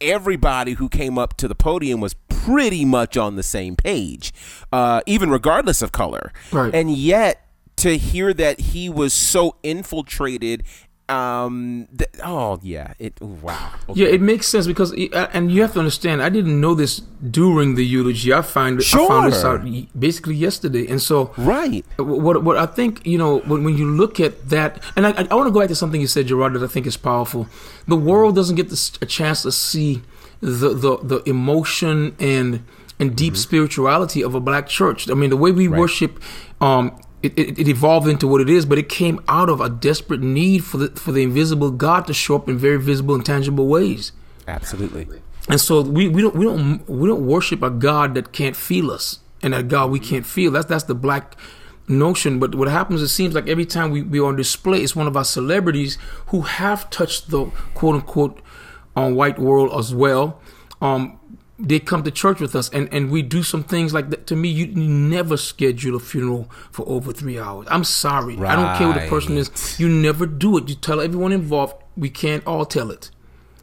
everybody 0.00 0.72
who 0.72 0.88
came 0.88 1.16
up 1.16 1.36
to 1.38 1.48
the 1.48 1.54
podium 1.54 2.00
was 2.00 2.14
pretty 2.28 2.84
much 2.84 3.16
on 3.16 3.36
the 3.36 3.42
same 3.42 3.76
page, 3.76 4.32
uh, 4.72 5.00
even 5.06 5.30
regardless 5.30 5.80
of 5.80 5.92
color. 5.92 6.32
Right. 6.50 6.74
And 6.74 6.90
yet, 6.90 7.46
to 7.76 7.96
hear 7.96 8.34
that 8.34 8.60
he 8.60 8.88
was 8.90 9.14
so 9.14 9.56
infiltrated 9.62 10.62
um 11.08 11.88
th- 11.96 12.10
oh 12.24 12.58
yeah 12.62 12.94
it 12.98 13.20
wow 13.20 13.72
okay. 13.88 14.00
yeah 14.00 14.06
it 14.06 14.20
makes 14.20 14.46
sense 14.46 14.66
because 14.66 14.92
uh, 14.92 15.28
and 15.32 15.50
you 15.50 15.60
have 15.60 15.72
to 15.72 15.78
understand 15.78 16.22
i 16.22 16.28
didn't 16.28 16.60
know 16.60 16.74
this 16.74 17.00
during 17.28 17.74
the 17.74 17.84
eulogy 17.84 18.32
i 18.32 18.40
find 18.40 18.80
sure. 18.82 19.02
i 19.02 19.08
found 19.08 19.32
this 19.32 19.44
out 19.44 19.64
basically 19.98 20.34
yesterday 20.34 20.86
and 20.86 21.02
so 21.02 21.32
right 21.36 21.84
what 21.98 22.44
what 22.44 22.56
i 22.56 22.66
think 22.66 23.04
you 23.04 23.18
know 23.18 23.40
when, 23.40 23.64
when 23.64 23.76
you 23.76 23.86
look 23.86 24.20
at 24.20 24.48
that 24.48 24.82
and 24.96 25.06
i, 25.06 25.10
I 25.10 25.34
want 25.34 25.48
to 25.48 25.50
go 25.50 25.60
back 25.60 25.68
to 25.68 25.74
something 25.74 26.00
you 26.00 26.06
said 26.06 26.28
gerard 26.28 26.54
that 26.54 26.62
i 26.62 26.68
think 26.68 26.86
is 26.86 26.96
powerful 26.96 27.48
the 27.88 27.96
world 27.96 28.36
doesn't 28.36 28.56
get 28.56 28.70
this, 28.70 28.92
a 29.02 29.06
chance 29.06 29.42
to 29.42 29.50
see 29.50 30.02
the 30.40 30.68
the, 30.68 30.98
the 31.02 31.22
emotion 31.28 32.14
and 32.20 32.64
and 33.00 33.16
deep 33.16 33.34
mm-hmm. 33.34 33.40
spirituality 33.40 34.22
of 34.22 34.36
a 34.36 34.40
black 34.40 34.68
church 34.68 35.10
i 35.10 35.14
mean 35.14 35.30
the 35.30 35.36
way 35.36 35.50
we 35.50 35.66
right. 35.66 35.80
worship 35.80 36.22
um 36.60 36.96
it, 37.22 37.38
it, 37.38 37.58
it, 37.58 37.68
evolved 37.68 38.08
into 38.08 38.26
what 38.26 38.40
it 38.40 38.50
is, 38.50 38.66
but 38.66 38.78
it 38.78 38.88
came 38.88 39.22
out 39.28 39.48
of 39.48 39.60
a 39.60 39.68
desperate 39.68 40.20
need 40.20 40.64
for 40.64 40.78
the 40.78 40.88
for 41.00 41.12
the 41.12 41.22
invisible 41.22 41.70
God 41.70 42.06
to 42.06 42.14
show 42.14 42.36
up 42.36 42.48
in 42.48 42.58
very 42.58 42.80
visible 42.80 43.14
and 43.14 43.24
tangible 43.24 43.68
ways. 43.68 44.12
Absolutely. 44.48 45.06
And 45.48 45.60
so 45.60 45.82
we, 45.82 46.08
we 46.08 46.22
don't 46.22 46.34
we 46.34 46.44
don't 46.44 46.88
we 46.88 47.08
don't 47.08 47.26
worship 47.26 47.62
a 47.62 47.70
God 47.70 48.14
that 48.14 48.32
can't 48.32 48.56
feel 48.56 48.90
us 48.90 49.20
and 49.42 49.54
a 49.54 49.62
God 49.62 49.90
we 49.90 50.00
can't 50.00 50.26
feel. 50.26 50.50
That's 50.50 50.66
that's 50.66 50.84
the 50.84 50.94
black 50.94 51.36
notion. 51.88 52.38
But 52.38 52.54
what 52.54 52.68
happens, 52.68 53.02
it 53.02 53.08
seems 53.08 53.34
like 53.34 53.48
every 53.48 53.66
time 53.66 53.90
we, 53.90 54.02
we 54.02 54.20
are 54.20 54.26
on 54.26 54.36
display, 54.36 54.82
it's 54.82 54.96
one 54.96 55.06
of 55.06 55.16
our 55.16 55.24
celebrities 55.24 55.98
who 56.26 56.42
have 56.42 56.88
touched 56.90 57.30
the 57.30 57.46
quote 57.74 57.96
unquote 57.96 58.40
on 58.94 59.12
uh, 59.12 59.14
white 59.14 59.38
world 59.38 59.70
as 59.78 59.94
well. 59.94 60.40
Um, 60.80 61.18
they 61.62 61.78
come 61.78 62.02
to 62.02 62.10
church 62.10 62.40
with 62.40 62.56
us 62.56 62.68
and, 62.70 62.92
and 62.92 63.10
we 63.10 63.22
do 63.22 63.42
some 63.42 63.62
things 63.62 63.94
like 63.94 64.10
that. 64.10 64.26
To 64.26 64.36
me, 64.36 64.48
you, 64.48 64.66
never 64.66 65.36
schedule 65.36 65.94
a 65.94 66.00
funeral 66.00 66.50
for 66.72 66.86
over 66.88 67.12
three 67.12 67.38
hours. 67.38 67.68
I'm 67.70 67.84
sorry. 67.84 68.36
Right. 68.36 68.52
I 68.52 68.56
don't 68.56 68.76
care 68.76 68.88
what 68.88 69.00
the 69.00 69.08
person 69.08 69.38
is. 69.38 69.78
You 69.78 69.88
never 69.88 70.26
do 70.26 70.58
it. 70.58 70.68
You 70.68 70.74
tell 70.74 71.00
everyone 71.00 71.32
involved, 71.32 71.74
we 71.96 72.10
can't 72.10 72.44
all 72.46 72.66
tell 72.66 72.90
it. 72.90 73.10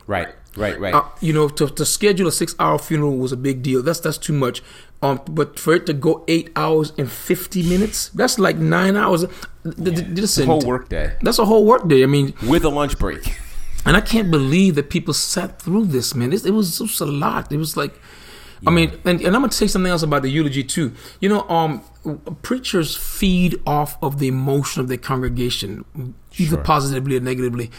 Right, 0.07 0.29
right, 0.55 0.79
right. 0.79 0.93
Uh, 0.93 1.03
you 1.19 1.33
know, 1.33 1.49
to, 1.49 1.67
to 1.67 1.85
schedule 1.85 2.27
a 2.27 2.31
six 2.31 2.55
hour 2.57 2.79
funeral 2.79 3.17
was 3.17 3.31
a 3.31 3.37
big 3.37 3.61
deal. 3.61 3.83
That's 3.83 3.99
that's 3.99 4.17
too 4.17 4.33
much. 4.33 4.63
Um, 5.01 5.21
but 5.29 5.59
for 5.59 5.73
it 5.73 5.85
to 5.85 5.93
go 5.93 6.25
eight 6.27 6.51
hours 6.55 6.93
and 6.97 7.11
fifty 7.11 7.61
minutes, 7.61 8.09
that's 8.09 8.39
like 8.39 8.57
nine 8.57 8.97
hours. 8.97 9.25
Yeah. 9.63 9.71
Listen, 10.09 10.43
a 10.43 10.45
whole 10.47 10.61
work 10.61 10.89
day. 10.89 11.15
That's 11.21 11.37
a 11.37 11.45
whole 11.45 11.65
work 11.65 11.87
day. 11.87 12.01
I 12.01 12.07
mean, 12.07 12.33
with 12.47 12.63
a 12.63 12.69
lunch 12.69 12.97
break. 12.97 13.37
And 13.89 13.97
I 13.97 14.01
can't 14.01 14.29
believe 14.29 14.75
that 14.75 14.91
people 14.91 15.15
sat 15.15 15.59
through 15.59 15.85
this, 15.85 16.13
man. 16.13 16.31
It, 16.31 16.45
it 16.45 16.51
was 16.51 16.77
just 16.77 17.01
a 17.01 17.07
lot. 17.07 17.51
It 17.51 17.57
was 17.57 17.75
like, 17.75 17.99
yeah. 18.61 18.69
I 18.69 18.71
mean, 18.71 18.91
and, 19.03 19.19
and 19.19 19.35
I'm 19.35 19.41
gonna 19.41 19.51
say 19.51 19.65
something 19.65 19.89
else 19.89 20.03
about 20.03 20.21
the 20.21 20.29
eulogy 20.29 20.63
too. 20.63 20.93
You 21.19 21.29
know, 21.29 21.49
um, 21.49 21.81
preachers 22.43 22.95
feed 22.95 23.59
off 23.65 23.97
of 24.03 24.19
the 24.19 24.27
emotion 24.27 24.79
of 24.79 24.89
their 24.89 24.99
congregation, 24.99 25.85
either 26.37 26.57
sure. 26.57 26.63
positively 26.63 27.17
or 27.17 27.19
negatively. 27.21 27.71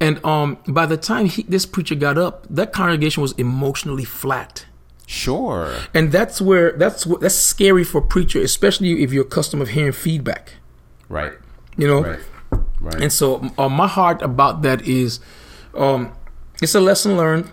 And 0.00 0.22
um, 0.22 0.58
by 0.68 0.84
the 0.84 0.98
time 0.98 1.30
he, 1.30 1.44
this 1.44 1.64
preacher 1.64 1.94
got 1.94 2.18
up, 2.18 2.46
that 2.50 2.74
congregation 2.74 3.22
was 3.22 3.32
emotionally 3.32 4.04
flat. 4.04 4.66
Sure. 5.06 5.74
And 5.94 6.12
that's 6.12 6.42
where 6.42 6.72
that's 6.72 7.04
that's 7.04 7.36
scary 7.36 7.84
for 7.84 8.02
a 8.02 8.06
preacher, 8.06 8.38
especially 8.42 9.02
if 9.02 9.14
you're 9.14 9.24
accustomed 9.24 9.62
of 9.62 9.70
hearing 9.70 9.92
feedback. 9.92 10.56
Right. 11.08 11.32
You 11.78 11.86
know. 11.86 12.02
Right. 12.02 12.20
Right. 12.80 13.00
And 13.02 13.10
so, 13.10 13.50
uh, 13.56 13.70
my 13.70 13.88
heart 13.88 14.20
about 14.20 14.60
that 14.60 14.82
is 14.82 15.18
um, 15.76 16.12
it's 16.62 16.74
a 16.74 16.80
lesson 16.80 17.16
learned. 17.16 17.50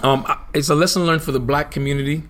Um, 0.00 0.26
it's 0.52 0.68
a 0.68 0.74
lesson 0.74 1.06
learned 1.06 1.22
for 1.22 1.32
the 1.32 1.40
black 1.40 1.70
community, 1.70 2.24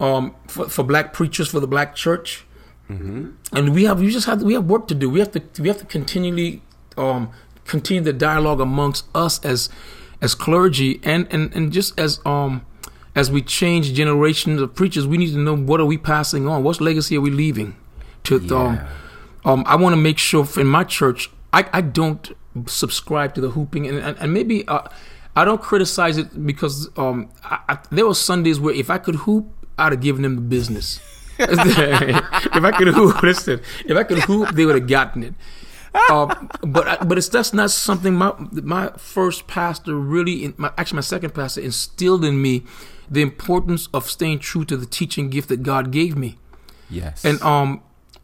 um, 0.00 0.34
for, 0.46 0.68
for 0.68 0.82
black 0.82 1.12
preachers, 1.12 1.48
for 1.48 1.60
the 1.60 1.66
black 1.66 1.94
church, 1.94 2.44
mm-hmm. 2.88 3.30
and 3.52 3.74
we 3.74 3.84
have 3.84 4.00
we 4.00 4.10
just 4.10 4.26
have 4.26 4.42
we 4.42 4.54
have 4.54 4.64
work 4.64 4.88
to 4.88 4.94
do. 4.94 5.10
We 5.10 5.18
have 5.18 5.32
to 5.32 5.42
we 5.60 5.68
have 5.68 5.78
to 5.78 5.84
continually 5.84 6.62
um, 6.96 7.30
continue 7.66 8.02
the 8.02 8.12
dialogue 8.12 8.60
amongst 8.60 9.04
us 9.14 9.44
as 9.44 9.68
as 10.20 10.34
clergy 10.34 11.00
and 11.02 11.26
and 11.30 11.54
and 11.54 11.72
just 11.72 11.98
as 11.98 12.20
um 12.24 12.64
as 13.14 13.30
we 13.30 13.42
change 13.42 13.92
generations 13.92 14.60
of 14.60 14.74
preachers. 14.74 15.06
We 15.06 15.18
need 15.18 15.32
to 15.32 15.38
know 15.38 15.56
what 15.56 15.80
are 15.80 15.86
we 15.86 15.98
passing 15.98 16.48
on, 16.48 16.62
what 16.62 16.80
legacy 16.80 17.16
are 17.16 17.20
we 17.20 17.30
leaving 17.30 17.76
to 18.24 18.36
um, 18.36 18.46
yeah. 18.48 18.56
um. 18.56 18.88
Um, 19.44 19.64
I 19.66 19.74
want 19.76 19.92
to 19.92 20.00
make 20.00 20.18
sure 20.18 20.46
in 20.56 20.68
my 20.68 20.84
church, 20.84 21.28
I, 21.52 21.68
I 21.72 21.80
don't 21.80 22.30
subscribe 22.66 23.34
to 23.34 23.40
the 23.40 23.50
hooping, 23.50 23.86
and 23.86 23.98
and, 23.98 24.16
and 24.18 24.32
maybe 24.32 24.66
uh, 24.68 24.88
I 25.34 25.44
don't 25.44 25.62
criticize 25.62 26.18
it 26.18 26.46
because 26.46 26.88
um 26.96 27.30
I, 27.44 27.58
I, 27.68 27.78
there 27.90 28.06
were 28.06 28.14
Sundays 28.14 28.60
where 28.60 28.74
if 28.74 28.90
I 28.90 28.98
could 28.98 29.16
hoop, 29.16 29.46
I'd 29.78 29.92
have 29.92 30.00
given 30.00 30.22
them 30.22 30.36
the 30.36 30.42
business. 30.42 31.00
if 31.38 32.64
I 32.64 32.70
could 32.72 32.88
hoop, 32.88 33.22
listen, 33.22 33.60
if 33.86 33.96
I 33.96 34.04
could 34.04 34.18
hoop, 34.20 34.50
they 34.50 34.66
would 34.66 34.74
have 34.74 34.88
gotten 34.88 35.22
it. 35.22 35.34
Uh, 35.94 36.34
but 36.62 37.06
but 37.06 37.18
it's 37.18 37.28
that's 37.28 37.52
not 37.52 37.70
something 37.70 38.14
my 38.14 38.32
my 38.50 38.88
first 38.96 39.46
pastor 39.46 39.94
really 39.94 40.54
my, 40.56 40.72
actually 40.78 40.96
my 40.96 41.02
second 41.02 41.34
pastor 41.34 41.60
instilled 41.60 42.24
in 42.24 42.40
me 42.40 42.62
the 43.10 43.20
importance 43.20 43.88
of 43.92 44.08
staying 44.08 44.38
true 44.38 44.64
to 44.64 44.76
the 44.76 44.86
teaching 44.86 45.28
gift 45.28 45.48
that 45.48 45.62
God 45.62 45.90
gave 45.90 46.16
me. 46.16 46.38
Yes. 46.88 47.24
And 47.24 47.42
um 47.42 47.82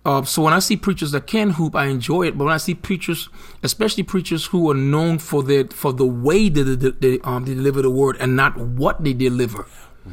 uh, 0.08 0.22
so 0.24 0.40
when 0.40 0.54
I 0.54 0.58
see 0.60 0.74
preachers 0.74 1.10
that 1.10 1.26
can 1.26 1.50
hoop, 1.50 1.76
I 1.76 1.84
enjoy 1.86 2.28
it. 2.28 2.38
But 2.38 2.44
when 2.44 2.54
I 2.54 2.56
see 2.56 2.74
preachers, 2.74 3.28
especially 3.62 4.04
preachers 4.04 4.46
who 4.46 4.70
are 4.70 4.74
known 4.74 5.18
for 5.18 5.42
their 5.42 5.66
for 5.66 5.92
the 5.92 6.06
way 6.06 6.48
that 6.48 6.64
they, 6.64 6.90
they, 6.92 7.20
um, 7.24 7.44
they 7.44 7.52
deliver 7.52 7.82
the 7.82 7.90
word 7.90 8.16
and 8.18 8.34
not 8.34 8.56
what 8.56 9.04
they 9.04 9.12
deliver, 9.12 9.66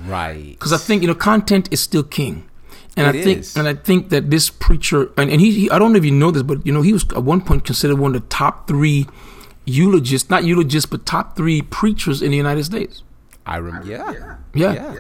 right? 0.06 0.52
Because 0.52 0.74
I 0.74 0.78
think 0.78 1.02
you 1.02 1.08
know 1.08 1.16
content 1.16 1.70
is 1.72 1.80
still 1.80 2.04
king, 2.04 2.50
and 2.98 3.08
it 3.08 3.22
I 3.22 3.24
think 3.24 3.40
is. 3.40 3.56
and 3.56 3.70
I 3.70 3.74
think 3.74 4.10
that 4.10 4.30
this 4.30 4.50
preacher 4.50 5.14
and, 5.16 5.32
and 5.32 5.40
he, 5.40 5.52
he 5.52 5.70
I 5.70 5.80
don't 5.80 5.94
know 5.94 5.98
if 5.98 6.04
you 6.04 6.12
know 6.12 6.30
this, 6.30 6.44
but 6.44 6.66
you 6.68 6.74
know 6.74 6.82
he 6.82 6.92
was 6.92 7.06
at 7.12 7.24
one 7.24 7.40
point 7.40 7.64
considered 7.64 7.98
one 7.98 8.14
of 8.14 8.22
the 8.22 8.28
top 8.28 8.68
three 8.68 9.08
eulogists, 9.64 10.30
not 10.30 10.44
eulogists, 10.44 10.90
but 10.92 11.06
top 11.06 11.38
three 11.38 11.62
preachers 11.62 12.22
in 12.22 12.32
the 12.32 12.38
United 12.38 12.66
States. 12.66 13.02
I 13.46 13.58
remember. 13.58 13.88
Yeah. 13.88 14.12
Yeah. 14.54 14.74
yeah. 14.74 14.96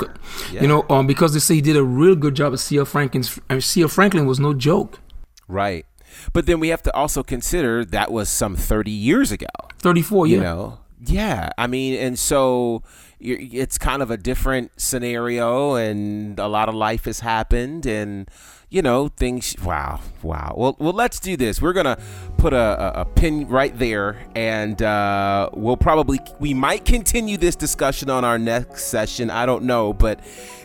yeah. 0.52 0.62
You 0.62 0.68
know, 0.68 0.86
um, 0.89 1.08
because 1.08 1.34
they 1.34 1.39
say 1.39 1.56
he 1.56 1.62
did 1.62 1.76
a 1.78 1.84
real 1.84 2.16
good 2.16 2.36
job 2.36 2.54
at 2.54 2.60
C.L. 2.60 2.86
Franklin's. 2.86 3.39
I 3.50 3.54
mean, 3.56 3.62
C.L. 3.62 3.88
Franklin 3.88 4.26
was 4.26 4.39
no 4.39 4.54
joke. 4.54 5.00
Right. 5.48 5.86
But 6.34 6.46
then 6.46 6.60
we 6.60 6.70
have 6.70 6.82
to 6.84 6.96
also 6.96 7.24
consider 7.24 7.84
that 7.86 8.12
was 8.12 8.30
some 8.30 8.56
30 8.56 8.91
years 8.91 9.32
ago. 9.32 9.48
34, 9.80 10.28
You 10.28 10.38
yeah. 10.38 10.43
know? 10.43 10.80
Yeah. 11.06 11.50
I 11.58 11.68
mean, 11.68 11.96
and 12.00 12.18
so 12.18 12.84
it's 13.20 13.78
kind 13.78 14.02
of 14.02 14.12
a 14.12 14.18
different 14.18 14.72
scenario, 14.80 15.76
and 15.76 16.39
a 16.39 16.48
lot 16.48 16.70
of 16.70 16.76
life 16.76 17.06
has 17.06 17.22
happened, 17.22 17.86
and 17.86 18.30
you 18.76 18.82
know 18.82 19.07
things. 19.07 19.55
Wow, 19.63 20.01
wow. 20.21 20.53
Well, 20.57 20.76
well, 20.80 20.91
let's 20.91 21.21
do 21.21 21.38
this. 21.38 21.61
We're 21.61 21.71
gonna 21.71 21.97
put 22.38 22.51
a, 22.51 22.57
a, 22.97 23.01
a 23.01 23.05
pin 23.05 23.47
right 23.47 23.78
there, 23.80 24.28
and 24.36 24.82
uh, 24.82 25.49
we'll 25.53 25.78
probably 25.78 26.19
we 26.41 26.53
might 26.53 26.84
continue 26.84 27.38
this 27.38 27.55
discussion 27.55 28.09
on 28.09 28.26
our 28.26 28.38
next 28.38 28.84
session. 28.88 29.30
I 29.30 29.45
don't 29.45 29.63
know, 29.63 29.93
but 29.93 30.19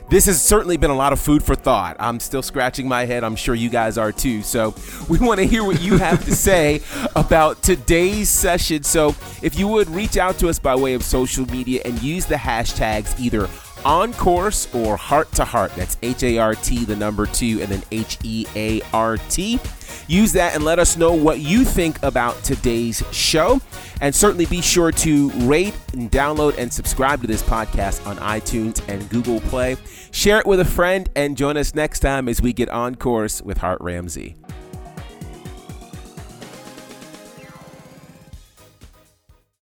this 0.08 0.26
has 0.26 0.42
certainly 0.42 0.76
been 0.76 0.90
a 0.90 0.96
lot 0.96 1.12
of 1.12 1.20
food 1.20 1.40
for 1.40 1.54
thought. 1.54 1.94
I'm 2.00 2.18
still 2.18 2.42
scratching 2.42 2.88
my 2.88 3.04
head. 3.04 3.22
I'm 3.22 3.36
sure 3.36 3.54
you 3.54 3.70
guys 3.70 3.96
are 3.96 4.11
too. 4.11 4.42
So 4.42 4.74
we 5.08 5.18
want 5.20 5.38
to 5.38 5.46
hear 5.46 5.62
what 5.62 5.80
you 5.80 5.96
have 5.98 6.24
to 6.24 6.34
say 6.34 6.82
about 7.14 7.62
today's 7.62 8.28
session. 8.28 8.82
So 8.82 9.14
if 9.40 9.56
you 9.56 9.68
would 9.68 9.88
reach 9.88 10.16
out 10.16 10.36
to 10.40 10.48
us 10.48 10.58
by 10.58 10.74
way 10.74 10.94
of 10.94 11.04
social 11.04 11.46
media 11.46 11.82
and 11.84 12.02
use 12.02 12.26
the 12.26 12.34
hashtags 12.34 13.20
either 13.20 13.48
on 13.85 14.12
course 14.14 14.72
or 14.74 14.97
heart 14.97 15.31
to 15.33 15.45
heart. 15.45 15.74
That's 15.76 15.97
H 16.03 16.22
A 16.22 16.39
R 16.39 16.55
T, 16.55 16.85
the 16.85 16.97
number 16.97 17.26
two, 17.26 17.59
and 17.61 17.68
then 17.70 17.83
H 17.91 18.18
E 18.22 18.47
A 18.57 18.81
R 18.93 19.16
T. 19.16 19.59
Use 20.07 20.33
that 20.33 20.55
and 20.55 20.64
let 20.64 20.78
us 20.78 20.97
know 20.97 21.12
what 21.12 21.39
you 21.39 21.64
think 21.64 22.03
about 22.03 22.43
today's 22.43 23.03
show. 23.12 23.61
And 24.01 24.14
certainly 24.14 24.47
be 24.47 24.61
sure 24.61 24.91
to 24.93 25.31
rate 25.47 25.74
and 25.93 26.11
download 26.11 26.59
and 26.59 26.72
subscribe 26.72 27.20
to 27.20 27.26
this 27.26 27.43
podcast 27.43 28.07
on 28.07 28.16
iTunes 28.16 28.83
and 28.89 29.09
Google 29.09 29.41
Play. 29.41 29.76
Share 30.11 30.41
it 30.41 30.47
with 30.47 30.61
a 30.61 30.64
friend 30.64 31.09
and 31.14 31.37
join 31.37 31.57
us 31.57 31.74
next 31.74 32.01
time 32.01 32.28
as 32.28 32.43
we 32.43 32.53
get 32.53 32.68
on 32.70 32.95
course 32.97 33.41
with 33.43 33.59
Hart 33.59 33.81
Ramsey. 33.81 34.37